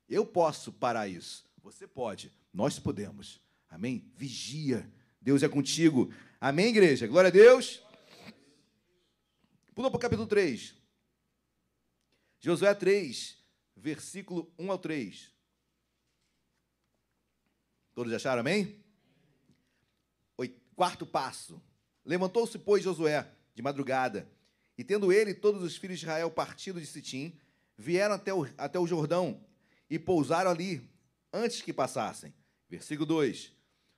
Eu 0.09 0.25
posso 0.25 0.73
parar 0.73 1.07
isso. 1.07 1.47
Você 1.63 1.87
pode. 1.87 2.33
Nós 2.51 2.79
podemos. 2.79 3.39
Amém? 3.69 4.11
Vigia. 4.17 4.91
Deus 5.21 5.43
é 5.43 5.49
contigo. 5.49 6.11
Amém, 6.41 6.69
igreja? 6.69 7.07
Glória 7.07 7.29
a 7.29 7.31
Deus. 7.31 7.83
Pula 9.75 9.91
para 9.91 9.99
o 9.99 10.01
capítulo 10.01 10.27
3. 10.27 10.75
Josué 12.41 12.73
3, 12.75 13.37
versículo 13.77 14.51
1 14.59 14.73
ao 14.73 14.79
3. 14.79 15.31
Todos 17.93 18.13
acharam, 18.15 18.41
amém? 18.41 18.83
Quarto 20.79 21.05
passo. 21.05 21.61
Levantou-se, 22.05 22.57
pois, 22.57 22.85
Josué, 22.85 23.29
de 23.53 23.61
madrugada, 23.61 24.31
e 24.79 24.85
tendo 24.85 25.13
ele 25.13 25.33
e 25.33 25.35
todos 25.35 25.61
os 25.65 25.77
filhos 25.77 25.99
de 25.99 26.07
Israel 26.07 26.31
partido 26.31 26.81
de 26.81 26.87
Sitim, 26.87 27.37
vieram 27.77 28.15
até 28.15 28.33
o, 28.33 28.49
até 28.57 28.79
o 28.79 28.87
Jordão 28.87 29.45
e 29.91 29.99
pousaram 29.99 30.53
ali, 30.53 30.89
antes 31.33 31.61
que 31.61 31.73
passassem. 31.73 32.33
Versículo 32.71 33.05
2. 33.05 33.53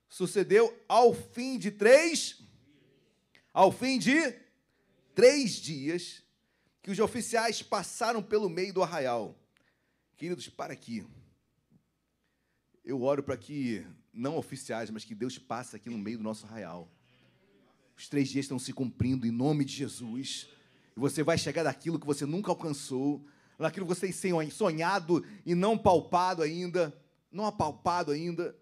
Sucedeu 0.09 0.75
ao 0.89 1.13
fim 1.13 1.59
de 1.59 1.71
três, 1.71 2.41
ao 3.53 3.71
fim 3.71 3.99
de 3.99 4.35
três 5.15 5.53
dias 5.53 6.23
que 6.83 6.91
os 6.91 6.99
oficiais 6.99 7.63
passaram 7.63 8.23
pelo 8.23 8.49
meio 8.49 8.73
do 8.73 8.83
arraial. 8.83 9.39
Queridos, 10.17 10.49
para 10.49 10.73
aqui. 10.73 11.07
Eu 12.83 13.03
oro 13.03 13.23
para 13.23 13.37
que, 13.37 13.87
não 14.15 14.39
oficiais, 14.39 14.89
mas 14.89 15.05
que 15.05 15.15
Deus 15.15 15.37
passe 15.37 15.77
aqui 15.77 15.91
no 15.91 15.99
meio 15.99 16.17
do 16.17 16.25
nosso 16.25 16.47
arraial. 16.47 16.91
Os 17.97 18.09
três 18.09 18.31
dias 18.31 18.47
estão 18.47 18.59
se 18.59 18.73
cumprindo 18.73 19.27
em 19.27 19.31
nome 19.31 19.63
de 19.63 19.75
Jesus. 19.75 20.49
E 20.97 21.01
você 21.01 21.23
vai 21.23 21.39
chegar 21.39 21.63
daquilo 21.63 21.99
que 21.99 22.07
você 22.07 22.27
nunca 22.27 22.51
alcançou, 22.51 23.25
daquilo 23.59 23.87
que 23.87 23.95
você 23.95 24.13
tem 24.13 24.51
sonhado 24.51 25.25
e 25.45 25.55
não 25.55 25.77
palpado 25.77 26.43
ainda, 26.43 26.97
não 27.31 27.47
apalpado 27.47 28.13
ainda. 28.13 28.57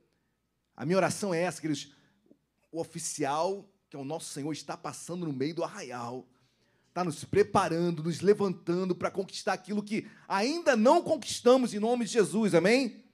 A 0.76 0.84
minha 0.84 0.96
oração 0.96 1.32
é 1.32 1.42
essa, 1.42 1.60
queridos. 1.60 1.92
O 2.70 2.80
oficial, 2.80 3.68
que 3.88 3.96
é 3.96 3.98
o 3.98 4.04
nosso 4.04 4.32
Senhor, 4.32 4.52
está 4.52 4.76
passando 4.76 5.26
no 5.26 5.32
meio 5.32 5.54
do 5.54 5.64
arraial 5.64 6.26
está 6.98 7.04
nos 7.04 7.24
preparando, 7.24 8.02
nos 8.02 8.20
levantando 8.20 8.92
para 8.92 9.08
conquistar 9.08 9.52
aquilo 9.52 9.82
que 9.82 10.10
ainda 10.26 10.76
não 10.76 11.00
conquistamos 11.00 11.72
em 11.72 11.78
nome 11.78 12.04
de 12.04 12.10
Jesus, 12.10 12.56
amém? 12.56 13.04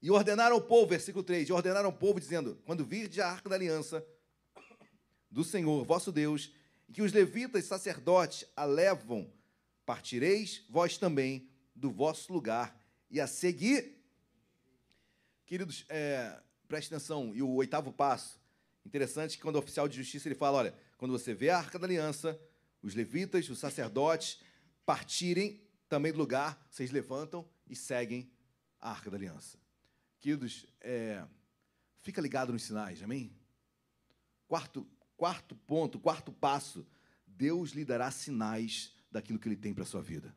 E 0.00 0.10
ordenaram 0.10 0.56
ao 0.56 0.62
povo, 0.62 0.86
versículo 0.88 1.22
3, 1.22 1.48
e 1.48 1.52
ordenaram 1.52 1.86
ao 1.86 1.92
povo, 1.92 2.18
dizendo: 2.18 2.58
Quando 2.64 2.86
virde 2.86 3.20
a 3.20 3.28
arca 3.28 3.50
da 3.50 3.54
aliança 3.54 4.04
do 5.30 5.44
Senhor, 5.44 5.84
vosso 5.84 6.10
Deus, 6.10 6.50
e 6.90 6.92
que 6.92 7.02
os 7.02 7.12
levitas 7.12 7.66
sacerdotes 7.66 8.44
a 8.56 8.64
levam, 8.64 9.32
partireis 9.86 10.64
vós 10.68 10.98
também 10.98 11.48
do 11.72 11.88
vosso 11.88 12.32
lugar 12.32 12.76
e 13.08 13.20
a 13.20 13.28
seguir. 13.28 14.04
Queridos, 15.46 15.86
é, 15.88 16.42
preste 16.66 16.92
atenção, 16.92 17.32
e 17.32 17.42
o 17.42 17.50
oitavo 17.54 17.92
passo, 17.92 18.40
interessante 18.84 19.36
que 19.36 19.42
quando 19.42 19.54
o 19.54 19.60
oficial 19.60 19.86
de 19.86 19.96
justiça 19.98 20.26
ele 20.26 20.34
fala: 20.34 20.58
olha, 20.58 20.74
quando 20.98 21.12
você 21.12 21.32
vê 21.32 21.50
a 21.50 21.58
arca 21.58 21.78
da 21.78 21.86
aliança, 21.86 22.36
os 22.82 22.92
levitas, 22.92 23.48
os 23.48 23.60
sacerdotes 23.60 24.40
partirem 24.84 25.62
também 25.88 26.10
do 26.10 26.18
lugar, 26.18 26.60
vocês 26.68 26.90
levantam 26.90 27.48
e 27.68 27.76
seguem 27.76 28.28
a 28.80 28.90
arca 28.90 29.08
da 29.08 29.16
aliança. 29.16 29.56
Queridos, 30.18 30.66
é, 30.80 31.24
fica 32.00 32.20
ligado 32.20 32.52
nos 32.52 32.64
sinais, 32.64 33.00
amém? 33.00 33.32
Quarto, 34.48 34.84
quarto 35.20 35.54
ponto, 35.54 36.00
quarto 36.00 36.32
passo, 36.32 36.86
Deus 37.26 37.72
lhe 37.72 37.84
dará 37.84 38.10
sinais 38.10 38.90
daquilo 39.12 39.38
que 39.38 39.46
Ele 39.46 39.54
tem 39.54 39.74
para 39.74 39.82
a 39.82 39.86
sua 39.86 40.00
vida. 40.00 40.34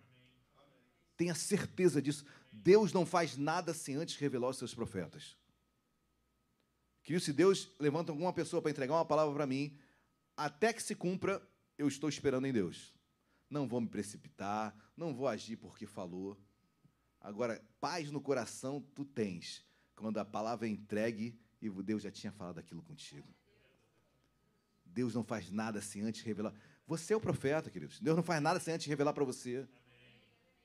Tenha 1.16 1.34
certeza 1.34 2.02
disso. 2.02 2.26
Deus 2.52 2.92
não 2.92 3.06
faz 3.06 3.38
nada 3.38 3.74
sem 3.74 3.96
antes 3.96 4.18
revelar 4.18 4.50
os 4.50 4.58
seus 4.58 4.76
profetas. 4.76 5.38
Que 7.02 7.18
se 7.18 7.32
Deus 7.32 7.70
levanta 7.80 8.12
alguma 8.12 8.34
pessoa 8.34 8.62
para 8.62 8.72
entregar 8.72 8.96
uma 8.96 9.06
palavra 9.06 9.34
para 9.34 9.48
mim, 9.48 9.80
até 10.36 10.74
que 10.74 10.84
se 10.84 10.96
cumpra, 10.96 11.42
eu 11.78 11.88
estou 11.88 12.10
esperando 12.10 12.46
em 12.46 12.52
Deus. 12.52 12.94
Não 13.50 13.70
vou 13.70 13.80
me 13.80 13.88
precipitar, 13.88 14.76
não 14.98 15.16
vou 15.16 15.30
agir 15.30 15.56
porque 15.56 15.88
falou. 15.88 16.38
Agora, 17.22 17.64
paz 17.80 18.12
no 18.12 18.20
coração 18.20 18.82
tu 18.94 19.06
tens, 19.06 19.66
quando 19.96 20.18
a 20.18 20.26
palavra 20.26 20.68
é 20.68 20.70
entregue 20.70 21.40
e 21.62 21.70
Deus 21.70 22.04
já 22.04 22.12
tinha 22.12 22.34
falado 22.34 22.60
aquilo 22.60 22.84
contigo. 22.84 23.34
Deus 24.94 25.14
não 25.14 25.24
faz 25.24 25.50
nada 25.50 25.82
sem 25.82 26.02
antes 26.04 26.22
revelar. 26.22 26.54
Você 26.86 27.14
é 27.14 27.18
o 27.18 27.20
profeta, 27.20 27.70
queridos. 27.70 28.00
Deus 28.00 28.16
não 28.16 28.24
faz 28.24 28.42
nada 28.42 28.60
sem 28.60 28.74
antes 28.74 28.86
revelar 28.88 29.14
para 29.14 29.24
você. 29.24 29.68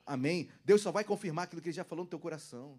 Amém. 0.04 0.50
Deus 0.64 0.82
só 0.82 0.92
vai 0.92 1.04
confirmar 1.04 1.44
aquilo 1.44 1.62
que 1.62 1.68
ele 1.68 1.76
já 1.76 1.84
falou 1.84 2.04
no 2.04 2.10
teu 2.10 2.18
coração. 2.18 2.78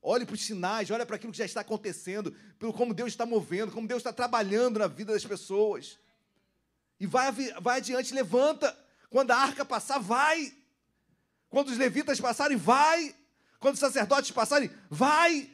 Olhe 0.00 0.26
para 0.26 0.34
os 0.34 0.44
sinais, 0.44 0.90
olhe 0.90 1.06
para 1.06 1.14
aquilo 1.14 1.30
que 1.30 1.38
já 1.38 1.44
está 1.44 1.60
acontecendo, 1.60 2.32
pelo 2.58 2.72
como 2.72 2.92
Deus 2.92 3.12
está 3.12 3.24
movendo, 3.24 3.70
como 3.70 3.86
Deus 3.86 4.00
está 4.00 4.12
trabalhando 4.12 4.80
na 4.80 4.88
vida 4.88 5.12
das 5.12 5.24
pessoas. 5.24 5.98
E 6.98 7.06
vai, 7.06 7.30
vai 7.60 7.78
adiante, 7.78 8.12
levanta. 8.12 8.76
Quando 9.08 9.30
a 9.30 9.36
arca 9.36 9.64
passar, 9.64 9.98
vai. 9.98 10.52
Quando 11.48 11.68
os 11.68 11.78
levitas 11.78 12.20
passarem, 12.20 12.56
vai. 12.56 13.14
Quando 13.60 13.74
os 13.74 13.80
sacerdotes 13.80 14.32
passarem, 14.32 14.70
vai. 14.90 15.48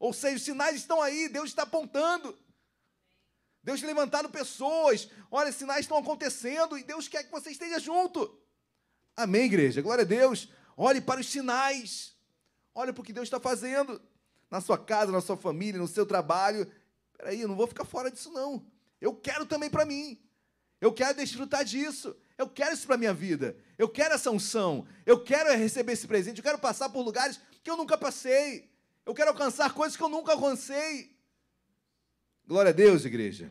Ou 0.00 0.12
seja, 0.12 0.36
os 0.36 0.42
sinais 0.42 0.74
estão 0.74 1.00
aí, 1.00 1.28
Deus 1.28 1.50
está 1.50 1.62
apontando. 1.62 2.36
Deus 3.64 3.80
tem 3.80 3.88
levantado 3.88 4.28
pessoas. 4.28 5.08
Olha, 5.30 5.50
sinais 5.50 5.80
estão 5.80 5.96
acontecendo 5.96 6.76
e 6.76 6.84
Deus 6.84 7.08
quer 7.08 7.24
que 7.24 7.32
você 7.32 7.50
esteja 7.50 7.80
junto. 7.80 8.38
Amém, 9.16 9.46
igreja? 9.46 9.80
Glória 9.80 10.02
a 10.02 10.06
Deus. 10.06 10.50
Olhe 10.76 11.00
para 11.00 11.20
os 11.20 11.28
sinais. 11.28 12.14
Olhe 12.74 12.92
para 12.92 13.00
o 13.00 13.04
que 13.04 13.12
Deus 13.12 13.26
está 13.26 13.40
fazendo 13.40 14.00
na 14.50 14.60
sua 14.60 14.76
casa, 14.76 15.10
na 15.10 15.22
sua 15.22 15.36
família, 15.36 15.80
no 15.80 15.88
seu 15.88 16.04
trabalho. 16.04 16.70
Peraí, 17.16 17.40
eu 17.40 17.48
não 17.48 17.56
vou 17.56 17.66
ficar 17.66 17.86
fora 17.86 18.10
disso, 18.10 18.30
não. 18.30 18.66
Eu 19.00 19.14
quero 19.14 19.46
também 19.46 19.70
para 19.70 19.86
mim. 19.86 20.20
Eu 20.78 20.92
quero 20.92 21.16
desfrutar 21.16 21.64
disso. 21.64 22.14
Eu 22.36 22.48
quero 22.48 22.74
isso 22.74 22.84
para 22.84 22.96
a 22.96 22.98
minha 22.98 23.14
vida. 23.14 23.56
Eu 23.78 23.88
quero 23.88 24.14
essa 24.14 24.30
unção. 24.30 24.86
Eu 25.06 25.22
quero 25.22 25.50
receber 25.56 25.92
esse 25.92 26.06
presente. 26.06 26.38
Eu 26.38 26.44
quero 26.44 26.58
passar 26.58 26.90
por 26.90 27.02
lugares 27.02 27.40
que 27.62 27.70
eu 27.70 27.76
nunca 27.76 27.96
passei. 27.96 28.70
Eu 29.06 29.14
quero 29.14 29.30
alcançar 29.30 29.72
coisas 29.72 29.96
que 29.96 30.02
eu 30.02 30.08
nunca 30.08 30.32
alcancei. 30.32 31.13
Glória 32.46 32.68
a 32.68 32.74
Deus, 32.74 33.06
igreja. 33.06 33.50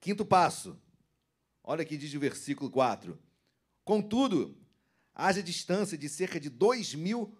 Quinto 0.00 0.24
passo. 0.24 0.80
Olha 1.62 1.82
aqui 1.82 1.98
diz 1.98 2.14
o 2.14 2.18
versículo 2.18 2.70
4. 2.70 3.18
Contudo, 3.84 4.56
haja 5.14 5.42
distância 5.42 5.98
de 5.98 6.08
cerca 6.08 6.40
de 6.40 6.48
dois 6.48 6.94
mil 6.94 7.36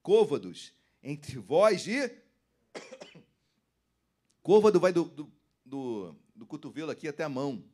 côvados 0.00 0.72
entre 1.02 1.38
vós 1.38 1.88
e. 1.88 2.08
Côvado 4.40 4.78
vai 4.78 4.92
do, 4.92 5.04
do, 5.06 5.32
do, 5.64 6.16
do 6.32 6.46
cotovelo 6.46 6.92
aqui 6.92 7.08
até 7.08 7.24
a 7.24 7.28
mão. 7.28 7.64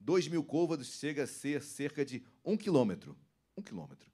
Dois 0.00 0.26
mil 0.26 0.42
côvados 0.42 0.98
chega 0.98 1.22
a 1.22 1.26
ser 1.28 1.62
cerca 1.62 2.04
de 2.04 2.24
um 2.44 2.56
quilômetro. 2.56 3.16
Um 3.56 3.62
quilômetro. 3.62 4.10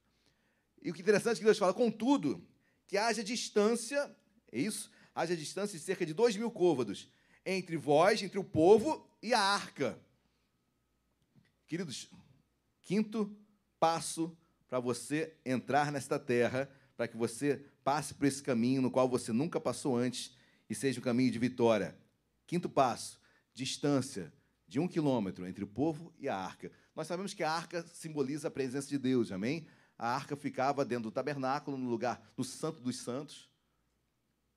E 0.83 0.91
o 0.91 0.95
que 0.95 1.01
é 1.01 1.03
interessante 1.03 1.37
é 1.37 1.39
que 1.39 1.45
Deus 1.45 1.57
fala, 1.57 1.73
contudo, 1.73 2.47
que 2.87 2.99
haja 2.99 3.25
distância, 3.25 4.15
é 4.51 4.61
isso? 4.61 4.91
Haja 5.15 5.37
distância 5.37 5.79
de 5.79 5.85
cerca 5.85 6.07
de 6.07 6.15
dois 6.15 6.37
mil 6.37 6.51
côvados 6.51 7.09
entre 7.45 7.77
vós, 7.77 8.23
entre 8.23 8.39
o 8.39 8.45
povo 8.45 9.07
e 9.23 9.35
a 9.35 9.41
arca. 9.41 9.99
Queridos, 11.67 12.09
quinto 12.83 13.37
passo 13.79 14.37
para 14.69 14.79
você 14.79 15.35
entrar 15.45 15.91
nesta 15.91 16.19
terra, 16.19 16.71
para 16.97 17.09
que 17.09 17.17
você 17.17 17.65
passe 17.83 18.15
por 18.15 18.27
esse 18.27 18.43
caminho 18.43 18.81
no 18.81 18.91
qual 18.91 19.09
você 19.09 19.33
nunca 19.33 19.61
passou 19.61 19.97
antes 19.97 20.35
e 20.69 20.75
seja 20.75 21.01
um 21.01 21.03
caminho 21.03 21.31
de 21.31 21.39
vitória. 21.39 21.97
Quinto 22.47 22.69
passo, 22.69 23.21
distância 23.53 24.33
de 24.67 24.81
um 24.81 24.89
quilômetro 24.89 25.47
entre 25.47 25.65
o 25.65 25.67
povo 25.67 26.15
e 26.19 26.29
a 26.29 26.37
arca. 26.37 26.71
Nós 26.95 27.07
sabemos 27.07 27.35
que 27.35 27.43
a 27.43 27.51
arca 27.51 27.85
simboliza 27.93 28.49
a 28.49 28.51
presença 28.51 28.89
de 28.89 28.99
Deus, 28.99 29.33
amém? 29.33 29.67
A 29.99 30.15
arca 30.15 30.37
ficava 30.37 30.85
dentro 30.85 31.05
do 31.05 31.11
tabernáculo, 31.11 31.77
no 31.77 31.91
lugar 31.91 32.33
do 32.37 32.43
Santo 32.43 32.81
dos 32.81 32.97
Santos. 32.97 33.52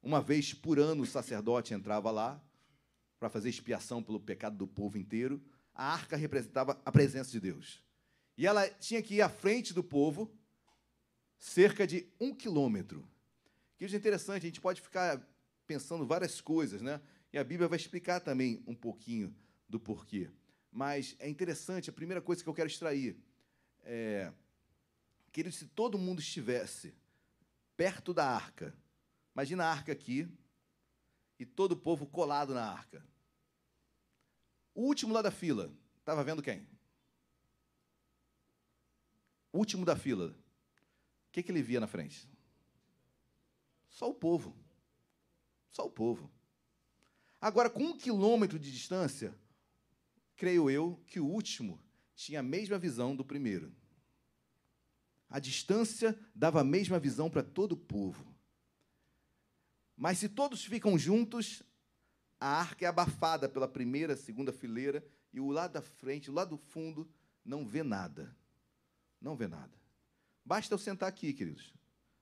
Uma 0.05 0.21
vez 0.21 0.53
por 0.53 0.77
ano 0.77 1.01
o 1.01 1.07
sacerdote 1.07 1.73
entrava 1.73 2.11
lá 2.11 2.39
para 3.19 3.27
fazer 3.27 3.49
expiação 3.49 4.03
pelo 4.03 4.19
pecado 4.19 4.55
do 4.55 4.67
povo 4.67 4.99
inteiro. 4.99 5.43
A 5.73 5.91
arca 5.93 6.15
representava 6.15 6.79
a 6.85 6.91
presença 6.91 7.31
de 7.31 7.39
Deus. 7.39 7.83
E 8.37 8.45
ela 8.45 8.69
tinha 8.69 9.01
que 9.01 9.15
ir 9.15 9.21
à 9.23 9.29
frente 9.29 9.73
do 9.73 9.83
povo 9.83 10.31
cerca 11.39 11.87
de 11.87 12.07
um 12.19 12.35
quilômetro. 12.35 13.03
Que 13.79 13.85
é 13.85 13.95
interessante, 13.95 14.43
a 14.43 14.45
gente 14.45 14.61
pode 14.61 14.79
ficar 14.79 15.27
pensando 15.65 16.05
várias 16.05 16.39
coisas, 16.39 16.83
né? 16.83 17.01
E 17.33 17.39
a 17.39 17.43
Bíblia 17.43 17.67
vai 17.67 17.79
explicar 17.79 18.19
também 18.19 18.63
um 18.67 18.75
pouquinho 18.75 19.35
do 19.67 19.79
porquê. 19.79 20.29
Mas 20.71 21.15
é 21.17 21.27
interessante, 21.27 21.89
a 21.89 21.93
primeira 21.93 22.21
coisa 22.21 22.43
que 22.43 22.47
eu 22.47 22.53
quero 22.53 22.69
extrair 22.69 23.17
é 23.83 24.31
que 25.31 25.49
se 25.49 25.65
todo 25.65 25.97
mundo 25.97 26.19
estivesse 26.19 26.93
perto 27.75 28.13
da 28.13 28.29
arca, 28.29 28.71
imagina 29.35 29.65
a 29.65 29.71
arca 29.71 29.91
aqui 29.91 30.27
e 31.37 31.45
todo 31.45 31.73
o 31.73 31.77
povo 31.77 32.07
colado 32.07 32.53
na 32.53 32.71
arca. 32.71 33.05
O 34.73 34.83
último 34.83 35.13
lá 35.13 35.21
da 35.21 35.31
fila, 35.31 35.71
estava 35.99 36.23
vendo 36.23 36.41
quem? 36.41 36.67
O 39.51 39.57
último 39.57 39.85
da 39.85 39.95
fila. 39.95 40.27
O 40.27 41.31
que, 41.31 41.43
que 41.43 41.51
ele 41.51 41.61
via 41.61 41.79
na 41.79 41.87
frente? 41.87 42.29
Só 43.89 44.09
o 44.09 44.13
povo. 44.13 44.55
Só 45.69 45.85
o 45.85 45.89
povo. 45.89 46.31
Agora, 47.39 47.69
com 47.69 47.83
um 47.83 47.97
quilômetro 47.97 48.57
de 48.57 48.71
distância, 48.71 49.37
creio 50.35 50.69
eu 50.69 51.01
que 51.07 51.19
o 51.19 51.25
último 51.25 51.81
tinha 52.13 52.39
a 52.39 52.43
mesma 52.43 52.77
visão 52.77 53.15
do 53.15 53.23
primeiro. 53.23 53.73
A 55.29 55.39
distância 55.39 56.17
dava 56.33 56.61
a 56.61 56.63
mesma 56.63 56.99
visão 56.99 57.29
para 57.29 57.43
todo 57.43 57.73
o 57.73 57.77
povo. 57.77 58.34
Mas 59.97 60.17
se 60.17 60.27
todos 60.27 60.65
ficam 60.65 60.97
juntos, 60.97 61.63
a 62.39 62.47
arca 62.47 62.85
é 62.85 62.87
abafada 62.87 63.47
pela 63.47 63.67
primeira, 63.67 64.15
segunda 64.15 64.51
fileira 64.51 65.05
e 65.31 65.39
o 65.39 65.49
lado 65.49 65.73
da 65.73 65.81
frente, 65.81 66.29
o 66.29 66.33
lado 66.33 66.51
do 66.51 66.57
fundo, 66.57 67.09
não 67.43 67.65
vê 67.65 67.83
nada. 67.83 68.35
Não 69.21 69.35
vê 69.35 69.47
nada. 69.47 69.73
Basta 70.43 70.73
eu 70.73 70.77
sentar 70.77 71.09
aqui, 71.09 71.33
queridos. 71.33 71.73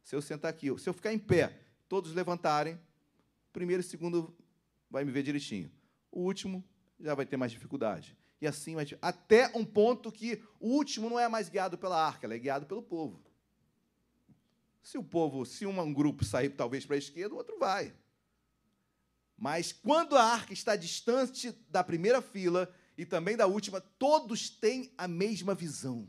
Se 0.03 0.15
eu 0.15 0.21
sentar 0.21 0.49
aqui, 0.49 0.67
se 0.79 0.87
eu 0.87 0.93
ficar 0.93 1.13
em 1.13 1.19
pé, 1.19 1.59
todos 1.87 2.13
levantarem, 2.13 2.79
primeiro 3.51 3.81
e 3.81 3.85
segundo 3.85 4.35
vai 4.89 5.03
me 5.03 5.11
ver 5.11 5.23
direitinho. 5.23 5.71
O 6.11 6.21
último 6.21 6.63
já 6.99 7.15
vai 7.15 7.25
ter 7.25 7.37
mais 7.37 7.51
dificuldade. 7.51 8.17
E 8.39 8.47
assim 8.47 8.75
vai 8.75 8.85
até 9.01 9.51
um 9.55 9.63
ponto 9.65 10.11
que 10.11 10.43
o 10.59 10.69
último 10.69 11.09
não 11.09 11.19
é 11.19 11.27
mais 11.27 11.49
guiado 11.49 11.77
pela 11.77 12.05
arca, 12.05 12.25
ela 12.27 12.35
é 12.35 12.39
guiado 12.39 12.65
pelo 12.65 12.83
povo. 12.83 13.23
Se 14.83 14.97
o 14.97 15.03
povo, 15.03 15.45
se 15.45 15.65
um 15.65 15.93
grupo 15.93 16.25
sair 16.25 16.49
talvez 16.49 16.85
para 16.85 16.97
a 16.97 16.99
esquerda, 16.99 17.33
o 17.33 17.37
outro 17.37 17.57
vai. 17.57 17.95
Mas 19.37 19.71
quando 19.71 20.17
a 20.17 20.23
arca 20.23 20.51
está 20.51 20.75
distante 20.75 21.51
da 21.69 21.81
primeira 21.81 22.21
fila 22.21 22.71
e 22.97 23.05
também 23.05 23.37
da 23.37 23.47
última, 23.47 23.79
todos 23.79 24.49
têm 24.49 24.93
a 24.97 25.07
mesma 25.07 25.55
visão. 25.55 26.07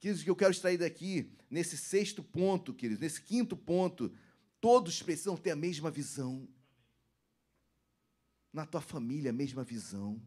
Queridos, 0.00 0.22
o 0.22 0.24
que 0.24 0.30
eu 0.30 0.36
quero 0.36 0.50
extrair 0.50 0.76
daqui, 0.76 1.32
nesse 1.48 1.78
sexto 1.78 2.20
ponto, 2.20 2.74
queridos, 2.74 3.00
nesse 3.00 3.22
quinto 3.22 3.56
ponto, 3.56 4.12
todos 4.60 5.00
precisam 5.00 5.36
ter 5.36 5.52
a 5.52 5.56
mesma 5.56 5.88
visão. 5.88 6.48
Na 8.52 8.66
tua 8.66 8.80
família, 8.80 9.30
a 9.30 9.32
mesma 9.32 9.62
visão. 9.62 10.20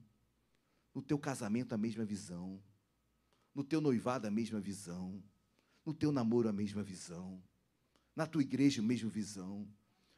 No 0.94 1.02
teu 1.02 1.20
casamento, 1.20 1.76
a 1.76 1.78
mesma 1.78 2.06
visão. 2.06 2.64
No 3.54 3.62
teu 3.64 3.82
noivado, 3.82 4.26
a 4.26 4.32
mesma 4.32 4.62
visão. 4.62 5.22
No 5.86 5.94
teu 5.94 6.12
namoro, 6.12 6.50
a 6.50 6.54
mesma 6.54 6.82
visão. 6.84 7.42
Na 8.16 8.26
tua 8.26 8.42
igreja, 8.42 8.82
a 8.82 8.84
mesma 8.84 9.10
visão. 9.10 9.68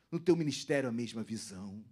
No 0.09 0.19
teu 0.19 0.35
ministério, 0.35 0.87
a 0.87 0.91
mesma 0.91 1.23
visão. 1.23 1.83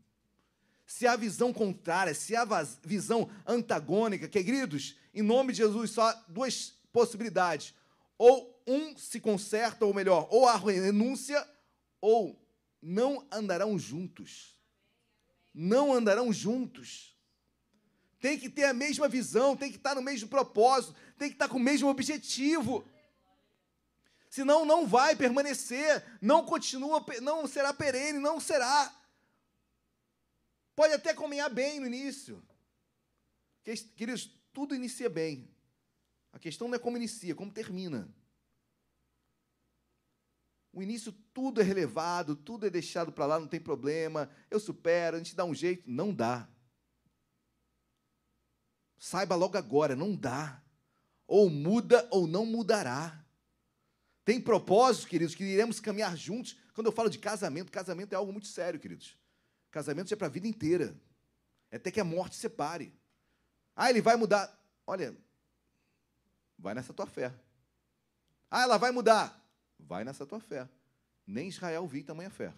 Se 0.85 1.05
há 1.05 1.15
visão 1.15 1.51
contrária, 1.51 2.13
se 2.13 2.35
há 2.35 2.45
visão 2.83 3.29
antagônica, 3.45 4.29
queridos, 4.29 4.95
em 5.13 5.21
nome 5.21 5.51
de 5.51 5.57
Jesus, 5.57 5.91
só 5.91 6.13
duas 6.27 6.73
possibilidades. 6.91 7.73
Ou 8.17 8.63
um 8.65 8.95
se 8.95 9.19
conserta, 9.19 9.85
ou 9.85 9.93
melhor, 9.93 10.27
ou 10.31 10.47
há 10.47 10.55
renúncia, 10.55 11.45
ou 11.99 12.39
não 12.81 13.27
andarão 13.31 13.77
juntos. 13.77 14.55
Não 15.53 15.93
andarão 15.93 16.31
juntos 16.31 17.15
tem 18.25 18.39
que 18.39 18.49
ter 18.49 18.63
a 18.63 18.73
mesma 18.73 19.07
visão, 19.07 19.55
tem 19.55 19.69
que 19.69 19.77
estar 19.77 19.93
no 19.93 20.01
mesmo 20.01 20.27
propósito, 20.27 20.95
tem 21.15 21.29
que 21.29 21.35
estar 21.35 21.47
com 21.47 21.57
o 21.57 21.59
mesmo 21.59 21.87
objetivo. 21.87 22.83
Senão 24.29 24.65
não 24.65 24.87
vai 24.87 25.15
permanecer, 25.15 26.03
não 26.21 26.45
continua, 26.45 27.03
não 27.21 27.47
será 27.47 27.73
perene, 27.73 28.19
não 28.19 28.39
será. 28.39 28.93
Pode 30.75 30.93
até 30.93 31.13
caminhar 31.13 31.49
bem 31.49 31.79
no 31.79 31.87
início. 31.87 32.45
Queridos, 33.95 34.29
tudo 34.53 34.75
inicia 34.75 35.09
bem. 35.09 35.49
A 36.33 36.39
questão 36.39 36.67
não 36.67 36.75
é 36.75 36.79
como 36.79 36.97
inicia, 36.97 37.33
como 37.33 37.51
termina. 37.51 38.13
O 40.73 40.83
início 40.83 41.13
tudo 41.33 41.61
é 41.61 41.63
relevado, 41.63 42.35
tudo 42.35 42.67
é 42.67 42.69
deixado 42.69 43.09
para 43.09 43.25
lá, 43.25 43.39
não 43.39 43.47
tem 43.47 43.61
problema. 43.61 44.29
Eu 44.51 44.59
supero, 44.59 45.15
a 45.15 45.19
gente 45.19 45.33
dá 45.33 45.45
um 45.45 45.55
jeito. 45.55 45.89
Não 45.89 46.13
dá. 46.13 46.49
Saiba 48.97 49.35
logo 49.35 49.57
agora, 49.57 49.95
não 49.95 50.13
dá. 50.13 50.61
Ou 51.25 51.49
muda 51.49 52.05
ou 52.11 52.27
não 52.27 52.45
mudará. 52.45 53.24
Tem 54.25 54.41
propósitos, 54.41 55.07
queridos, 55.07 55.35
que 55.35 55.43
iremos 55.43 55.79
caminhar 55.79 56.17
juntos. 56.17 56.57
Quando 56.73 56.87
eu 56.87 56.91
falo 56.91 57.09
de 57.09 57.19
casamento, 57.19 57.71
casamento 57.71 58.11
é 58.11 58.15
algo 58.15 58.31
muito 58.31 58.47
sério, 58.47 58.79
queridos. 58.79 59.15
Casamento 59.69 60.11
é 60.11 60.17
para 60.17 60.25
a 60.25 60.31
vida 60.31 60.47
inteira. 60.47 60.99
É 61.69 61.75
até 61.75 61.91
que 61.91 61.99
a 61.99 62.03
morte 62.03 62.35
separe. 62.35 62.91
Ah, 63.75 63.91
ele 63.91 64.01
vai 64.01 64.15
mudar. 64.15 64.51
Olha, 64.87 65.15
vai 66.57 66.73
nessa 66.73 66.91
tua 66.91 67.05
fé. 67.05 67.31
Ah, 68.49 68.63
ela 68.63 68.77
vai 68.77 68.89
mudar. 68.89 69.39
Vai 69.77 70.03
nessa 70.03 70.25
tua 70.25 70.39
fé. 70.39 70.67
Nem 71.27 71.49
Israel 71.49 71.87
viu 71.87 72.03
tamanha 72.03 72.31
fé. 72.31 72.51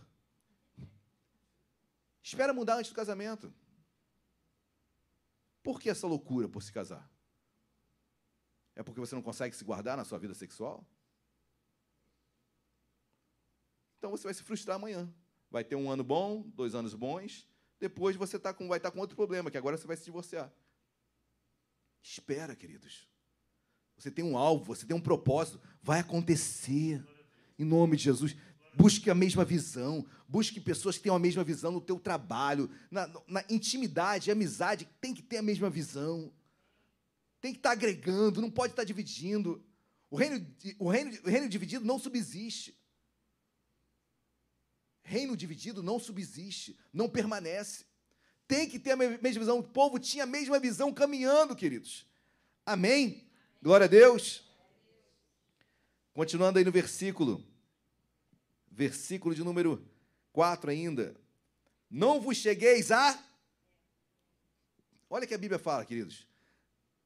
Espera 2.24 2.54
mudar 2.54 2.78
antes 2.78 2.92
do 2.92 2.96
casamento. 2.96 3.54
Por 5.62 5.82
que 5.82 5.90
essa 5.90 6.08
loucura 6.08 6.48
por 6.48 6.64
se 6.64 6.72
casar? 6.72 7.10
É 8.74 8.82
porque 8.84 9.02
você 9.02 9.16
não 9.16 9.22
consegue 9.22 9.54
se 9.54 9.66
guardar 9.66 9.98
na 9.98 10.06
sua 10.06 10.18
vida 10.18 10.34
sexual? 10.34 10.86
Então 14.08 14.16
você 14.16 14.24
vai 14.24 14.34
se 14.34 14.42
frustrar 14.42 14.78
amanhã. 14.78 15.14
Vai 15.52 15.66
ter 15.66 15.76
um 15.76 15.92
ano 15.92 16.02
bom, 16.02 16.42
dois 16.56 16.74
anos 16.74 16.94
bons, 16.94 17.46
depois 17.78 18.16
você 18.16 18.40
tá 18.40 18.54
com, 18.54 18.66
vai 18.66 18.80
estar 18.80 18.90
tá 18.90 18.94
com 18.94 19.02
outro 19.02 19.18
problema, 19.18 19.52
que 19.52 19.58
agora 19.58 19.76
você 19.76 19.86
vai 19.86 19.98
se 19.98 20.06
divorciar. 20.06 20.50
Espera, 22.02 22.56
queridos. 22.56 23.06
Você 23.98 24.10
tem 24.10 24.24
um 24.24 24.38
alvo, 24.38 24.64
você 24.64 24.86
tem 24.86 24.96
um 24.96 25.02
propósito. 25.02 25.60
Vai 25.84 26.00
acontecer. 26.00 27.06
Em 27.60 27.66
nome 27.66 27.98
de 27.98 28.04
Jesus. 28.04 28.34
Busque 28.74 29.10
a 29.10 29.16
mesma 29.16 29.44
visão. 29.44 30.06
Busque 30.26 30.62
pessoas 30.62 30.96
que 30.96 31.04
tenham 31.04 31.16
a 31.18 31.20
mesma 31.20 31.44
visão 31.44 31.74
no 31.74 31.82
teu 31.82 32.00
trabalho, 32.00 32.70
na, 32.90 33.10
na 33.28 33.44
intimidade, 33.50 34.32
amizade, 34.32 34.88
tem 35.02 35.14
que 35.14 35.22
ter 35.22 35.38
a 35.38 35.42
mesma 35.42 35.70
visão. 35.70 36.32
Tem 37.42 37.52
que 37.52 37.60
estar 37.60 37.72
agregando, 37.72 38.42
não 38.42 38.50
pode 38.50 38.72
estar 38.72 38.86
dividindo. 38.86 39.62
O 40.10 40.16
reino, 40.16 40.48
o 40.80 40.90
reino, 40.90 41.12
o 41.26 41.30
reino 41.30 41.50
dividido 41.50 41.84
não 41.84 42.00
subsiste. 42.00 42.78
Reino 45.08 45.38
dividido 45.38 45.82
não 45.82 45.98
subsiste, 45.98 46.78
não 46.92 47.08
permanece. 47.08 47.86
Tem 48.46 48.70
que 48.70 48.78
ter 48.78 48.92
a 48.92 48.98
mesma 48.98 49.40
visão. 49.40 49.58
O 49.58 49.64
povo 49.64 49.98
tinha 49.98 50.26
a 50.26 50.28
mesma 50.28 50.60
visão 50.60 50.94
caminhando, 50.94 51.56
queridos. 51.56 52.06
Amém? 52.66 53.26
Glória 53.64 53.86
a 53.86 53.88
Deus. 53.88 54.44
Continuando 56.14 56.60
aí 56.60 56.66
no 56.66 56.74
versículo, 56.74 57.42
versículo 58.70 59.34
de 59.34 59.46
número 59.46 59.82
4 60.34 60.72
ainda. 60.72 61.16
Não 61.90 62.20
vos 62.20 62.36
chegueis 62.36 62.92
a. 62.92 63.18
Olha 65.10 65.24
o 65.24 65.28
que 65.28 65.36
a 65.36 65.38
Bíblia 65.38 65.58
fala, 65.58 65.86
queridos. 65.86 66.28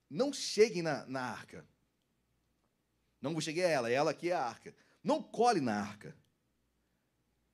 Não 0.10 0.34
cheguem 0.34 0.82
na, 0.82 1.06
na 1.06 1.22
arca. 1.22 1.64
Não 3.22 3.36
vos 3.36 3.44
cheguei 3.44 3.64
a 3.64 3.70
ela, 3.70 3.92
ela 3.92 4.10
aqui 4.10 4.32
é 4.32 4.34
a 4.34 4.44
arca. 4.44 4.74
Não 5.04 5.22
cole 5.22 5.62
na 5.62 5.80
arca. 5.80 6.20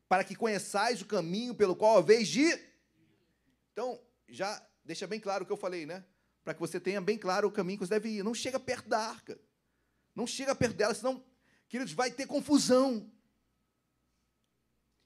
Para 0.07 0.23
que 0.23 0.35
conheçais 0.35 1.01
o 1.01 1.05
caminho 1.05 1.53
pelo 1.53 1.75
qual 1.75 1.97
a 1.97 2.01
vez 2.01 2.27
de. 2.27 2.47
Então, 3.73 3.99
já 4.29 4.65
deixa 4.84 5.05
bem 5.05 5.19
claro 5.19 5.43
o 5.43 5.47
que 5.47 5.51
eu 5.51 5.57
falei, 5.57 5.85
né? 5.85 6.05
Para 6.43 6.53
que 6.53 6.59
você 6.59 6.79
tenha 6.79 7.01
bem 7.01 7.17
claro 7.17 7.47
o 7.47 7.51
caminho 7.51 7.77
que 7.77 7.85
você 7.85 7.93
deve 7.93 8.09
ir. 8.09 8.23
Não 8.23 8.34
chega 8.34 8.59
perto 8.59 8.88
da 8.88 8.99
arca. 8.99 9.38
Não 10.15 10.25
chega 10.25 10.55
perto 10.55 10.75
dela, 10.75 10.93
senão, 10.93 11.23
queridos, 11.67 11.93
vai 11.93 12.09
ter 12.09 12.25
confusão. 12.25 13.11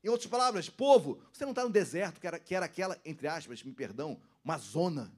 Em 0.03 0.09
outras 0.09 0.29
palavras, 0.29 0.69
povo, 0.69 1.21
você 1.31 1.43
não 1.43 1.51
está 1.51 1.63
no 1.63 1.69
deserto, 1.69 2.19
que 2.19 2.25
era, 2.25 2.39
que 2.39 2.55
era 2.55 2.65
aquela, 2.65 2.99
entre 3.03 3.27
aspas, 3.27 3.61
me 3.61 3.73
perdão, 3.73 4.19
uma 4.43 4.57
zona. 4.57 5.11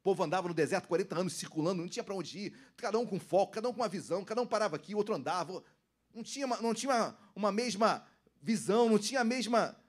O 0.00 0.02
povo 0.02 0.22
andava 0.22 0.48
no 0.48 0.54
deserto 0.54 0.88
40 0.88 1.20
anos 1.20 1.32
circulando, 1.34 1.82
não 1.82 1.88
tinha 1.88 2.02
para 2.02 2.14
onde 2.14 2.38
ir, 2.38 2.58
cada 2.76 2.98
um 2.98 3.06
com 3.06 3.20
foco, 3.20 3.52
cada 3.52 3.68
um 3.68 3.72
com 3.72 3.80
uma 3.80 3.88
visão, 3.88 4.24
cada 4.24 4.40
um 4.40 4.46
parava 4.46 4.76
aqui, 4.76 4.94
o 4.94 4.98
outro 4.98 5.14
andava. 5.14 5.62
Não 6.14 6.22
tinha, 6.22 6.46
não 6.46 6.74
tinha 6.74 6.92
uma, 6.92 7.18
uma 7.34 7.52
mesma 7.52 8.06
visão, 8.42 8.88
não 8.88 8.98
tinha 8.98 9.20
a 9.20 9.24
mesma 9.24 9.80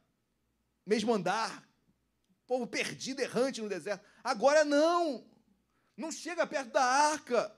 mesmo 0.86 1.14
andar. 1.14 1.68
Povo 2.46 2.68
perdido, 2.68 3.22
errante 3.22 3.62
no 3.62 3.70
deserto. 3.70 4.06
Agora 4.24 4.64
não. 4.64 5.26
Não 5.98 6.12
chega 6.12 6.46
perto 6.46 6.72
da 6.72 6.84
arca. 6.84 7.56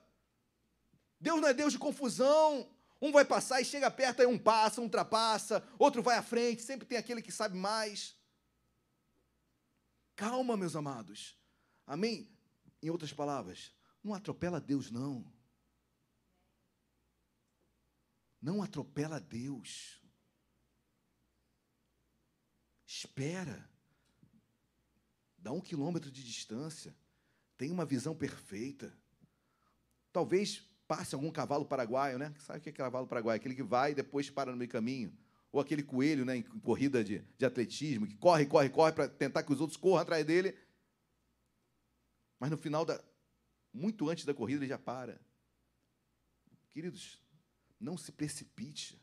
Deus 1.19 1.41
não 1.41 1.47
é 1.47 1.53
Deus 1.53 1.73
de 1.73 1.79
confusão. 1.79 2.71
Um 3.01 3.11
vai 3.11 3.25
passar 3.25 3.61
e 3.61 3.65
chega 3.65 3.91
perto, 3.91 4.21
aí 4.21 4.25
um 4.25 4.37
passa, 4.37 4.79
um 4.79 4.85
ultrapassa, 4.85 5.63
outro 5.77 6.01
vai 6.01 6.17
à 6.17 6.23
frente, 6.23 6.61
sempre 6.61 6.87
tem 6.87 6.97
aquele 6.97 7.21
que 7.21 7.31
sabe 7.31 7.57
mais. 7.57 8.15
Calma, 10.15 10.55
meus 10.55 10.75
amados. 10.75 11.37
Amém? 11.85 12.31
Em 12.81 12.89
outras 12.89 13.11
palavras, 13.11 13.73
não 14.03 14.13
atropela 14.13 14.61
Deus, 14.61 14.89
não. 14.91 15.25
Não 18.41 18.63
atropela 18.63 19.19
Deus. 19.19 20.01
Espera. 22.97 23.69
Dá 25.37 25.51
um 25.51 25.59
quilômetro 25.59 26.09
de 26.09 26.23
distância. 26.23 26.95
Tem 27.57 27.69
uma 27.69 27.85
visão 27.85 28.15
perfeita. 28.15 28.93
Talvez 30.13 30.63
passe 30.87 31.13
algum 31.13 31.29
cavalo 31.29 31.65
paraguaio, 31.65 32.17
né? 32.17 32.33
Sabe 32.39 32.59
o 32.59 32.61
que 32.61 32.69
é 32.69 32.71
cavalo 32.71 33.05
paraguaio? 33.05 33.37
Aquele 33.37 33.53
que 33.53 33.63
vai 33.63 33.91
e 33.91 33.95
depois 33.95 34.29
para 34.29 34.49
no 34.51 34.57
meio 34.57 34.71
caminho. 34.71 35.13
Ou 35.51 35.59
aquele 35.59 35.83
coelho, 35.83 36.23
né, 36.23 36.37
em 36.37 36.41
corrida 36.41 37.03
de, 37.03 37.19
de 37.37 37.45
atletismo, 37.45 38.07
que 38.07 38.15
corre, 38.15 38.45
corre, 38.45 38.69
corre 38.69 38.93
para 38.93 39.09
tentar 39.09 39.43
que 39.43 39.51
os 39.51 39.59
outros 39.59 39.77
corram 39.77 40.01
atrás 40.01 40.25
dele. 40.25 40.57
Mas 42.39 42.49
no 42.49 42.57
final, 42.57 42.85
da, 42.85 43.03
muito 43.73 44.09
antes 44.09 44.23
da 44.23 44.33
corrida, 44.33 44.61
ele 44.63 44.69
já 44.69 44.79
para. 44.79 45.19
Queridos, 46.71 47.21
não 47.77 47.97
se 47.97 48.13
precipite. 48.13 48.97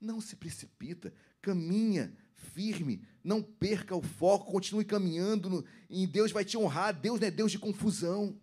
Não 0.00 0.22
se 0.22 0.36
precipita. 0.36 1.12
Caminha 1.42 2.16
firme. 2.38 3.06
Não 3.22 3.42
perca 3.42 3.94
o 3.94 4.02
foco. 4.02 4.50
Continue 4.50 4.84
caminhando. 4.84 5.50
No, 5.50 5.64
e 5.90 6.06
Deus 6.06 6.32
vai 6.32 6.44
te 6.44 6.56
honrar. 6.56 6.94
Deus 6.94 7.20
não 7.20 7.28
é 7.28 7.30
Deus 7.30 7.52
de 7.52 7.58
confusão. 7.58 8.40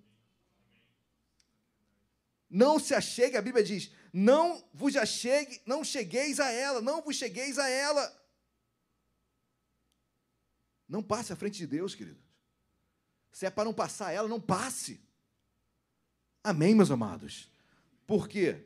Não 2.50 2.80
se 2.80 2.94
achegue, 2.94 3.36
a 3.36 3.42
Bíblia 3.42 3.64
diz: 3.64 3.92
não 4.14 4.64
vos 4.74 4.96
achegue, 4.96 5.62
não 5.66 5.84
chegueis 5.84 6.40
a 6.40 6.50
ela, 6.50 6.82
não 6.82 7.02
vos 7.02 7.18
chegueis 7.18 7.60
a 7.60 7.68
ela. 7.68 8.26
Não 10.88 11.04
passe 11.04 11.34
à 11.34 11.36
frente 11.36 11.58
de 11.58 11.68
Deus, 11.68 11.96
queridos. 11.96 12.24
Se 13.32 13.46
é 13.46 13.50
para 13.50 13.66
não 13.66 13.74
passar 13.74 14.14
ela, 14.14 14.30
não 14.30 14.40
passe. 14.40 15.02
Amém, 16.42 16.74
meus 16.74 16.92
amados? 16.92 17.52
Por 18.08 18.30
quê? 18.30 18.64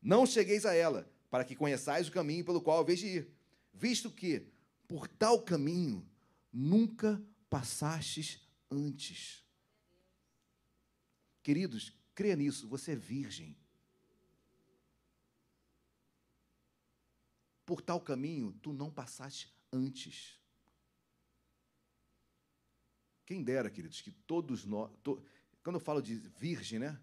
Não 0.00 0.24
chegueis 0.24 0.64
a 0.64 0.72
ela, 0.72 1.06
para 1.28 1.44
que 1.44 1.54
conheçais 1.54 2.08
o 2.08 2.12
caminho 2.12 2.44
pelo 2.44 2.62
qual 2.62 2.78
haveis 2.78 3.00
de 3.00 3.06
ir, 3.06 3.30
visto 3.74 4.10
que 4.10 4.46
por 4.88 5.08
tal 5.08 5.42
caminho 5.42 6.08
nunca 6.52 7.22
passastes 7.48 8.40
antes. 8.70 9.44
Queridos, 11.42 11.96
Creia 12.16 12.34
nisso, 12.34 12.66
você 12.66 12.92
é 12.92 12.96
virgem. 12.96 13.54
Por 17.66 17.82
tal 17.82 18.00
caminho 18.00 18.54
tu 18.62 18.72
não 18.72 18.90
passaste 18.90 19.54
antes. 19.70 20.40
Quem 23.26 23.44
dera, 23.44 23.68
queridos, 23.68 24.00
que 24.00 24.10
todos 24.10 24.64
nós. 24.64 24.90
To, 25.02 25.22
quando 25.62 25.76
eu 25.76 25.80
falo 25.80 26.00
de 26.00 26.14
virgem, 26.14 26.78
né? 26.78 26.98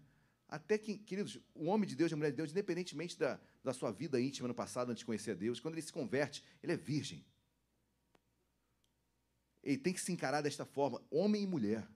Até 0.48 0.78
que, 0.78 0.98
queridos, 0.98 1.38
o 1.54 1.66
homem 1.66 1.88
de 1.88 1.94
Deus 1.94 2.10
e 2.10 2.14
a 2.14 2.16
mulher 2.16 2.30
de 2.30 2.36
Deus, 2.36 2.50
independentemente 2.50 3.16
da, 3.16 3.40
da 3.62 3.72
sua 3.72 3.92
vida 3.92 4.20
íntima 4.20 4.48
no 4.48 4.54
passado, 4.54 4.90
antes 4.90 5.00
de 5.00 5.06
conhecer 5.06 5.30
a 5.30 5.34
Deus, 5.34 5.60
quando 5.60 5.74
ele 5.74 5.82
se 5.82 5.92
converte, 5.92 6.42
ele 6.60 6.72
é 6.72 6.76
virgem. 6.76 7.24
Ele 9.64 9.78
tem 9.78 9.94
que 9.94 10.00
se 10.00 10.12
encarar 10.12 10.42
desta 10.42 10.66
forma, 10.66 11.02
homem 11.10 11.42
e 11.42 11.46
mulher. 11.46 11.88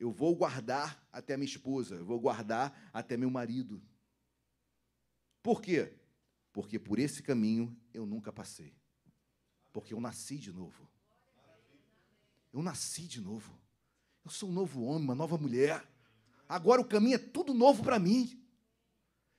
Eu 0.00 0.10
vou 0.10 0.34
guardar 0.34 1.06
até 1.12 1.36
minha 1.36 1.48
esposa, 1.48 1.96
eu 1.96 2.06
vou 2.06 2.18
guardar 2.18 2.90
até 2.90 3.18
meu 3.18 3.30
marido. 3.30 3.82
Por 5.42 5.60
quê? 5.60 5.92
Porque 6.52 6.78
por 6.78 6.98
esse 6.98 7.22
caminho 7.22 7.76
eu 7.92 8.06
nunca 8.06 8.32
passei. 8.32 8.74
Porque 9.70 9.92
eu 9.92 10.00
nasci 10.00 10.38
de 10.38 10.50
novo. 10.50 10.88
Eu 12.50 12.62
nasci 12.62 13.02
de 13.02 13.20
novo. 13.20 13.60
Eu 14.24 14.30
sou 14.30 14.48
um 14.48 14.52
novo 14.52 14.82
homem, 14.84 15.04
uma 15.04 15.14
nova 15.14 15.36
mulher. 15.36 15.86
Agora 16.48 16.80
o 16.80 16.88
caminho 16.88 17.16
é 17.16 17.18
tudo 17.18 17.52
novo 17.52 17.82
para 17.82 17.98
mim. 17.98 18.42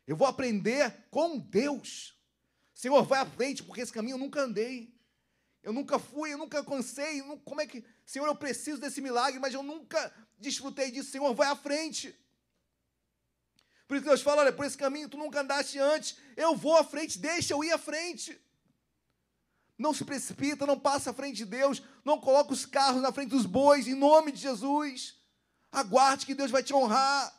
Eu 0.06 0.16
vou 0.16 0.28
aprender 0.28 1.08
com 1.10 1.40
Deus. 1.40 2.16
Senhor, 2.74 3.04
vai 3.04 3.20
à 3.20 3.26
frente, 3.26 3.64
porque 3.64 3.82
esse 3.82 3.92
caminho 3.92 4.14
eu 4.14 4.20
nunca 4.20 4.42
andei. 4.42 4.99
Eu 5.70 5.74
nunca 5.74 6.00
fui, 6.00 6.34
eu 6.34 6.38
nunca 6.40 6.58
alcancei. 6.58 7.22
Como 7.46 7.62
é 7.62 7.68
que, 7.68 7.86
Senhor, 8.04 8.26
eu 8.26 8.34
preciso 8.34 8.82
desse 8.82 9.00
milagre, 9.02 9.40
mas 9.40 9.54
eu 9.54 9.62
nunca 9.62 10.12
desfrutei 10.40 10.90
disso. 10.90 11.12
Senhor, 11.12 11.32
vai 11.36 11.48
à 11.48 11.56
frente. 11.56 12.08
Por 13.88 13.94
isso 13.94 14.02
que 14.04 14.10
Deus 14.10 14.24
fala: 14.24 14.42
olha, 14.42 14.52
por 14.52 14.66
esse 14.66 14.76
caminho 14.76 15.08
tu 15.08 15.16
nunca 15.16 15.42
andaste 15.42 15.78
antes. 15.78 16.18
Eu 16.36 16.56
vou 16.56 16.76
à 16.76 16.84
frente, 16.84 17.20
deixa 17.20 17.54
eu 17.54 17.64
ir 17.64 17.72
à 17.72 17.78
frente. 17.78 18.36
Não 19.78 19.94
se 19.94 20.04
precipita, 20.04 20.66
não 20.66 20.80
passa 20.80 21.12
à 21.12 21.14
frente 21.14 21.36
de 21.36 21.46
Deus, 21.46 21.84
não 22.04 22.20
coloca 22.20 22.52
os 22.52 22.66
carros 22.66 23.04
na 23.04 23.12
frente 23.12 23.30
dos 23.30 23.46
bois, 23.46 23.88
em 23.88 23.94
nome 23.94 24.32
de 24.32 24.40
Jesus. 24.40 25.20
Aguarde 25.72 26.26
que 26.26 26.34
Deus 26.34 26.50
vai 26.50 26.64
te 26.64 26.74
honrar. 26.74 27.32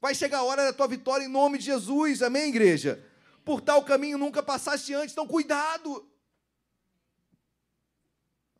Vai 0.00 0.12
chegar 0.12 0.38
a 0.38 0.42
hora 0.42 0.64
da 0.64 0.72
tua 0.72 0.88
vitória 0.88 1.24
em 1.24 1.28
nome 1.28 1.58
de 1.58 1.66
Jesus, 1.66 2.20
amém, 2.20 2.48
igreja? 2.48 3.00
Por 3.44 3.60
tal 3.60 3.84
caminho 3.84 4.18
nunca 4.18 4.42
passaste 4.42 4.92
antes, 4.92 5.12
então 5.12 5.24
cuidado. 5.24 6.10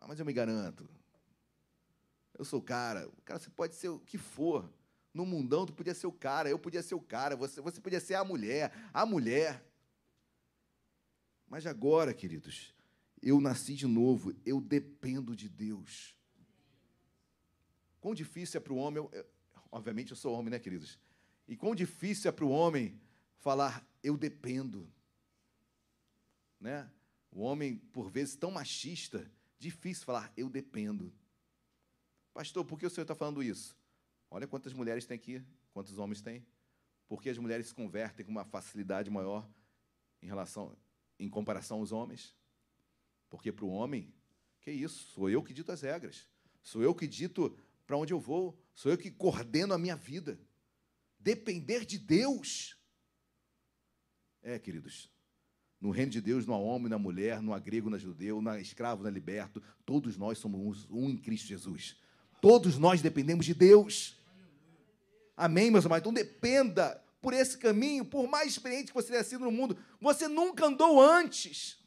Ah, 0.02 0.06
mas 0.08 0.18
eu 0.18 0.26
me 0.26 0.32
garanto. 0.32 0.88
Eu 2.36 2.44
sou 2.44 2.58
o 2.58 2.62
cara. 2.62 3.08
Cara, 3.24 3.38
você 3.38 3.48
pode 3.50 3.76
ser 3.76 3.88
o 3.88 4.00
que 4.00 4.18
for. 4.18 4.68
No 5.14 5.24
mundão, 5.24 5.64
tu 5.64 5.72
podia 5.72 5.94
ser 5.94 6.08
o 6.08 6.12
cara, 6.12 6.48
eu 6.48 6.58
podia 6.58 6.82
ser 6.82 6.96
o 6.96 7.00
cara, 7.00 7.36
você, 7.36 7.60
você 7.60 7.80
podia 7.80 8.00
ser 8.00 8.14
a 8.14 8.24
mulher, 8.24 8.72
a 8.92 9.06
mulher. 9.06 9.64
Mas 11.46 11.66
agora, 11.66 12.12
queridos, 12.12 12.74
eu 13.22 13.40
nasci 13.40 13.74
de 13.74 13.86
novo, 13.86 14.34
eu 14.44 14.60
dependo 14.60 15.36
de 15.36 15.48
Deus. 15.48 16.16
Quão 18.00 18.14
difícil 18.14 18.58
é 18.58 18.60
para 18.60 18.72
o 18.72 18.76
homem, 18.76 19.06
eu, 19.12 19.26
obviamente 19.70 20.10
eu 20.10 20.16
sou 20.16 20.34
homem, 20.34 20.50
né, 20.50 20.58
queridos? 20.58 20.98
E 21.46 21.54
quão 21.54 21.74
difícil 21.74 22.28
é 22.28 22.32
para 22.32 22.46
o 22.46 22.50
homem 22.50 22.98
falar, 23.36 23.86
eu 24.02 24.16
dependo. 24.16 24.90
Né? 26.58 26.90
O 27.30 27.42
homem, 27.42 27.76
por 27.76 28.10
vezes, 28.10 28.34
tão 28.34 28.50
machista, 28.50 29.30
difícil 29.62 30.04
falar, 30.04 30.32
eu 30.36 30.50
dependo. 30.50 31.12
Pastor, 32.34 32.64
por 32.64 32.78
que 32.78 32.84
o 32.84 32.90
senhor 32.90 33.04
está 33.04 33.14
falando 33.14 33.42
isso? 33.42 33.76
Olha 34.28 34.46
quantas 34.46 34.72
mulheres 34.72 35.06
tem 35.06 35.14
aqui, 35.14 35.42
quantos 35.72 35.98
homens 35.98 36.20
tem. 36.20 36.44
Por 37.06 37.22
que 37.22 37.30
as 37.30 37.38
mulheres 37.38 37.68
se 37.68 37.74
convertem 37.74 38.26
com 38.26 38.32
uma 38.32 38.44
facilidade 38.44 39.08
maior 39.08 39.48
em 40.20 40.26
relação, 40.26 40.76
em 41.18 41.28
comparação 41.28 41.78
aos 41.78 41.92
homens? 41.92 42.34
Porque 43.30 43.52
para 43.52 43.64
o 43.64 43.70
homem, 43.70 44.12
que 44.60 44.70
isso? 44.70 45.04
Sou 45.12 45.30
eu 45.30 45.42
que 45.42 45.54
dito 45.54 45.70
as 45.70 45.82
regras. 45.82 46.28
Sou 46.62 46.82
eu 46.82 46.94
que 46.94 47.06
dito 47.06 47.56
para 47.86 47.96
onde 47.96 48.12
eu 48.12 48.18
vou. 48.18 48.58
Sou 48.74 48.90
eu 48.90 48.98
que 48.98 49.10
coordeno 49.10 49.74
a 49.74 49.78
minha 49.78 49.96
vida. 49.96 50.40
Depender 51.18 51.84
de 51.84 51.98
Deus. 51.98 52.76
É, 54.42 54.58
queridos, 54.58 55.11
no 55.82 55.90
reino 55.90 56.12
de 56.12 56.20
Deus 56.20 56.48
há 56.48 56.56
homem, 56.56 56.92
há 56.92 56.98
mulher, 56.98 57.38
há 57.38 57.58
grego, 57.58 57.92
há 57.92 57.98
judeu, 57.98 58.40
há 58.48 58.60
escravo, 58.60 59.04
há 59.04 59.10
liberto. 59.10 59.60
Todos 59.84 60.16
nós 60.16 60.38
somos 60.38 60.86
um 60.88 61.10
em 61.10 61.16
Cristo 61.16 61.48
Jesus. 61.48 61.96
Todos 62.40 62.78
nós 62.78 63.02
dependemos 63.02 63.44
de 63.44 63.52
Deus. 63.52 64.16
Amém, 65.36 65.72
meus 65.72 65.84
amados? 65.84 66.02
Então 66.02 66.12
dependa 66.12 67.02
por 67.20 67.34
esse 67.34 67.58
caminho, 67.58 68.04
por 68.04 68.28
mais 68.28 68.52
experiente 68.52 68.92
que 68.92 68.94
você 68.94 69.08
tenha 69.08 69.24
sido 69.24 69.44
no 69.44 69.50
mundo, 69.50 69.76
você 70.00 70.28
nunca 70.28 70.66
andou 70.66 71.02
antes. 71.02 71.78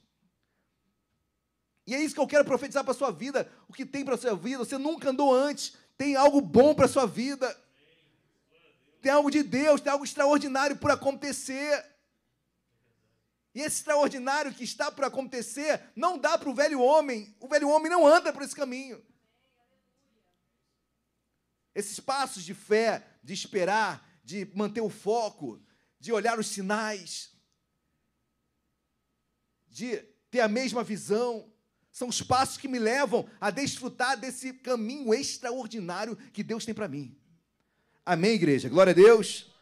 E 1.88 1.96
é 1.96 2.04
isso 2.04 2.16
que 2.16 2.20
eu 2.20 2.28
quero 2.28 2.44
profetizar 2.44 2.84
para 2.84 2.92
a 2.92 2.98
sua 2.98 3.12
vida. 3.12 3.50
O 3.66 3.72
que 3.72 3.86
tem 3.86 4.04
para 4.04 4.16
a 4.16 4.18
sua 4.18 4.36
vida, 4.36 4.58
você 4.58 4.78
nunca 4.78 5.10
andou 5.10 5.34
antes. 5.34 5.78
Tem 5.98 6.18
algo 6.18 6.42
bom 6.42 6.76
para 6.76 6.86
a 6.86 6.90
sua 6.90 7.06
vida. 7.06 7.56
Tem 9.02 9.10
algo 9.10 9.32
de 9.32 9.42
Deus, 9.42 9.80
tem 9.80 9.92
algo 9.92 10.04
extraordinário 10.04 10.76
por 10.76 10.92
acontecer. 10.92 11.95
E 13.56 13.62
esse 13.62 13.78
extraordinário 13.78 14.54
que 14.54 14.66
está 14.66 14.92
por 14.92 15.06
acontecer 15.06 15.82
não 15.96 16.18
dá 16.18 16.38
para 16.38 16.50
o 16.50 16.54
velho 16.54 16.82
homem. 16.82 17.34
O 17.40 17.48
velho 17.48 17.70
homem 17.70 17.90
não 17.90 18.06
anda 18.06 18.34
por 18.34 18.42
esse 18.42 18.54
caminho. 18.54 19.02
Esses 21.74 21.98
passos 22.02 22.44
de 22.44 22.54
fé, 22.54 23.08
de 23.24 23.34
esperar, 23.34 24.06
de 24.26 24.46
manter 24.54 24.82
o 24.82 24.90
foco, 24.90 25.64
de 25.98 26.12
olhar 26.12 26.38
os 26.38 26.48
sinais, 26.48 27.32
de 29.70 29.98
ter 30.30 30.42
a 30.42 30.50
mesma 30.50 30.84
visão, 30.84 31.50
são 31.94 32.10
os 32.10 32.22
passos 32.22 32.58
que 32.58 32.68
me 32.68 32.78
levam 32.78 33.26
a 33.40 33.52
desfrutar 33.52 34.20
desse 34.20 34.52
caminho 34.52 35.14
extraordinário 35.14 36.18
que 36.34 36.44
Deus 36.44 36.66
tem 36.66 36.74
para 36.76 36.90
mim. 36.90 37.18
Amém, 38.06 38.34
igreja? 38.34 38.68
Glória 38.68 38.92
a 38.92 38.94
Deus. 38.94 39.55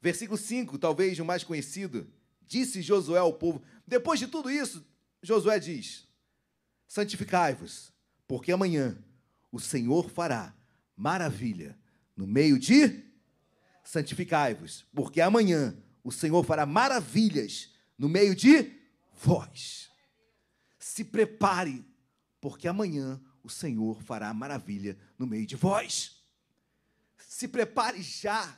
Versículo 0.00 0.38
5, 0.38 0.78
talvez 0.78 1.18
o 1.18 1.24
mais 1.24 1.44
conhecido. 1.44 2.10
Disse 2.46 2.82
Josué 2.82 3.18
ao 3.18 3.32
povo. 3.32 3.62
Depois 3.86 4.18
de 4.18 4.26
tudo 4.26 4.50
isso, 4.50 4.84
Josué 5.22 5.58
diz: 5.58 6.06
Santificai-vos, 6.86 7.92
porque 8.26 8.52
amanhã 8.52 8.96
o 9.50 9.58
Senhor 9.58 10.08
fará 10.08 10.54
maravilha 10.96 11.78
no 12.16 12.26
meio 12.26 12.58
de. 12.58 13.04
Santificai-vos, 13.84 14.84
porque 14.94 15.20
amanhã 15.20 15.76
o 16.04 16.12
Senhor 16.12 16.44
fará 16.44 16.64
maravilhas 16.64 17.72
no 17.98 18.08
meio 18.08 18.34
de 18.34 18.72
vós 19.14 19.88
se 20.98 21.04
prepare, 21.04 21.86
porque 22.40 22.66
amanhã 22.66 23.20
o 23.40 23.48
Senhor 23.48 24.02
fará 24.02 24.34
maravilha 24.34 24.98
no 25.16 25.28
meio 25.28 25.46
de 25.46 25.54
vós. 25.54 26.24
Se 27.18 27.46
prepare 27.46 28.02
já. 28.02 28.56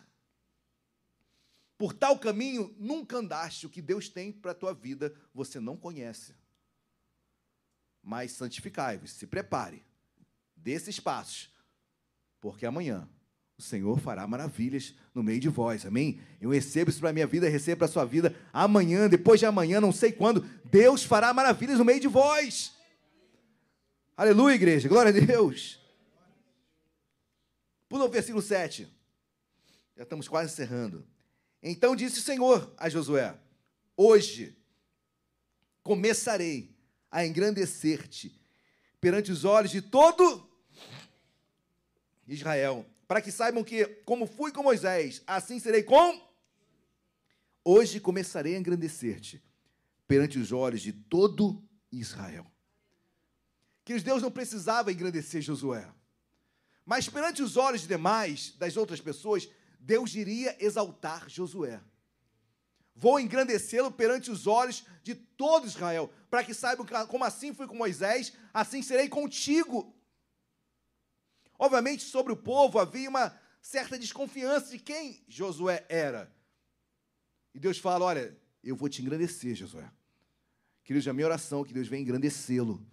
Por 1.80 1.94
tal 1.94 2.18
caminho 2.18 2.76
nunca 2.78 3.16
andaste. 3.16 3.64
O 3.64 3.70
que 3.70 3.80
Deus 3.80 4.06
tem 4.06 4.30
para 4.30 4.50
a 4.50 4.54
tua 4.54 4.74
vida 4.74 5.14
você 5.32 5.58
não 5.58 5.78
conhece. 5.78 6.34
Mas 8.02 8.32
santificai-vos, 8.32 9.12
se 9.12 9.26
prepare. 9.26 9.82
Desses 10.54 11.00
passos, 11.00 11.50
porque 12.38 12.66
amanhã 12.66 13.08
o 13.56 13.62
Senhor 13.62 13.98
fará 13.98 14.26
maravilhas 14.26 14.94
no 15.14 15.22
meio 15.22 15.40
de 15.40 15.48
vós, 15.48 15.86
amém? 15.86 16.20
Eu 16.38 16.50
recebo 16.50 16.90
isso 16.90 17.00
para 17.00 17.08
a 17.08 17.12
minha 17.14 17.26
vida, 17.26 17.48
recebo 17.48 17.78
para 17.78 17.86
a 17.86 17.90
sua 17.90 18.04
vida. 18.04 18.36
Amanhã, 18.52 19.08
depois 19.08 19.40
de 19.40 19.46
amanhã, 19.46 19.80
não 19.80 19.90
sei 19.90 20.12
quando, 20.12 20.42
Deus 20.66 21.02
fará 21.02 21.32
maravilhas 21.32 21.78
no 21.78 21.84
meio 21.86 21.98
de 21.98 22.08
vós. 22.08 22.76
Aleluia, 24.14 24.54
igreja, 24.54 24.86
glória 24.86 25.08
a 25.08 25.26
Deus. 25.26 25.80
Pula 27.88 28.04
o 28.04 28.10
versículo 28.10 28.42
7. 28.42 28.86
Já 29.96 30.02
estamos 30.02 30.28
quase 30.28 30.52
encerrando. 30.52 31.08
Então 31.62 31.96
disse 31.96 32.18
o 32.18 32.22
Senhor 32.22 32.72
a 32.76 32.88
Josué: 32.88 33.38
Hoje 33.96 34.56
começarei 35.82 36.74
a 37.10 37.26
engrandecer-te 37.26 38.34
perante 39.00 39.32
os 39.32 39.44
olhos 39.44 39.70
de 39.70 39.82
todo 39.82 40.48
Israel 42.26 42.86
para 43.10 43.20
que 43.20 43.32
saibam 43.32 43.64
que, 43.64 43.84
como 44.04 44.24
fui 44.24 44.52
com 44.52 44.62
Moisés, 44.62 45.20
assim 45.26 45.58
serei 45.58 45.82
com. 45.82 46.30
Hoje 47.64 47.98
começarei 47.98 48.54
a 48.54 48.58
engrandecer-te 48.60 49.42
perante 50.06 50.38
os 50.38 50.52
olhos 50.52 50.80
de 50.80 50.92
todo 50.92 51.60
Israel. 51.90 52.46
Que 53.84 53.98
Deus 53.98 54.22
não 54.22 54.30
precisava 54.30 54.92
engrandecer 54.92 55.42
Josué, 55.42 55.92
mas 56.86 57.08
perante 57.08 57.42
os 57.42 57.56
olhos 57.56 57.84
demais, 57.84 58.54
das 58.56 58.76
outras 58.76 59.00
pessoas, 59.00 59.48
Deus 59.80 60.14
iria 60.14 60.56
exaltar 60.62 61.28
Josué. 61.28 61.80
Vou 62.94 63.18
engrandecê-lo 63.18 63.90
perante 63.90 64.30
os 64.30 64.46
olhos 64.46 64.84
de 65.02 65.14
todo 65.14 65.66
Israel, 65.66 66.12
para 66.28 66.44
que 66.44 66.52
saibam 66.52 66.86
como 67.08 67.24
assim 67.24 67.54
fui 67.54 67.66
com 67.66 67.74
Moisés, 67.74 68.32
assim 68.52 68.82
serei 68.82 69.08
contigo. 69.08 69.94
Obviamente, 71.58 72.02
sobre 72.02 72.32
o 72.32 72.36
povo 72.36 72.78
havia 72.78 73.08
uma 73.08 73.38
certa 73.62 73.98
desconfiança 73.98 74.70
de 74.70 74.78
quem 74.78 75.24
Josué 75.26 75.84
era. 75.88 76.30
E 77.54 77.58
Deus 77.58 77.78
fala: 77.78 78.04
Olha, 78.04 78.38
eu 78.62 78.76
vou 78.76 78.88
te 78.88 79.00
engrandecer, 79.00 79.54
Josué. 79.54 79.90
Queridos, 80.84 81.08
a 81.08 81.12
minha 81.12 81.26
oração 81.26 81.62
é 81.62 81.64
que 81.64 81.74
Deus 81.74 81.88
venha 81.88 82.02
engrandecê-lo 82.02 82.86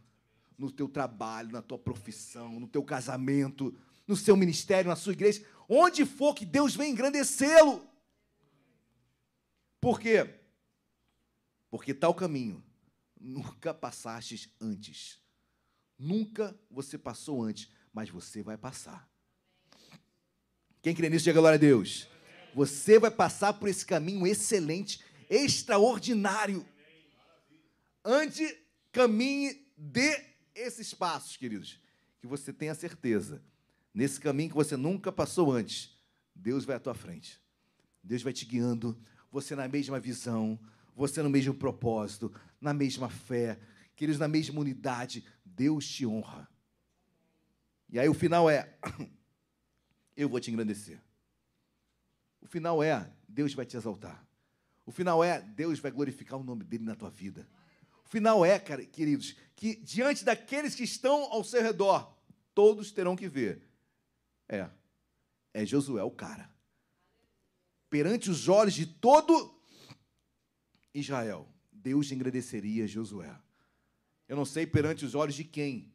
no 0.57 0.71
teu 0.71 0.87
trabalho, 0.87 1.51
na 1.51 1.61
tua 1.61 1.77
profissão, 1.77 2.59
no 2.59 2.67
teu 2.67 2.83
casamento, 2.83 3.77
no 4.07 4.15
seu 4.15 4.35
ministério, 4.37 4.89
na 4.89 4.95
sua 4.95 5.13
igreja, 5.13 5.45
onde 5.67 6.05
for 6.05 6.33
que 6.33 6.45
Deus 6.45 6.75
venha 6.75 6.91
engrandecê-lo. 6.91 7.85
Por 9.81 9.99
quê? 9.99 10.39
Porque 11.69 11.93
tal 11.93 12.13
caminho 12.13 12.63
nunca 13.19 13.73
passastes 13.73 14.49
antes. 14.61 15.19
Nunca 15.99 16.57
você 16.69 16.97
passou 16.97 17.43
antes 17.43 17.69
mas 17.97 18.11
você 18.11 18.43
vai 18.43 18.55
passar. 18.55 19.09
Quem 20.83 20.93
crê 20.93 21.09
nisso, 21.09 21.25
diga 21.25 21.39
glória 21.39 21.55
a 21.55 21.59
Deus. 21.59 22.07
Você 22.53 22.99
vai 22.99 23.09
passar 23.09 23.53
por 23.53 23.67
esse 23.67 23.83
caminho 23.83 24.27
excelente, 24.27 25.03
extraordinário. 25.27 26.63
Ande, 28.05 28.55
caminhe, 28.91 29.67
dê 29.75 30.23
esses 30.53 30.93
passos, 30.93 31.37
queridos, 31.37 31.79
que 32.19 32.27
você 32.27 32.53
tenha 32.53 32.75
certeza. 32.75 33.43
Nesse 33.97 34.19
caminho 34.19 34.49
que 34.49 34.55
você 34.55 34.77
nunca 34.77 35.11
passou 35.11 35.51
antes, 35.51 35.89
Deus 36.35 36.63
vai 36.63 36.75
à 36.75 36.79
tua 36.79 36.93
frente. 36.93 37.41
Deus 38.03 38.21
vai 38.21 38.31
te 38.31 38.45
guiando, 38.45 38.95
você 39.31 39.55
na 39.55 39.67
mesma 39.67 39.99
visão, 39.99 40.59
você 40.95 41.19
no 41.23 41.31
mesmo 41.31 41.51
propósito, 41.55 42.31
na 42.61 42.75
mesma 42.75 43.09
fé, 43.09 43.59
queridos, 43.95 44.19
na 44.19 44.27
mesma 44.27 44.61
unidade. 44.61 45.25
Deus 45.43 45.87
te 45.87 46.05
honra. 46.05 46.47
E 47.89 47.97
aí 47.97 48.07
o 48.07 48.13
final 48.13 48.47
é: 48.47 48.71
eu 50.15 50.29
vou 50.29 50.39
te 50.39 50.51
engrandecer. 50.51 51.01
O 52.39 52.45
final 52.45 52.83
é: 52.83 53.11
Deus 53.27 53.55
vai 53.55 53.65
te 53.65 53.77
exaltar. 53.77 54.23
O 54.85 54.91
final 54.91 55.23
é: 55.23 55.41
Deus 55.41 55.79
vai 55.79 55.89
glorificar 55.89 56.37
o 56.37 56.43
nome 56.43 56.63
dele 56.63 56.83
na 56.83 56.93
tua 56.93 57.09
vida. 57.09 57.49
O 58.05 58.09
final 58.09 58.45
é, 58.45 58.59
queridos, 58.59 59.35
que 59.55 59.75
diante 59.75 60.23
daqueles 60.23 60.75
que 60.75 60.83
estão 60.83 61.23
ao 61.33 61.43
seu 61.43 61.63
redor, 61.63 62.15
todos 62.53 62.91
terão 62.91 63.15
que 63.15 63.27
ver. 63.27 63.66
É, 64.49 64.69
é 65.53 65.65
Josué 65.65 66.03
o 66.03 66.11
cara. 66.11 66.49
Perante 67.89 68.29
os 68.29 68.47
olhos 68.47 68.73
de 68.73 68.85
todo 68.85 69.57
Israel, 70.93 71.47
Deus 71.71 72.11
engrandeceria 72.11 72.87
Josué. 72.87 73.33
Eu 74.27 74.35
não 74.35 74.45
sei 74.45 74.67
perante 74.67 75.05
os 75.05 75.15
olhos 75.15 75.35
de 75.35 75.43
quem 75.43 75.93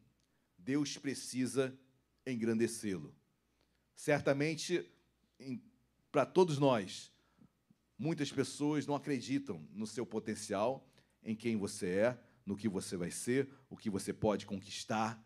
Deus 0.56 0.96
precisa 0.96 1.76
engrandecê-lo. 2.26 3.14
Certamente, 3.94 4.90
para 6.10 6.24
todos 6.24 6.58
nós, 6.58 7.12
muitas 7.98 8.32
pessoas 8.32 8.86
não 8.86 8.94
acreditam 8.94 9.66
no 9.72 9.86
seu 9.86 10.06
potencial, 10.06 10.88
em 11.22 11.36
quem 11.36 11.56
você 11.56 11.88
é, 11.90 12.20
no 12.44 12.56
que 12.56 12.68
você 12.68 12.96
vai 12.96 13.10
ser, 13.10 13.48
o 13.68 13.76
que 13.76 13.90
você 13.90 14.12
pode 14.12 14.46
conquistar. 14.46 15.22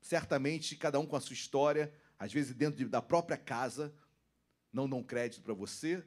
Certamente, 0.00 0.76
cada 0.76 1.00
um 1.00 1.06
com 1.06 1.16
a 1.16 1.20
sua 1.20 1.34
história, 1.34 1.92
às 2.24 2.32
vezes 2.32 2.54
dentro 2.54 2.78
de, 2.78 2.86
da 2.86 3.02
própria 3.02 3.36
casa, 3.36 3.94
não 4.72 4.88
dão 4.88 5.02
crédito 5.02 5.42
para 5.42 5.52
você, 5.52 6.02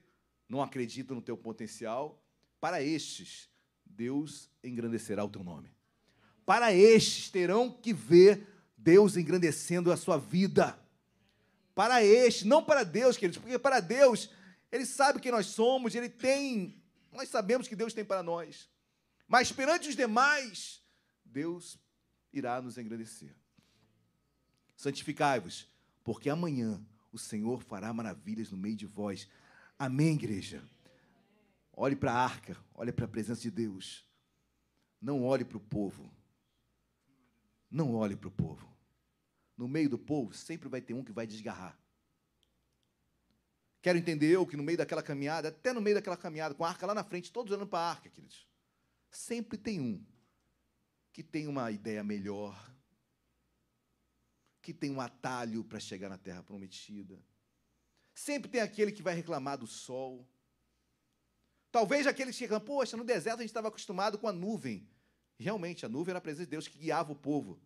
não 0.49 0.63
acreditam 0.63 1.15
no 1.15 1.21
teu 1.21 1.37
potencial. 1.37 2.19
Para 2.59 2.81
estes, 2.81 3.47
Deus 3.85 4.49
engrandecerá 4.63 5.23
o 5.23 5.29
teu 5.29 5.43
nome. 5.43 5.71
Para 6.43 6.73
estes 6.73 7.29
terão 7.29 7.71
que 7.71 7.93
ver 7.93 8.47
Deus 8.75 9.15
engrandecendo 9.15 9.91
a 9.91 9.97
sua 9.97 10.17
vida. 10.17 10.79
Para 11.75 12.03
estes, 12.03 12.45
não 12.45 12.63
para 12.63 12.83
Deus, 12.83 13.15
queridos, 13.15 13.37
porque 13.37 13.59
para 13.59 13.79
Deus, 13.79 14.31
Ele 14.71 14.87
sabe 14.87 15.19
quem 15.19 15.31
nós 15.31 15.45
somos, 15.45 15.93
Ele 15.93 16.09
tem, 16.09 16.81
nós 17.11 17.29
sabemos 17.29 17.67
que 17.67 17.75
Deus 17.75 17.93
tem 17.93 18.03
para 18.03 18.23
nós. 18.23 18.67
Mas 19.27 19.51
perante 19.51 19.87
os 19.87 19.95
demais, 19.95 20.81
Deus 21.23 21.77
irá 22.33 22.59
nos 22.59 22.79
engrandecer. 22.79 23.35
Santificai-vos, 24.75 25.67
porque 26.07 26.29
amanhã 26.29 26.81
o 27.11 27.17
Senhor 27.17 27.61
fará 27.61 27.91
maravilhas 27.91 28.49
no 28.49 28.57
meio 28.57 28.77
de 28.77 28.85
vós. 28.85 29.27
Amém, 29.77 30.13
igreja? 30.13 30.63
Olhe 31.73 31.97
para 31.97 32.13
a 32.13 32.23
arca, 32.23 32.55
olhe 32.73 32.93
para 32.93 33.03
a 33.03 33.09
presença 33.09 33.41
de 33.41 33.51
Deus. 33.51 34.07
Não 35.01 35.21
olhe 35.25 35.43
para 35.43 35.57
o 35.57 35.59
povo. 35.59 36.09
Não 37.69 37.93
olhe 37.93 38.15
para 38.15 38.29
o 38.29 38.31
povo. 38.31 38.73
No 39.57 39.67
meio 39.67 39.89
do 39.89 39.99
povo 39.99 40.33
sempre 40.33 40.69
vai 40.69 40.79
ter 40.79 40.93
um 40.93 41.03
que 41.03 41.11
vai 41.11 41.27
desgarrar. 41.27 41.77
Quero 43.81 43.97
entender 43.97 44.27
eu 44.27 44.47
que 44.47 44.55
no 44.55 44.63
meio 44.63 44.77
daquela 44.77 45.03
caminhada, 45.03 45.49
até 45.49 45.73
no 45.73 45.81
meio 45.81 45.97
daquela 45.97 46.15
caminhada, 46.15 46.55
com 46.55 46.63
a 46.63 46.69
arca 46.69 46.87
lá 46.87 46.93
na 46.93 47.03
frente, 47.03 47.33
todos 47.33 47.51
olhando 47.51 47.67
para 47.67 47.79
a 47.79 47.89
arca, 47.89 48.09
queridos. 48.09 48.47
Sempre 49.11 49.57
tem 49.57 49.81
um 49.81 50.01
que 51.11 51.21
tem 51.21 51.49
uma 51.49 51.69
ideia 51.69 52.01
melhor, 52.01 52.76
que 54.67 54.73
tem 54.73 54.91
um 54.91 54.99
atalho 54.99 55.63
para 55.63 55.79
chegar 55.79 56.09
na 56.09 56.17
terra 56.17 56.43
prometida. 56.43 57.17
Sempre 58.13 58.51
tem 58.51 58.59
aquele 58.59 58.91
que 58.91 59.01
vai 59.01 59.15
reclamar 59.15 59.57
do 59.57 59.65
sol. 59.65 60.27
Talvez 61.71 62.05
aquele 62.05 62.33
que 62.33 62.39
reclama, 62.41 62.65
poxa, 62.65 62.97
no 62.97 63.05
deserto 63.05 63.39
a 63.39 63.43
gente 63.43 63.49
estava 63.49 63.69
acostumado 63.69 64.17
com 64.17 64.27
a 64.27 64.33
nuvem. 64.33 64.85
Realmente, 65.37 65.85
a 65.85 65.89
nuvem 65.89 66.11
era 66.11 66.17
a 66.17 66.21
presença 66.21 66.43
de 66.43 66.51
Deus 66.51 66.67
que 66.67 66.77
guiava 66.77 67.13
o 67.13 67.15
povo 67.15 67.57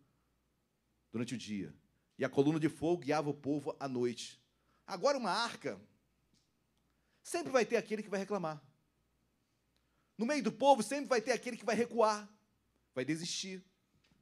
durante 1.10 1.34
o 1.34 1.36
dia. 1.36 1.74
E 2.16 2.24
a 2.24 2.28
coluna 2.28 2.60
de 2.60 2.68
fogo 2.68 3.02
guiava 3.02 3.28
o 3.30 3.34
povo 3.34 3.76
à 3.80 3.88
noite. 3.88 4.40
Agora, 4.86 5.18
uma 5.18 5.32
arca, 5.32 5.80
sempre 7.20 7.50
vai 7.50 7.66
ter 7.66 7.78
aquele 7.78 8.04
que 8.04 8.10
vai 8.10 8.20
reclamar. 8.20 8.62
No 10.16 10.24
meio 10.24 10.44
do 10.44 10.52
povo, 10.52 10.84
sempre 10.84 11.06
vai 11.06 11.20
ter 11.20 11.32
aquele 11.32 11.56
que 11.56 11.64
vai 11.64 11.74
recuar, 11.74 12.32
vai 12.94 13.04
desistir, 13.04 13.60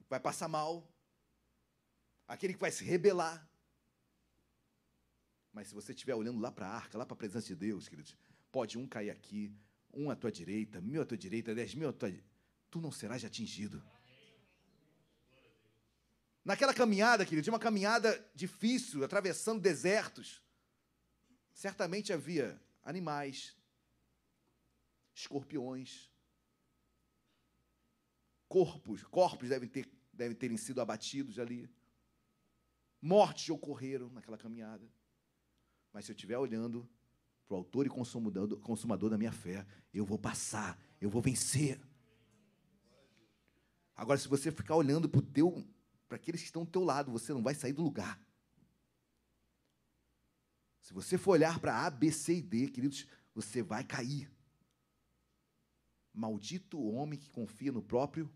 vai 0.09 0.19
passar 0.19 0.49
mal, 0.49 0.90
aquele 2.33 2.55
que 2.55 2.61
vai 2.61 2.71
se 2.71 2.85
rebelar. 2.85 3.47
Mas 5.53 5.69
se 5.69 5.75
você 5.75 5.93
estiver 5.93 6.15
olhando 6.15 6.41
lá 6.41 6.51
para 6.51 6.67
a 6.69 6.75
arca, 6.75 6.97
lá 6.97 7.05
para 7.05 7.15
a 7.15 7.19
presença 7.19 7.49
de 7.49 7.57
Deus, 7.57 7.89
queridos, 7.89 8.17
pode 8.53 8.79
um 8.79 8.87
cair 8.87 9.11
aqui, 9.11 9.53
um 9.93 10.11
à 10.11 10.17
tua 10.17 10.31
direita, 10.31 10.81
mil 10.81 11.03
à 11.03 11.05
tua 11.05 11.19
direita, 11.19 11.55
dez 11.55 11.75
mil 11.75 11.89
à 11.89 11.93
tua 11.93 12.09
direita 12.11 12.31
tu 12.71 12.81
não 12.81 12.93
serás 12.93 13.25
atingido. 13.25 13.83
Naquela 16.45 16.73
caminhada, 16.73 17.25
querido, 17.25 17.43
de 17.43 17.51
uma 17.51 17.59
caminhada 17.59 18.25
difícil, 18.35 19.05
atravessando 19.05 19.61
desertos, 19.61 20.41
certamente 21.53 22.13
havia 22.13 22.61
animais, 22.83 23.57
escorpiões, 25.13 26.09
corpos, 28.49 29.03
corpos 29.05 29.49
devem 29.49 29.69
ter, 29.69 29.91
devem 30.13 30.37
terem 30.37 30.57
sido 30.57 30.81
abatidos 30.81 31.39
ali, 31.39 31.69
mortes 33.01 33.49
ocorreram 33.49 34.11
naquela 34.11 34.37
caminhada. 34.37 34.87
Mas 35.93 36.05
se 36.05 36.13
eu 36.13 36.15
estiver 36.15 36.39
olhando 36.39 36.89
para 37.47 37.55
o 37.55 37.59
autor 37.59 37.87
e 37.87 37.89
consumador, 37.89 39.11
da 39.11 39.19
minha 39.19 39.33
fé, 39.33 39.67
eu 39.93 40.05
vou 40.05 40.19
passar, 40.19 40.79
eu 41.01 41.11
vou 41.11 41.23
vencer. 41.23 41.81
Agora, 43.97 44.19
se 44.19 44.29
você 44.29 44.53
ficar 44.53 44.77
olhando 44.77 45.09
para 45.09 45.21
teu, 45.21 45.67
para 46.09 46.17
aqueles 46.17 46.41
que 46.41 46.47
estão 46.47 46.65
do 46.65 46.71
teu 46.71 46.85
lado, 46.85 47.11
você 47.11 47.33
não 47.33 47.43
vai 47.43 47.55
sair 47.55 47.73
do 47.73 47.83
lugar. 47.83 48.21
Se 50.81 50.95
você 50.95 51.19
for 51.19 51.33
olhar 51.33 51.59
para 51.59 51.87
A, 51.87 51.91
B, 51.91 52.11
C 52.11 52.37
e 52.37 52.43
D, 52.43 52.69
queridos, 52.69 53.07
você 53.35 53.63
vai 53.63 53.85
cair. 53.85 54.31
Maldito 56.13 56.79
o 56.79 56.93
homem 56.93 57.19
que 57.19 57.31
confia 57.31 57.71
no 57.71 57.83
próprio 57.83 58.33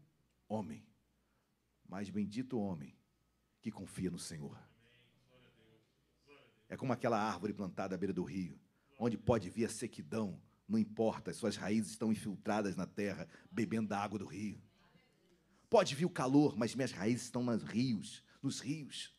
homem, 0.48 0.86
mas 1.88 2.10
bendito 2.10 2.56
o 2.56 2.60
homem 2.60 2.96
que 3.64 3.70
confia 3.70 4.10
no 4.10 4.18
Senhor. 4.18 4.54
É 6.68 6.76
como 6.76 6.92
aquela 6.92 7.18
árvore 7.18 7.54
plantada 7.54 7.94
à 7.94 7.98
beira 7.98 8.12
do 8.12 8.22
rio, 8.22 8.60
onde 8.98 9.16
pode 9.16 9.48
vir 9.48 9.64
a 9.64 9.70
sequidão, 9.70 10.38
não 10.68 10.78
importa, 10.78 11.30
as 11.30 11.38
suas 11.38 11.56
raízes 11.56 11.92
estão 11.92 12.12
infiltradas 12.12 12.76
na 12.76 12.86
terra, 12.86 13.26
bebendo 13.50 13.88
da 13.88 13.98
água 13.98 14.18
do 14.18 14.26
rio. 14.26 14.60
Pode 15.70 15.94
vir 15.94 16.04
o 16.04 16.10
calor, 16.10 16.58
mas 16.58 16.74
minhas 16.74 16.92
raízes 16.92 17.22
estão 17.22 17.42
nos 17.42 17.62
rios, 17.62 18.22
nos 18.42 18.60
rios. 18.60 19.14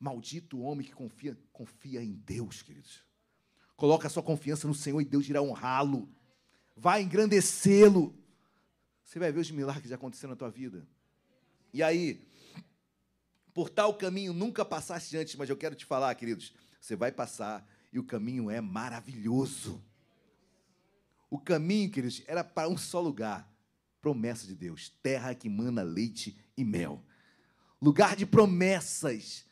Maldito 0.00 0.58
o 0.58 0.62
homem 0.62 0.84
que 0.84 0.92
confia, 0.92 1.38
confia 1.52 2.02
em 2.02 2.14
Deus, 2.14 2.60
queridos. 2.60 3.04
Coloca 3.76 4.08
a 4.08 4.10
sua 4.10 4.22
confiança 4.24 4.66
no 4.66 4.74
Senhor 4.74 5.00
e 5.00 5.04
Deus 5.04 5.28
irá 5.28 5.40
honrá-lo. 5.40 6.12
Vai 6.76 7.02
engrandecê-lo. 7.02 8.18
Você 9.04 9.20
vai 9.20 9.30
ver 9.30 9.38
os 9.38 9.50
milagres 9.52 9.86
que 9.86 9.94
aconteceram 9.94 10.32
na 10.32 10.36
tua 10.36 10.50
vida. 10.50 10.84
E 11.72 11.84
aí, 11.84 12.31
por 13.54 13.68
tal 13.68 13.94
caminho 13.94 14.32
nunca 14.32 14.64
passaste 14.64 15.16
antes, 15.16 15.34
mas 15.36 15.50
eu 15.50 15.56
quero 15.56 15.74
te 15.74 15.84
falar, 15.84 16.14
queridos, 16.14 16.54
você 16.80 16.96
vai 16.96 17.12
passar 17.12 17.66
e 17.92 17.98
o 17.98 18.04
caminho 18.04 18.50
é 18.50 18.60
maravilhoso. 18.60 19.82
O 21.30 21.38
caminho, 21.38 21.90
queridos, 21.90 22.22
era 22.26 22.42
para 22.42 22.68
um 22.68 22.76
só 22.76 23.00
lugar 23.00 23.50
promessa 24.00 24.46
de 24.46 24.54
Deus, 24.54 24.90
terra 25.02 25.34
que 25.34 25.48
mana 25.48 25.82
leite 25.82 26.36
e 26.56 26.64
mel. 26.64 27.04
Lugar 27.80 28.16
de 28.16 28.26
promessas. 28.26 29.44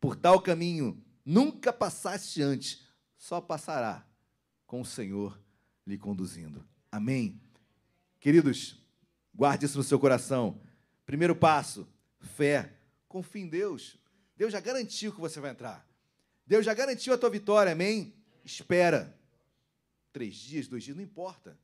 Por 0.00 0.14
tal 0.14 0.40
caminho 0.40 1.02
nunca 1.24 1.72
passaste 1.72 2.42
antes, 2.42 2.82
só 3.16 3.40
passará 3.40 4.06
com 4.66 4.80
o 4.80 4.84
Senhor 4.84 5.40
lhe 5.86 5.96
conduzindo. 5.96 6.66
Amém. 6.92 7.40
Queridos, 8.20 8.78
guarde 9.34 9.64
isso 9.64 9.78
no 9.78 9.84
seu 9.84 9.98
coração. 9.98 10.60
Primeiro 11.06 11.34
passo, 11.34 11.88
fé. 12.20 12.72
Confie 13.14 13.42
em 13.42 13.48
Deus. 13.48 13.96
Deus 14.36 14.52
já 14.52 14.58
garantiu 14.58 15.12
que 15.12 15.20
você 15.20 15.38
vai 15.38 15.52
entrar. 15.52 15.88
Deus 16.44 16.66
já 16.66 16.74
garantiu 16.74 17.14
a 17.14 17.16
tua 17.16 17.30
vitória, 17.30 17.70
amém? 17.70 18.12
Espera. 18.44 19.16
Três 20.12 20.34
dias, 20.34 20.66
dois 20.66 20.82
dias, 20.82 20.96
não 20.96 21.04
importa. 21.04 21.56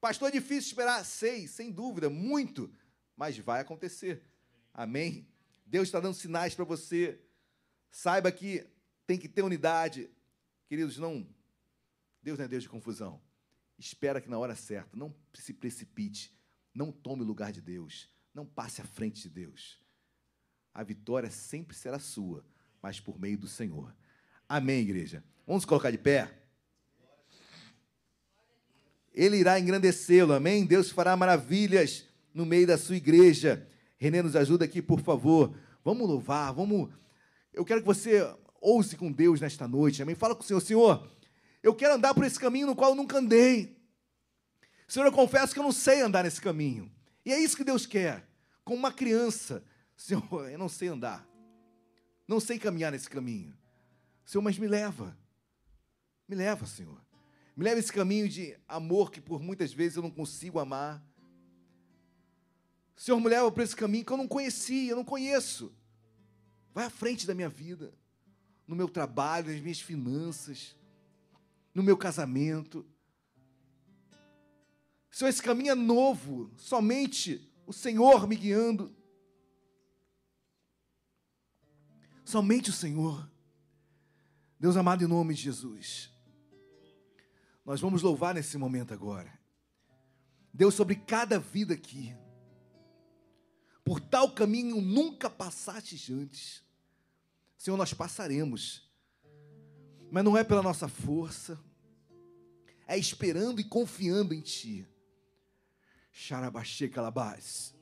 Pastor, 0.00 0.28
é 0.28 0.30
difícil 0.30 0.68
esperar 0.68 1.04
seis, 1.04 1.50
sem 1.50 1.72
dúvida, 1.72 2.08
muito, 2.08 2.72
mas 3.16 3.36
vai 3.36 3.62
acontecer. 3.62 4.22
Amém? 4.72 5.26
Deus 5.66 5.88
está 5.88 5.98
dando 5.98 6.14
sinais 6.14 6.54
para 6.54 6.64
você. 6.64 7.20
Saiba 7.90 8.30
que 8.30 8.64
tem 9.08 9.18
que 9.18 9.28
ter 9.28 9.42
unidade. 9.42 10.08
Queridos, 10.68 10.98
não. 10.98 11.26
Deus 12.22 12.38
não 12.38 12.44
é 12.44 12.48
Deus 12.48 12.62
de 12.62 12.68
confusão. 12.68 13.20
Espera 13.76 14.20
que 14.20 14.30
na 14.30 14.38
hora 14.38 14.54
certa, 14.54 14.96
não 14.96 15.12
se 15.34 15.52
precipite, 15.52 16.32
não 16.72 16.92
tome 16.92 17.22
o 17.22 17.26
lugar 17.26 17.50
de 17.50 17.60
Deus, 17.60 18.08
não 18.32 18.46
passe 18.46 18.80
à 18.80 18.84
frente 18.84 19.20
de 19.20 19.28
Deus. 19.28 19.84
A 20.76 20.82
vitória 20.82 21.30
sempre 21.30 21.74
será 21.74 21.98
sua, 21.98 22.44
mas 22.82 23.00
por 23.00 23.18
meio 23.18 23.38
do 23.38 23.48
Senhor. 23.48 23.96
Amém, 24.46 24.80
igreja. 24.80 25.24
Vamos 25.46 25.64
colocar 25.64 25.90
de 25.90 25.96
pé? 25.96 26.30
Ele 29.14 29.38
irá 29.38 29.58
engrandecê-lo, 29.58 30.34
amém? 30.34 30.66
Deus 30.66 30.90
fará 30.90 31.16
maravilhas 31.16 32.04
no 32.34 32.44
meio 32.44 32.66
da 32.66 32.76
sua 32.76 32.94
igreja. 32.94 33.66
Renê, 33.96 34.20
nos 34.20 34.36
ajuda 34.36 34.66
aqui, 34.66 34.82
por 34.82 35.00
favor. 35.00 35.58
Vamos 35.82 36.06
louvar, 36.06 36.52
vamos. 36.52 36.90
Eu 37.54 37.64
quero 37.64 37.80
que 37.80 37.86
você 37.86 38.30
ouse 38.60 38.96
com 38.96 39.10
Deus 39.10 39.40
nesta 39.40 39.66
noite, 39.66 40.02
amém? 40.02 40.14
Fala 40.14 40.34
com 40.34 40.42
o 40.42 40.46
Senhor, 40.46 40.60
Senhor, 40.60 41.10
eu 41.62 41.74
quero 41.74 41.94
andar 41.94 42.12
por 42.12 42.22
esse 42.22 42.38
caminho 42.38 42.66
no 42.66 42.76
qual 42.76 42.90
eu 42.90 42.96
nunca 42.96 43.16
andei. 43.16 43.80
Senhor, 44.86 45.06
eu 45.06 45.12
confesso 45.12 45.54
que 45.54 45.58
eu 45.58 45.64
não 45.64 45.72
sei 45.72 46.02
andar 46.02 46.24
nesse 46.24 46.42
caminho. 46.42 46.92
E 47.24 47.32
é 47.32 47.40
isso 47.40 47.56
que 47.56 47.64
Deus 47.64 47.86
quer. 47.86 48.28
Como 48.62 48.78
uma 48.78 48.92
criança, 48.92 49.64
Senhor, 49.96 50.24
eu 50.50 50.58
não 50.58 50.68
sei 50.68 50.88
andar. 50.88 51.26
Não 52.28 52.40
sei 52.40 52.58
caminhar 52.58 52.92
nesse 52.92 53.08
caminho. 53.08 53.56
Senhor, 54.24 54.42
mas 54.42 54.58
me 54.58 54.66
leva. 54.66 55.16
Me 56.28 56.34
leva, 56.34 56.66
Senhor. 56.66 57.00
Me 57.56 57.64
leva 57.64 57.80
esse 57.80 57.92
caminho 57.92 58.28
de 58.28 58.56
amor 58.68 59.10
que 59.10 59.20
por 59.20 59.40
muitas 59.40 59.72
vezes 59.72 59.96
eu 59.96 60.02
não 60.02 60.10
consigo 60.10 60.58
amar. 60.58 61.02
Senhor 62.96 63.20
me 63.20 63.28
leva 63.28 63.50
para 63.52 63.62
esse 63.62 63.76
caminho 63.76 64.04
que 64.04 64.12
eu 64.12 64.16
não 64.16 64.26
conhecia, 64.26 64.90
eu 64.90 64.96
não 64.96 65.04
conheço. 65.04 65.72
Vai 66.74 66.86
à 66.86 66.90
frente 66.90 67.26
da 67.26 67.34
minha 67.34 67.48
vida, 67.48 67.94
no 68.66 68.74
meu 68.74 68.88
trabalho, 68.88 69.52
nas 69.52 69.60
minhas 69.60 69.80
finanças, 69.80 70.76
no 71.74 71.82
meu 71.82 71.96
casamento. 71.96 72.84
Senhor, 75.10 75.30
esse 75.30 75.42
caminho 75.42 75.72
é 75.72 75.74
novo, 75.74 76.50
somente 76.56 77.50
o 77.66 77.72
Senhor 77.72 78.26
me 78.26 78.36
guiando. 78.36 78.94
Somente 82.26 82.70
o 82.70 82.72
Senhor. 82.72 83.30
Deus 84.58 84.76
amado, 84.76 85.04
em 85.04 85.06
nome 85.06 85.32
de 85.32 85.42
Jesus. 85.42 86.10
Nós 87.64 87.80
vamos 87.80 88.02
louvar 88.02 88.34
nesse 88.34 88.58
momento 88.58 88.92
agora. 88.92 89.32
Deus, 90.52 90.74
sobre 90.74 90.96
cada 90.96 91.38
vida 91.38 91.74
aqui. 91.74 92.12
Por 93.84 94.00
tal 94.00 94.32
caminho 94.32 94.80
nunca 94.80 95.30
passastes 95.30 96.10
antes. 96.10 96.64
Senhor, 97.56 97.76
nós 97.76 97.94
passaremos. 97.94 98.90
Mas 100.10 100.24
não 100.24 100.36
é 100.36 100.42
pela 100.42 100.64
nossa 100.64 100.88
força, 100.88 101.56
é 102.88 102.98
esperando 102.98 103.60
e 103.60 103.64
confiando 103.64 104.34
em 104.34 104.40
Ti. 104.40 104.84
Xarabaxê 106.10 106.88
calabás. 106.88 107.72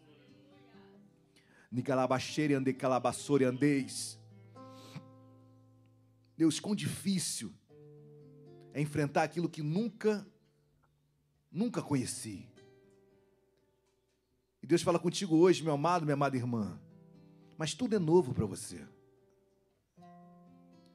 Nicalabaxere 1.73 2.53
ande 2.53 2.75
calabassore 2.75 3.45
andeis. 3.45 4.23
Deus, 6.37 6.59
quão 6.59 6.75
difícil 6.75 7.53
é 8.73 8.81
enfrentar 8.81 9.23
aquilo 9.23 9.49
que 9.49 9.63
nunca, 9.63 10.27
nunca 11.51 11.81
conheci. 11.81 12.49
E 14.63 14.67
Deus 14.67 14.83
fala 14.83 14.99
contigo 14.99 15.37
hoje, 15.37 15.63
meu 15.63 15.75
amado, 15.75 16.05
minha 16.05 16.15
amada 16.15 16.37
irmã. 16.37 16.81
Mas 17.57 17.75
tudo 17.75 17.95
é 17.95 17.99
novo 17.99 18.35
para 18.35 18.47
você. 18.47 18.85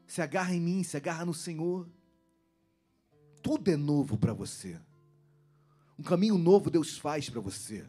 Se 0.05 0.21
agarra 0.21 0.53
em 0.53 0.59
mim, 0.59 0.83
se 0.83 0.97
agarra 0.97 1.25
no 1.25 1.33
Senhor. 1.33 1.87
Tudo 3.41 3.71
é 3.71 3.77
novo 3.77 4.17
para 4.17 4.33
você. 4.33 4.79
Um 5.97 6.03
caminho 6.03 6.37
novo 6.37 6.69
Deus 6.69 6.97
faz 6.97 7.29
para 7.29 7.39
você. 7.39 7.85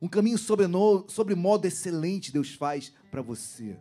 Um 0.00 0.08
caminho 0.08 0.38
sobre, 0.38 0.66
no, 0.66 1.08
sobre 1.08 1.34
modo 1.34 1.66
excelente 1.66 2.32
Deus 2.32 2.54
faz 2.54 2.92
para 3.10 3.20
você. 3.20 3.78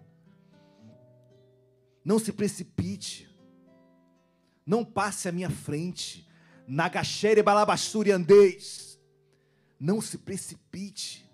Não 2.04 2.20
se 2.20 2.32
precipite. 2.32 3.30
Não 4.66 4.84
passe 4.86 5.28
à 5.28 5.32
minha 5.32 5.50
frente. 5.50 6.28
Nagachere 6.68 7.42
balabassuri 7.42 8.12
andeis 8.12 8.92
não 9.82 10.00
se 10.00 10.20
precipite. 10.20 11.28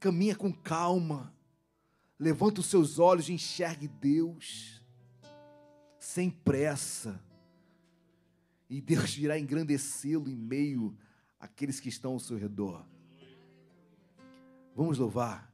Caminha 0.00 0.34
com 0.34 0.50
calma. 0.50 1.34
Levanta 2.18 2.62
os 2.62 2.66
seus 2.66 2.98
olhos 2.98 3.28
e 3.28 3.34
enxergue 3.34 3.86
Deus. 3.86 4.82
Sem 5.98 6.30
pressa. 6.30 7.22
E 8.70 8.80
Deus 8.80 9.18
irá 9.18 9.38
engrandecê-lo 9.38 10.30
em 10.30 10.34
meio 10.34 10.96
àqueles 11.38 11.78
que 11.78 11.90
estão 11.90 12.12
ao 12.12 12.18
seu 12.18 12.38
redor. 12.38 12.86
Vamos 14.74 14.96
louvar. 14.96 15.53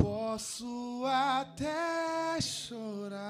Posso 0.00 1.04
até 1.06 2.40
chorar. 2.40 3.20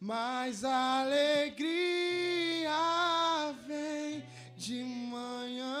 Mas 0.00 0.64
a 0.64 1.02
alegria 1.02 2.70
vem 3.66 4.24
de 4.56 4.82
manhã. 4.84 5.74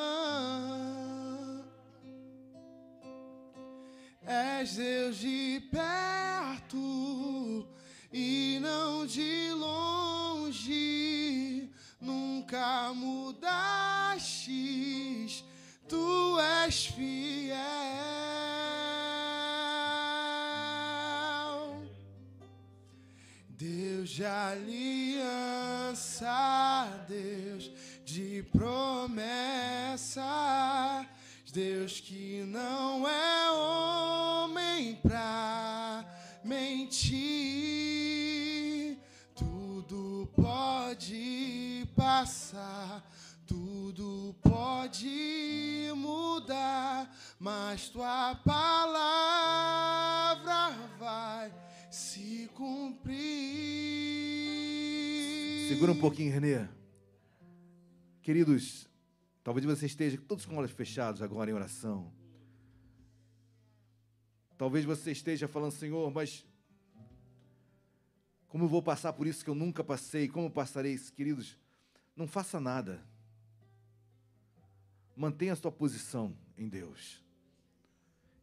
És 4.26 4.76
Deus 4.76 5.16
de 5.16 5.62
perto 5.70 7.66
e 8.12 8.58
não 8.60 9.06
de 9.06 9.52
longe, 9.52 11.70
nunca 12.00 12.92
mudastes, 12.94 13.38
tu 15.88 16.38
és 16.66 16.86
fiel. 16.86 17.58
Deus 23.48 24.10
de 24.10 24.24
aliança, 24.24 25.26
Deus 27.08 27.70
de 28.04 28.44
promessa, 28.52 30.22
Deus 31.52 32.00
que 32.00 32.44
não 32.46 33.08
é 33.08 33.50
homem 33.50 34.94
pra 34.96 36.04
mentir. 36.44 37.28
Tudo 39.34 40.28
pode 40.36 41.88
passar, 41.96 43.02
tudo 43.48 44.36
pode 44.42 45.90
mudar, 45.96 47.10
mas 47.40 47.88
tua 47.88 48.36
palavra 48.36 49.08
vai 50.98 51.50
se 51.90 52.48
cumprir. 52.54 53.16
Segura 55.68 55.92
um 55.92 55.98
pouquinho, 55.98 56.30
Renê. 56.30 56.68
Queridos, 58.22 58.86
talvez 59.42 59.64
você 59.64 59.86
esteja 59.86 60.18
todos 60.28 60.44
com 60.44 60.56
olhos 60.56 60.70
fechados 60.70 61.22
agora 61.22 61.50
em 61.50 61.54
oração. 61.54 62.12
Talvez 64.58 64.84
você 64.84 65.12
esteja 65.12 65.48
falando, 65.48 65.72
Senhor, 65.72 66.12
mas 66.12 66.44
como 68.48 68.64
eu 68.64 68.68
vou 68.68 68.82
passar 68.82 69.14
por 69.14 69.26
isso 69.26 69.42
que 69.42 69.48
eu 69.48 69.54
nunca 69.54 69.82
passei? 69.82 70.28
Como 70.28 70.50
passarei 70.50 70.92
isso, 70.92 71.12
queridos? 71.12 71.56
Não 72.14 72.26
faça 72.26 72.60
nada. 72.60 73.02
Mantenha 75.18 75.52
a 75.52 75.56
sua 75.56 75.72
posição 75.72 76.32
em 76.56 76.68
Deus. 76.68 77.20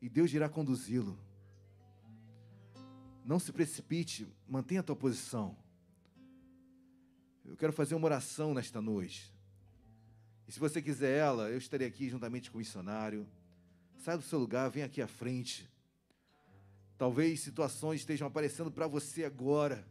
E 0.02 0.10
Deus 0.10 0.34
irá 0.34 0.50
conduzi-lo. 0.50 1.18
Não 3.24 3.40
se 3.40 3.54
precipite, 3.54 4.28
mantenha 4.46 4.82
a 4.82 4.84
tua 4.84 4.96
posição. 4.96 5.56
Eu 7.46 7.56
quero 7.56 7.72
fazer 7.72 7.96
uma 7.96 8.08
oração 8.08 8.54
nesta 8.54 8.82
noite. 8.82 9.34
E 10.46 10.52
se 10.52 10.60
você 10.60 10.82
quiser 10.82 11.18
ela, 11.18 11.50
eu 11.50 11.58
estarei 11.58 11.88
aqui 11.88 12.10
juntamente 12.10 12.52
com 12.52 12.58
o 12.58 12.60
missionário. 12.60 13.26
Saia 14.00 14.18
do 14.18 14.24
seu 14.26 14.38
lugar, 14.38 14.70
venha 14.70 14.86
aqui 14.86 15.02
à 15.02 15.08
frente. 15.08 15.72
Talvez 16.98 17.40
situações 17.40 18.02
estejam 18.02 18.28
aparecendo 18.28 18.70
para 18.70 18.86
você 18.86 19.24
agora. 19.24 19.88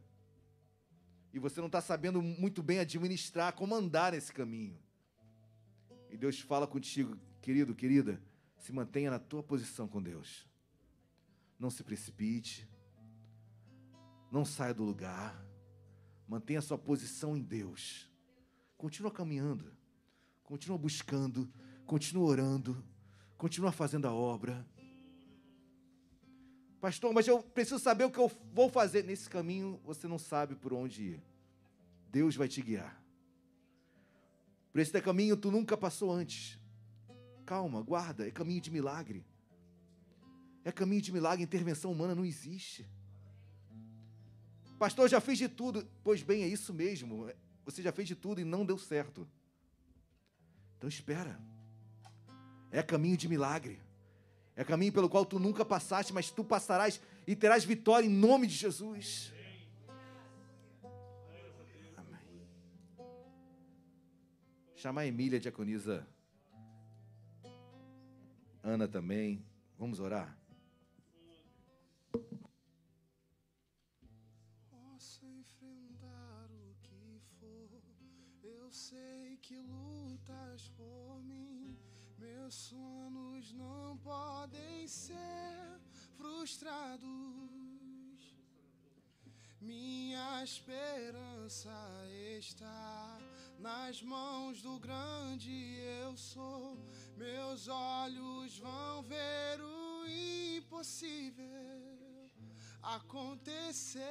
E 1.32 1.38
você 1.38 1.60
não 1.60 1.68
está 1.68 1.80
sabendo 1.80 2.20
muito 2.20 2.62
bem 2.62 2.78
administrar, 2.78 3.54
como 3.54 3.74
andar 3.74 4.12
nesse 4.12 4.34
caminho. 4.34 4.83
E 6.14 6.16
Deus 6.16 6.38
fala 6.38 6.64
contigo, 6.64 7.18
querido, 7.42 7.74
querida, 7.74 8.22
se 8.56 8.72
mantenha 8.72 9.10
na 9.10 9.18
tua 9.18 9.42
posição 9.42 9.88
com 9.88 10.00
Deus. 10.00 10.46
Não 11.58 11.70
se 11.70 11.82
precipite. 11.82 12.68
Não 14.30 14.44
saia 14.44 14.72
do 14.72 14.84
lugar. 14.84 15.44
Mantenha 16.28 16.60
sua 16.60 16.78
posição 16.78 17.36
em 17.36 17.42
Deus. 17.42 18.08
Continua 18.78 19.10
caminhando. 19.10 19.76
Continua 20.44 20.78
buscando. 20.78 21.52
Continua 21.84 22.26
orando. 22.26 22.84
Continua 23.36 23.72
fazendo 23.72 24.06
a 24.06 24.12
obra. 24.14 24.64
Pastor, 26.80 27.12
mas 27.12 27.26
eu 27.26 27.42
preciso 27.42 27.80
saber 27.80 28.04
o 28.04 28.10
que 28.12 28.20
eu 28.20 28.30
vou 28.52 28.68
fazer. 28.68 29.02
Nesse 29.02 29.28
caminho, 29.28 29.80
você 29.84 30.06
não 30.06 30.20
sabe 30.20 30.54
por 30.54 30.72
onde 30.72 31.02
ir. 31.02 31.22
Deus 32.08 32.36
vai 32.36 32.46
te 32.46 32.62
guiar. 32.62 33.03
Por 34.74 34.80
esse 34.80 35.00
caminho, 35.00 35.36
tu 35.36 35.52
nunca 35.52 35.76
passou 35.76 36.10
antes. 36.10 36.58
Calma, 37.46 37.80
guarda. 37.80 38.26
É 38.26 38.30
caminho 38.32 38.60
de 38.60 38.72
milagre. 38.72 39.24
É 40.64 40.72
caminho 40.72 41.00
de 41.00 41.12
milagre. 41.12 41.44
Intervenção 41.44 41.92
humana 41.92 42.12
não 42.12 42.24
existe. 42.24 42.84
Pastor, 44.76 45.08
já 45.08 45.20
fiz 45.20 45.38
de 45.38 45.48
tudo. 45.48 45.88
Pois 46.02 46.24
bem, 46.24 46.42
é 46.42 46.48
isso 46.48 46.74
mesmo. 46.74 47.30
Você 47.64 47.82
já 47.82 47.92
fez 47.92 48.08
de 48.08 48.16
tudo 48.16 48.40
e 48.40 48.44
não 48.44 48.66
deu 48.66 48.76
certo. 48.76 49.28
Então 50.76 50.88
espera. 50.88 51.40
É 52.72 52.82
caminho 52.82 53.16
de 53.16 53.28
milagre. 53.28 53.80
É 54.56 54.64
caminho 54.64 54.92
pelo 54.92 55.08
qual 55.08 55.24
tu 55.24 55.38
nunca 55.38 55.64
passaste, 55.64 56.12
mas 56.12 56.32
tu 56.32 56.42
passarás 56.42 57.00
e 57.28 57.36
terás 57.36 57.64
vitória 57.64 58.08
em 58.08 58.10
nome 58.10 58.48
de 58.48 58.56
Jesus. 58.56 59.32
Chamar 64.84 65.00
a 65.00 65.06
Emília, 65.06 65.40
diaconisa. 65.40 66.06
Ana 68.62 68.86
também. 68.86 69.42
Vamos 69.78 69.98
orar? 69.98 70.38
Posso 74.68 75.24
enfrentar 75.24 76.50
o 76.50 76.76
que 76.82 77.18
for, 77.40 77.70
eu 78.42 78.70
sei 78.70 79.38
que 79.38 79.56
lutas 79.56 80.68
por 80.76 81.22
mim. 81.22 81.78
Meus 82.18 82.54
sonhos 82.54 83.54
não 83.54 83.96
podem 83.96 84.86
ser 84.86 85.80
frustrados. 86.18 87.08
Minha 89.62 90.44
esperança 90.44 91.72
está 92.36 93.18
nas 93.64 94.02
mãos 94.02 94.60
do 94.60 94.78
grande 94.78 95.78
eu 96.02 96.14
sou. 96.18 96.76
Meus 97.16 97.66
olhos 97.66 98.58
vão 98.58 99.02
ver 99.02 99.58
o 99.58 100.06
impossível 100.06 102.30
acontecer. 102.82 104.04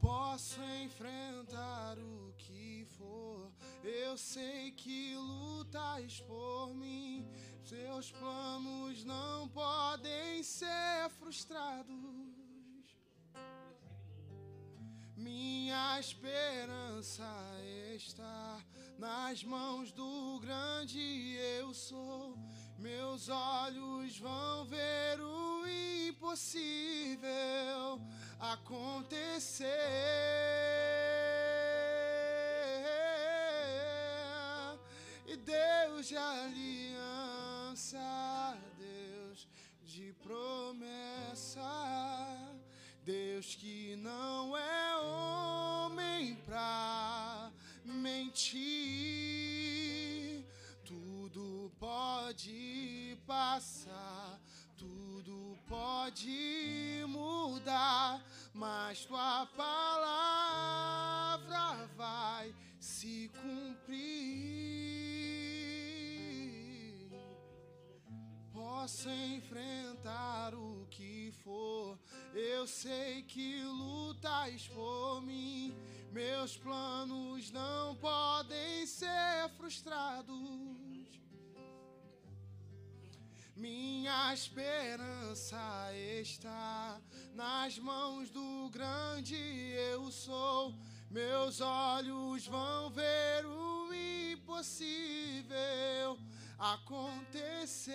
Posso 0.00 0.60
enfrentar 0.82 1.96
o 1.96 2.34
que 2.36 2.84
for, 2.98 3.52
eu 3.84 4.18
sei 4.18 4.72
que 4.72 5.14
lutas 5.14 6.20
por 6.22 6.74
mim. 6.74 7.24
Seus 7.62 8.10
planos 8.10 9.04
não 9.04 9.48
podem 9.48 10.42
ser 10.42 11.08
frustrados. 11.20 12.23
Minha 15.24 15.98
esperança 15.98 17.24
está 17.96 18.60
nas 18.98 19.42
mãos 19.42 19.90
do 19.90 20.38
grande 20.38 21.34
eu 21.58 21.72
sou. 21.72 22.36
Meus 22.78 23.30
olhos 23.30 24.18
vão 24.18 24.66
ver 24.66 25.18
o 25.22 25.66
impossível 26.08 27.22
acontecer. 28.38 29.64
E 35.26 35.36
Deus 35.38 36.06
de 36.08 36.18
aliança, 36.18 37.98
Deus 38.76 39.48
de 39.82 40.12
promessa, 40.22 41.62
Deus 43.04 43.54
que 43.54 43.96
não 43.96 44.56
é 44.56 44.96
homem 44.96 46.36
pra 46.36 47.52
mentir, 47.84 48.42
tudo 50.86 51.70
pode 51.78 53.18
passar, 53.26 54.40
tudo 54.74 55.58
pode 55.68 57.04
mudar, 57.06 58.24
mas 58.54 59.04
tua 59.04 59.44
palavra 59.54 60.66
vai 61.94 62.54
se 62.80 63.30
cumprir. 63.42 64.54
Posso 68.50 69.10
enfrentar 69.10 70.54
o 70.54 70.86
que 70.90 71.30
for, 71.42 71.98
eu 72.34 72.66
sei 72.66 73.22
que 73.22 73.62
lutas 73.62 74.68
por 74.68 75.22
mim. 75.22 75.74
Meus 76.12 76.56
planos 76.56 77.50
não 77.50 77.96
podem 77.96 78.86
ser 78.86 79.48
frustrados. 79.56 80.34
Minha 83.56 84.34
esperança 84.34 85.56
está 86.20 87.00
nas 87.34 87.78
mãos 87.78 88.28
do 88.30 88.68
grande 88.70 89.36
eu 89.36 90.10
sou. 90.10 90.74
Meus 91.10 91.60
olhos 91.60 92.46
vão 92.46 92.90
ver 92.90 93.46
o 93.46 93.94
impossível 94.32 95.54
acontecer. 96.58 97.94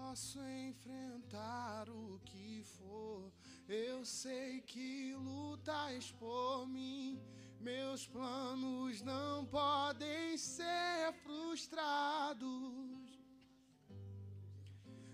Posso 0.00 0.40
enfrentar 0.40 1.88
o 1.88 2.18
que 2.24 2.64
for, 2.64 3.30
eu 3.68 4.04
sei 4.04 4.60
que 4.62 5.14
lutas 5.14 6.10
por 6.12 6.66
mim. 6.66 7.20
Meus 7.60 8.06
planos 8.08 9.02
não 9.02 9.44
podem 9.44 10.38
ser 10.38 11.12
frustrados. 11.22 12.40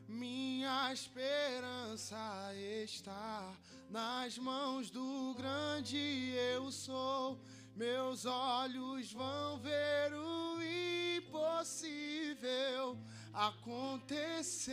Minha 0.07 0.93
esperança 0.93 2.55
está 2.55 3.55
nas 3.91 4.39
mãos 4.39 4.89
do 4.89 5.35
grande 5.35 6.33
eu 6.55 6.71
sou. 6.71 7.41
Meus 7.75 8.25
olhos 8.25 9.13
vão 9.13 9.59
ver 9.59 10.15
o 10.15 10.63
impossível 11.19 12.97
acontecer. 13.37 14.73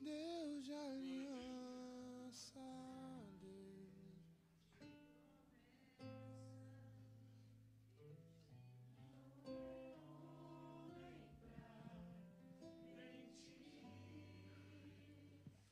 Deus 0.00 0.64
de 0.64 0.72
aliança. 0.72 2.60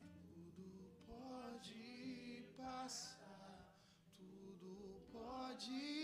Tudo 0.04 0.92
pode 1.06 2.44
passar, 2.58 3.74
tudo 4.18 5.00
pode 5.10 5.99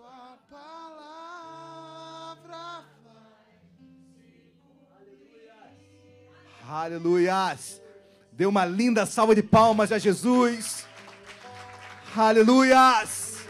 mas 0.00 0.40
tua 0.48 0.58
palavra 0.58 1.74
vai. 3.04 3.46
Aleluias. 6.66 7.80
Dê 8.32 8.46
uma 8.46 8.64
linda 8.64 9.04
salva 9.04 9.34
de 9.34 9.42
palmas 9.42 9.92
a 9.92 9.98
Jesus. 9.98 10.86
Aleluias. 12.16 13.44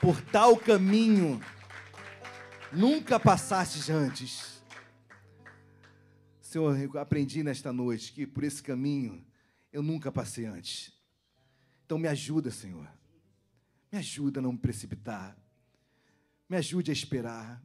Por 0.00 0.20
tal 0.22 0.56
caminho 0.56 1.40
nunca 2.72 3.20
passastes 3.20 3.90
antes. 3.90 4.62
Senhor, 6.40 6.78
eu 6.78 6.98
aprendi 6.98 7.42
nesta 7.42 7.72
noite 7.72 8.12
que 8.12 8.26
por 8.26 8.42
esse 8.42 8.62
caminho 8.62 9.22
eu 9.70 9.82
nunca 9.82 10.10
passei 10.10 10.46
antes. 10.46 10.92
Então 11.84 11.98
me 11.98 12.08
ajuda, 12.08 12.50
Senhor. 12.50 12.97
Me 13.90 13.98
ajuda 13.98 14.40
a 14.40 14.42
não 14.42 14.52
me 14.52 14.58
precipitar. 14.58 15.36
Me 16.48 16.56
ajude 16.56 16.90
a 16.90 16.94
esperar. 16.94 17.62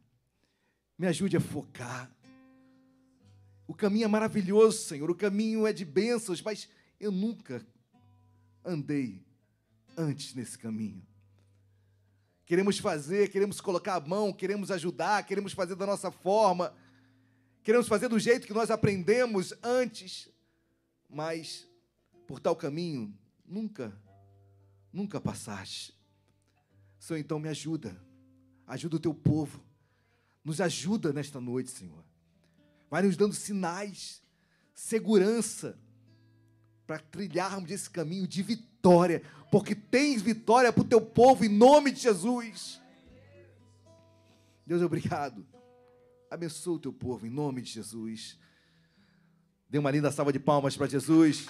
Me 0.97 1.07
ajude 1.07 1.37
a 1.37 1.41
focar. 1.41 2.09
O 3.67 3.73
caminho 3.73 4.05
é 4.05 4.07
maravilhoso, 4.07 4.85
Senhor. 4.85 5.09
O 5.09 5.15
caminho 5.15 5.65
é 5.65 5.73
de 5.73 5.85
bênçãos, 5.85 6.41
mas 6.41 6.69
eu 6.99 7.11
nunca 7.11 7.65
andei 8.63 9.25
antes 9.97 10.33
nesse 10.33 10.57
caminho. 10.57 11.05
Queremos 12.45 12.77
fazer, 12.77 13.29
queremos 13.29 13.61
colocar 13.61 13.95
a 13.95 13.99
mão, 13.99 14.33
queremos 14.33 14.69
ajudar, 14.69 15.25
queremos 15.25 15.53
fazer 15.53 15.75
da 15.75 15.85
nossa 15.85 16.11
forma, 16.11 16.75
queremos 17.63 17.87
fazer 17.87 18.09
do 18.09 18.19
jeito 18.19 18.45
que 18.45 18.53
nós 18.53 18.69
aprendemos 18.69 19.53
antes, 19.63 20.29
mas 21.09 21.67
por 22.27 22.39
tal 22.39 22.55
caminho 22.55 23.17
nunca, 23.45 23.97
nunca 24.91 25.21
passaste. 25.21 25.93
Senhor, 27.03 27.19
então 27.19 27.37
me 27.37 27.49
ajuda, 27.49 27.93
ajuda 28.65 28.95
o 28.95 28.99
teu 28.99 29.13
povo, 29.13 29.61
nos 30.41 30.61
ajuda 30.61 31.11
nesta 31.11 31.37
noite, 31.37 31.69
Senhor. 31.69 32.01
Vai 32.89 33.01
nos 33.01 33.17
dando 33.17 33.35
sinais, 33.35 34.23
segurança, 34.73 35.77
para 36.87 36.99
trilharmos 36.99 37.69
esse 37.71 37.89
caminho 37.89 38.25
de 38.25 38.41
vitória, 38.41 39.21
porque 39.51 39.75
tens 39.75 40.21
vitória 40.21 40.71
para 40.71 40.81
o 40.81 40.87
teu 40.87 41.01
povo 41.01 41.43
em 41.43 41.49
nome 41.49 41.91
de 41.91 41.99
Jesus. 41.99 42.79
Deus, 44.65 44.81
obrigado. 44.81 45.45
Abençoa 46.31 46.75
o 46.75 46.79
teu 46.79 46.93
povo 46.93 47.27
em 47.27 47.29
nome 47.29 47.61
de 47.63 47.69
Jesus. 47.69 48.39
Dê 49.69 49.77
uma 49.77 49.91
linda 49.91 50.09
salva 50.09 50.31
de 50.31 50.39
palmas 50.39 50.77
para 50.77 50.87
Jesus. 50.87 51.47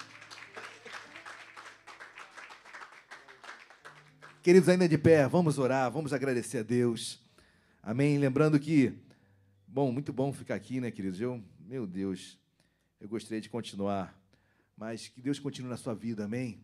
Queridos, 4.44 4.68
ainda 4.68 4.88
de 4.88 4.96
pé, 4.96 5.26
vamos 5.26 5.58
orar, 5.58 5.90
vamos 5.90 6.12
agradecer 6.12 6.58
a 6.58 6.62
Deus. 6.62 7.18
Amém. 7.82 8.18
Lembrando 8.18 8.60
que, 8.60 8.92
bom, 9.66 9.90
muito 9.90 10.12
bom 10.12 10.32
ficar 10.32 10.54
aqui, 10.54 10.80
né, 10.80 10.92
queridos? 10.92 11.20
Eu, 11.20 11.42
meu 11.58 11.84
Deus, 11.84 12.38
eu 13.00 13.08
gostaria 13.08 13.40
de 13.40 13.48
continuar 13.48 14.16
mas 14.76 15.08
que 15.08 15.20
Deus 15.20 15.38
continue 15.38 15.70
na 15.70 15.76
sua 15.76 15.94
vida, 15.94 16.24
amém? 16.24 16.60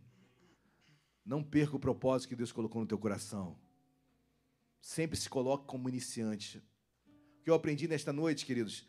Não 1.25 1.43
perca 1.43 1.77
o 1.77 1.81
propósito 1.81 2.29
que 2.29 2.37
Deus 2.37 2.51
colocou 2.51 2.81
no 2.81 2.87
teu 2.87 2.99
coração. 2.99 3.57
Sempre 4.81 5.17
se 5.17 5.29
coloque 5.29 5.67
como 5.67 5.89
iniciante. 5.89 6.59
O 7.39 7.43
que 7.43 7.51
eu 7.51 7.55
aprendi 7.55 7.87
nesta 7.87 8.13
noite, 8.13 8.45
queridos, 8.45 8.87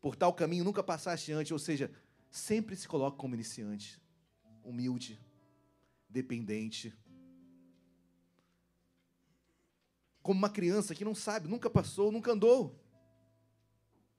por 0.00 0.16
tal 0.16 0.32
caminho 0.32 0.64
nunca 0.64 0.82
passaste 0.82 1.32
antes, 1.32 1.52
ou 1.52 1.58
seja, 1.58 1.90
sempre 2.30 2.74
se 2.76 2.88
coloque 2.88 3.18
como 3.18 3.34
iniciante, 3.34 4.00
humilde, 4.64 5.20
dependente. 6.08 6.94
Como 10.22 10.38
uma 10.38 10.50
criança 10.50 10.94
que 10.94 11.04
não 11.04 11.14
sabe, 11.14 11.48
nunca 11.48 11.68
passou, 11.68 12.12
nunca 12.12 12.32
andou. 12.32 12.78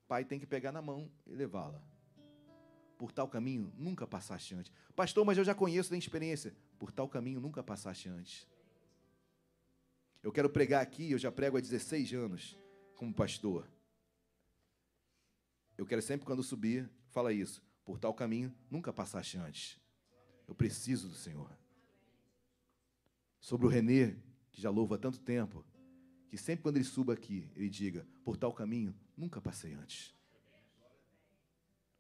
Pai 0.08 0.26
tem 0.26 0.40
que 0.40 0.46
pegar 0.46 0.72
na 0.72 0.82
mão 0.82 1.10
e 1.26 1.34
levá-la 1.34 1.82
por 3.04 3.12
tal 3.12 3.28
caminho 3.28 3.70
nunca 3.78 4.08
passaste 4.08 4.56
antes. 4.56 4.72
Pastor, 4.96 5.26
mas 5.26 5.38
eu 5.38 5.44
já 5.44 5.54
conheço, 5.54 5.92
da 5.92 5.98
experiência. 5.98 6.56
Por 6.80 6.90
tal 6.90 7.10
caminho 7.10 7.42
nunca 7.42 7.62
passaste 7.62 8.08
antes. 8.08 8.48
Eu 10.24 10.32
quero 10.32 10.50
pregar 10.50 10.82
aqui, 10.82 11.12
eu 11.12 11.18
já 11.18 11.30
prego 11.30 11.58
há 11.58 11.60
16 11.60 12.14
anos 12.14 12.58
como 12.96 13.14
pastor. 13.14 13.70
Eu 15.78 15.86
quero 15.86 16.02
sempre 16.02 16.26
quando 16.26 16.42
subir, 16.42 16.90
fala 17.10 17.34
isso. 17.34 17.62
Por 17.84 18.00
tal 18.00 18.14
caminho 18.14 18.56
nunca 18.72 18.94
passaste 18.94 19.38
antes. 19.38 19.78
Eu 20.48 20.56
preciso 20.56 21.10
do 21.10 21.16
Senhor. 21.16 21.52
Sobre 23.38 23.66
o 23.66 23.70
Renê, 23.70 24.16
que 24.50 24.62
já 24.62 24.70
louva 24.70 24.96
há 24.96 24.98
tanto 24.98 25.20
tempo, 25.20 25.66
que 26.34 26.38
sempre 26.40 26.64
quando 26.64 26.78
ele 26.78 26.84
suba 26.84 27.14
aqui, 27.14 27.48
ele 27.56 27.70
diga: 27.70 28.08
Por 28.26 28.36
tal 28.36 28.52
caminho 28.52 28.92
nunca 29.16 29.40
passei 29.40 29.76
antes. 29.76 30.16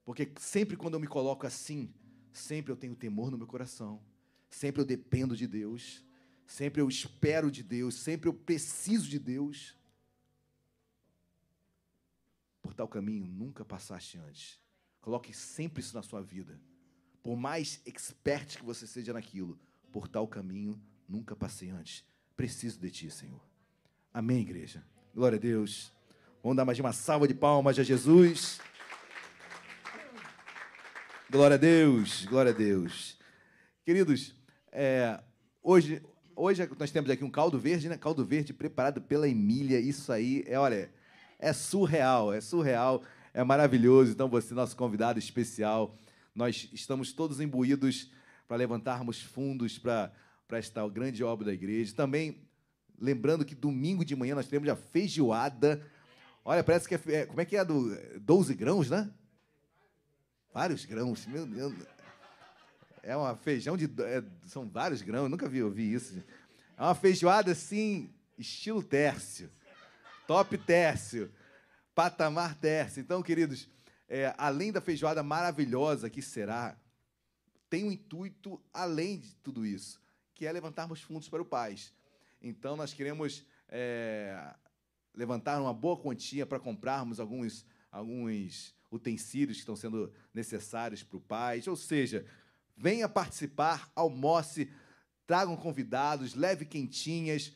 Porque 0.03 0.33
sempre 0.39 0.75
quando 0.75 0.95
eu 0.95 0.99
me 0.99 1.05
coloco 1.05 1.45
assim, 1.45 1.93
sempre 2.31 2.71
eu 2.71 2.75
tenho 2.75 2.95
temor 2.95 3.29
no 3.29 3.37
meu 3.37 3.45
coração, 3.45 4.03
sempre 4.49 4.81
eu 4.81 4.85
dependo 4.85 5.37
de 5.37 5.45
Deus, 5.45 6.03
sempre 6.47 6.81
eu 6.81 6.89
espero 6.89 7.51
de 7.51 7.61
Deus, 7.61 7.93
sempre 7.93 8.27
eu 8.27 8.33
preciso 8.33 9.07
de 9.07 9.19
Deus. 9.19 9.77
Por 12.59 12.73
tal 12.73 12.87
caminho 12.87 13.27
nunca 13.27 13.63
passaste 13.63 14.17
antes. 14.17 14.59
Coloque 14.99 15.31
sempre 15.31 15.83
isso 15.83 15.95
na 15.95 16.01
sua 16.01 16.23
vida. 16.23 16.59
Por 17.21 17.37
mais 17.37 17.79
expert 17.85 18.57
que 18.57 18.65
você 18.65 18.87
seja 18.87 19.13
naquilo, 19.13 19.59
por 19.91 20.07
tal 20.07 20.27
caminho 20.27 20.81
nunca 21.07 21.35
passei 21.35 21.69
antes. 21.69 22.03
Preciso 22.35 22.79
de 22.79 22.89
ti, 22.89 23.11
Senhor. 23.11 23.52
Amém, 24.15 24.41
igreja. 24.41 24.83
Glória 25.15 25.39
a 25.39 25.41
Deus. 25.41 25.91
Vamos 26.43 26.55
dar 26.55 26.63
mais 26.63 26.79
uma 26.79 26.93
salva 26.93 27.27
de 27.27 27.33
palmas 27.33 27.79
a 27.79 27.83
Jesus. 27.83 28.59
Glória 31.27 31.55
a 31.55 31.57
Deus, 31.57 32.23
glória 32.25 32.51
a 32.51 32.53
Deus. 32.55 33.17
Queridos, 33.83 34.35
é, 34.71 35.19
hoje, 35.63 35.99
hoje 36.35 36.69
nós 36.77 36.91
temos 36.91 37.09
aqui 37.09 37.23
um 37.23 37.29
caldo 37.31 37.57
verde, 37.57 37.89
né? 37.89 37.97
Caldo 37.97 38.23
verde 38.23 38.53
preparado 38.53 39.01
pela 39.01 39.27
Emília. 39.27 39.79
Isso 39.79 40.11
aí 40.11 40.43
é, 40.45 40.59
olha, 40.59 40.93
é 41.39 41.51
surreal, 41.51 42.31
é 42.31 42.39
surreal, 42.39 43.01
é 43.33 43.43
maravilhoso. 43.43 44.11
Então, 44.11 44.29
você, 44.29 44.53
nosso 44.53 44.77
convidado 44.77 45.17
especial, 45.17 45.97
nós 46.35 46.69
estamos 46.71 47.13
todos 47.13 47.41
imbuídos 47.41 48.11
para 48.47 48.57
levantarmos 48.57 49.19
fundos 49.19 49.79
para, 49.79 50.11
esta 50.51 50.87
grande 50.87 51.23
obra 51.23 51.47
da 51.47 51.53
igreja. 51.53 51.95
Também, 51.95 52.47
lembrando 53.03 53.43
que 53.43 53.53
domingo 53.53 54.05
de 54.05 54.15
manhã 54.15 54.33
nós 54.33 54.47
teremos 54.47 54.69
a 54.69 54.77
feijoada. 54.77 55.85
Olha, 56.45 56.63
parece 56.63 56.87
que 56.87 56.95
é, 56.95 57.15
é 57.15 57.25
como 57.25 57.41
é 57.41 57.45
que 57.45 57.57
é 57.57 57.65
do 57.65 57.93
12 58.21 58.55
grãos, 58.55 58.89
né? 58.89 59.11
Vários 60.53 60.85
grãos, 60.85 61.25
meu 61.25 61.45
Deus. 61.45 61.73
É 63.01 63.15
uma 63.17 63.35
feijão 63.35 63.75
de. 63.75 63.85
É, 64.03 64.23
são 64.47 64.69
vários 64.69 65.01
grãos, 65.01 65.29
nunca 65.29 65.49
vi 65.49 65.61
ouvir 65.61 65.93
isso. 65.93 66.23
É 66.77 66.81
uma 66.81 66.95
feijoada 66.95 67.51
assim, 67.51 68.09
estilo 68.37 68.81
tércio. 68.81 69.51
Top 70.25 70.57
tércio. 70.59 71.29
Patamar 71.93 72.55
tércio. 72.55 73.01
Então, 73.01 73.21
queridos, 73.21 73.67
é, 74.07 74.33
além 74.37 74.71
da 74.71 74.79
feijoada 74.79 75.21
maravilhosa 75.21 76.09
que 76.09 76.21
será, 76.21 76.77
tem 77.69 77.83
um 77.83 77.91
intuito 77.91 78.61
além 78.73 79.19
de 79.19 79.35
tudo 79.35 79.65
isso, 79.65 80.01
que 80.33 80.45
é 80.45 80.51
levantarmos 80.51 81.01
fundos 81.01 81.27
para 81.27 81.41
o 81.41 81.45
Paz. 81.45 81.93
Então, 82.43 82.75
nós 82.75 82.93
queremos 82.93 83.45
é, 83.69 84.53
levantar 85.15 85.61
uma 85.61 85.73
boa 85.73 85.97
quantia 85.97 86.45
para 86.45 86.59
comprarmos 86.59 87.19
alguns, 87.19 87.65
alguns 87.89 88.75
utensílios 88.91 89.57
que 89.57 89.61
estão 89.61 89.77
sendo 89.77 90.11
necessários 90.33 91.01
para 91.01 91.17
o 91.17 91.21
pai. 91.21 91.63
Ou 91.65 91.75
seja, 91.77 92.25
venha 92.75 93.07
participar, 93.07 93.89
almoce, 93.95 94.69
tragam 95.25 95.55
convidados, 95.55 96.35
leve 96.35 96.65
quentinhas, 96.65 97.55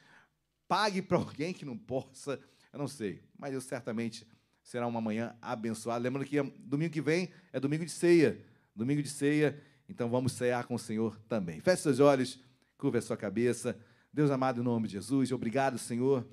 pague 0.67 1.01
para 1.01 1.17
alguém 1.19 1.53
que 1.53 1.65
não 1.65 1.77
possa. 1.77 2.39
Eu 2.71 2.79
não 2.79 2.87
sei, 2.87 3.21
mas 3.37 3.53
eu 3.53 3.61
certamente 3.61 4.25
será 4.63 4.87
uma 4.87 5.01
manhã 5.01 5.35
abençoada. 5.41 6.03
Lembrando 6.03 6.25
que 6.25 6.41
domingo 6.41 6.93
que 6.93 7.01
vem 7.01 7.29
é 7.51 7.59
domingo 7.59 7.85
de 7.85 7.91
ceia. 7.91 8.41
Domingo 8.75 9.01
de 9.01 9.09
ceia, 9.09 9.59
então 9.89 10.07
vamos 10.07 10.33
cear 10.33 10.65
com 10.67 10.75
o 10.75 10.79
Senhor 10.79 11.19
também. 11.27 11.59
Feche 11.59 11.81
seus 11.81 11.99
olhos, 11.99 12.39
curva 12.77 12.99
a 12.99 13.01
sua 13.01 13.17
cabeça. 13.17 13.75
Deus 14.13 14.31
amado, 14.31 14.61
em 14.61 14.63
nome 14.63 14.87
de 14.87 14.93
Jesus, 14.93 15.31
obrigado, 15.31 15.77
Senhor, 15.77 16.27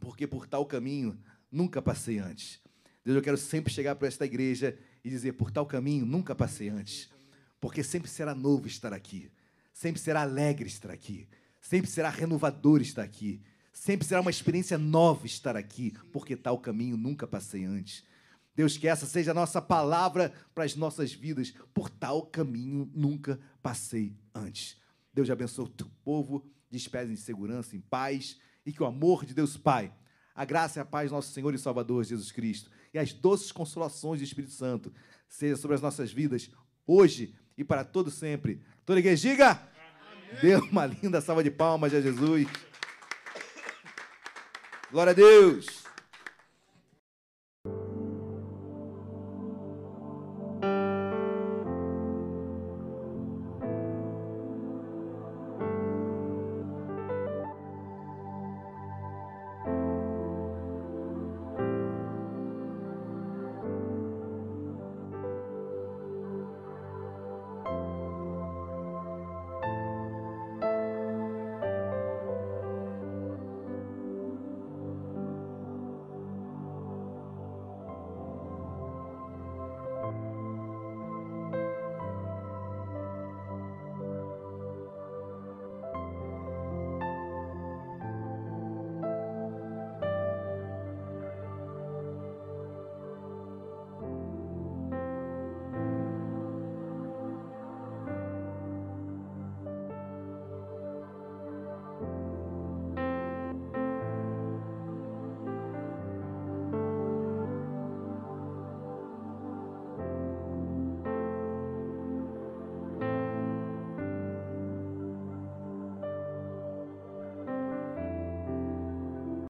porque 0.00 0.26
por 0.26 0.46
tal 0.46 0.64
caminho 0.64 1.18
nunca 1.50 1.82
passei 1.82 2.18
antes. 2.18 2.60
Deus, 3.04 3.16
eu 3.16 3.22
quero 3.22 3.36
sempre 3.36 3.72
chegar 3.72 3.94
para 3.96 4.08
esta 4.08 4.24
igreja 4.24 4.78
e 5.04 5.10
dizer: 5.10 5.34
por 5.34 5.50
tal 5.50 5.66
caminho 5.66 6.06
nunca 6.06 6.34
passei 6.34 6.68
antes, 6.68 7.10
porque 7.60 7.82
sempre 7.82 8.08
será 8.08 8.34
novo 8.34 8.66
estar 8.66 8.92
aqui, 8.92 9.30
sempre 9.72 10.00
será 10.00 10.22
alegre 10.22 10.66
estar 10.66 10.90
aqui, 10.90 11.28
sempre 11.60 11.90
será 11.90 12.08
renovador 12.08 12.80
estar 12.80 13.02
aqui, 13.02 13.42
sempre 13.72 14.06
será 14.06 14.20
uma 14.20 14.30
experiência 14.30 14.78
nova 14.78 15.26
estar 15.26 15.56
aqui, 15.56 15.92
porque 16.12 16.36
tal 16.36 16.58
caminho 16.58 16.96
nunca 16.96 17.26
passei 17.26 17.64
antes. 17.64 18.04
Deus, 18.56 18.78
que 18.78 18.86
essa 18.86 19.04
seja 19.04 19.32
a 19.32 19.34
nossa 19.34 19.60
palavra 19.60 20.32
para 20.54 20.64
as 20.64 20.76
nossas 20.76 21.12
vidas, 21.12 21.52
por 21.74 21.90
tal 21.90 22.22
caminho 22.22 22.88
nunca 22.94 23.38
passei 23.60 24.16
antes. 24.34 24.80
Deus 25.12 25.28
abençoe 25.28 25.64
o 25.66 25.68
teu 25.68 25.90
povo, 26.04 26.46
despede 26.74 27.12
em 27.12 27.16
segurança, 27.16 27.76
em 27.76 27.80
paz, 27.80 28.38
e 28.66 28.72
que 28.72 28.82
o 28.82 28.86
amor 28.86 29.24
de 29.24 29.32
Deus 29.32 29.56
Pai, 29.56 29.92
a 30.34 30.44
graça 30.44 30.78
e 30.78 30.82
a 30.82 30.84
paz 30.84 31.10
do 31.10 31.14
nosso 31.14 31.32
Senhor 31.32 31.54
e 31.54 31.58
Salvador 31.58 32.04
Jesus 32.04 32.32
Cristo 32.32 32.70
e 32.92 32.98
as 32.98 33.12
doces 33.12 33.50
consolações 33.50 34.20
do 34.20 34.24
Espírito 34.24 34.52
Santo 34.52 34.92
seja 35.28 35.56
sobre 35.56 35.74
as 35.74 35.82
nossas 35.82 36.12
vidas 36.12 36.50
hoje 36.86 37.34
e 37.58 37.64
para 37.64 37.84
todo 37.84 38.10
sempre. 38.10 38.62
Toda 38.86 39.00
igreja 39.00 39.28
diga. 39.28 39.68
Dê 40.40 40.56
uma 40.56 40.86
linda 40.86 41.20
salva 41.20 41.42
de 41.42 41.50
palmas 41.50 41.92
a 41.92 42.00
Jesus. 42.00 42.46
Glória 44.90 45.10
a 45.10 45.14
Deus. 45.14 45.83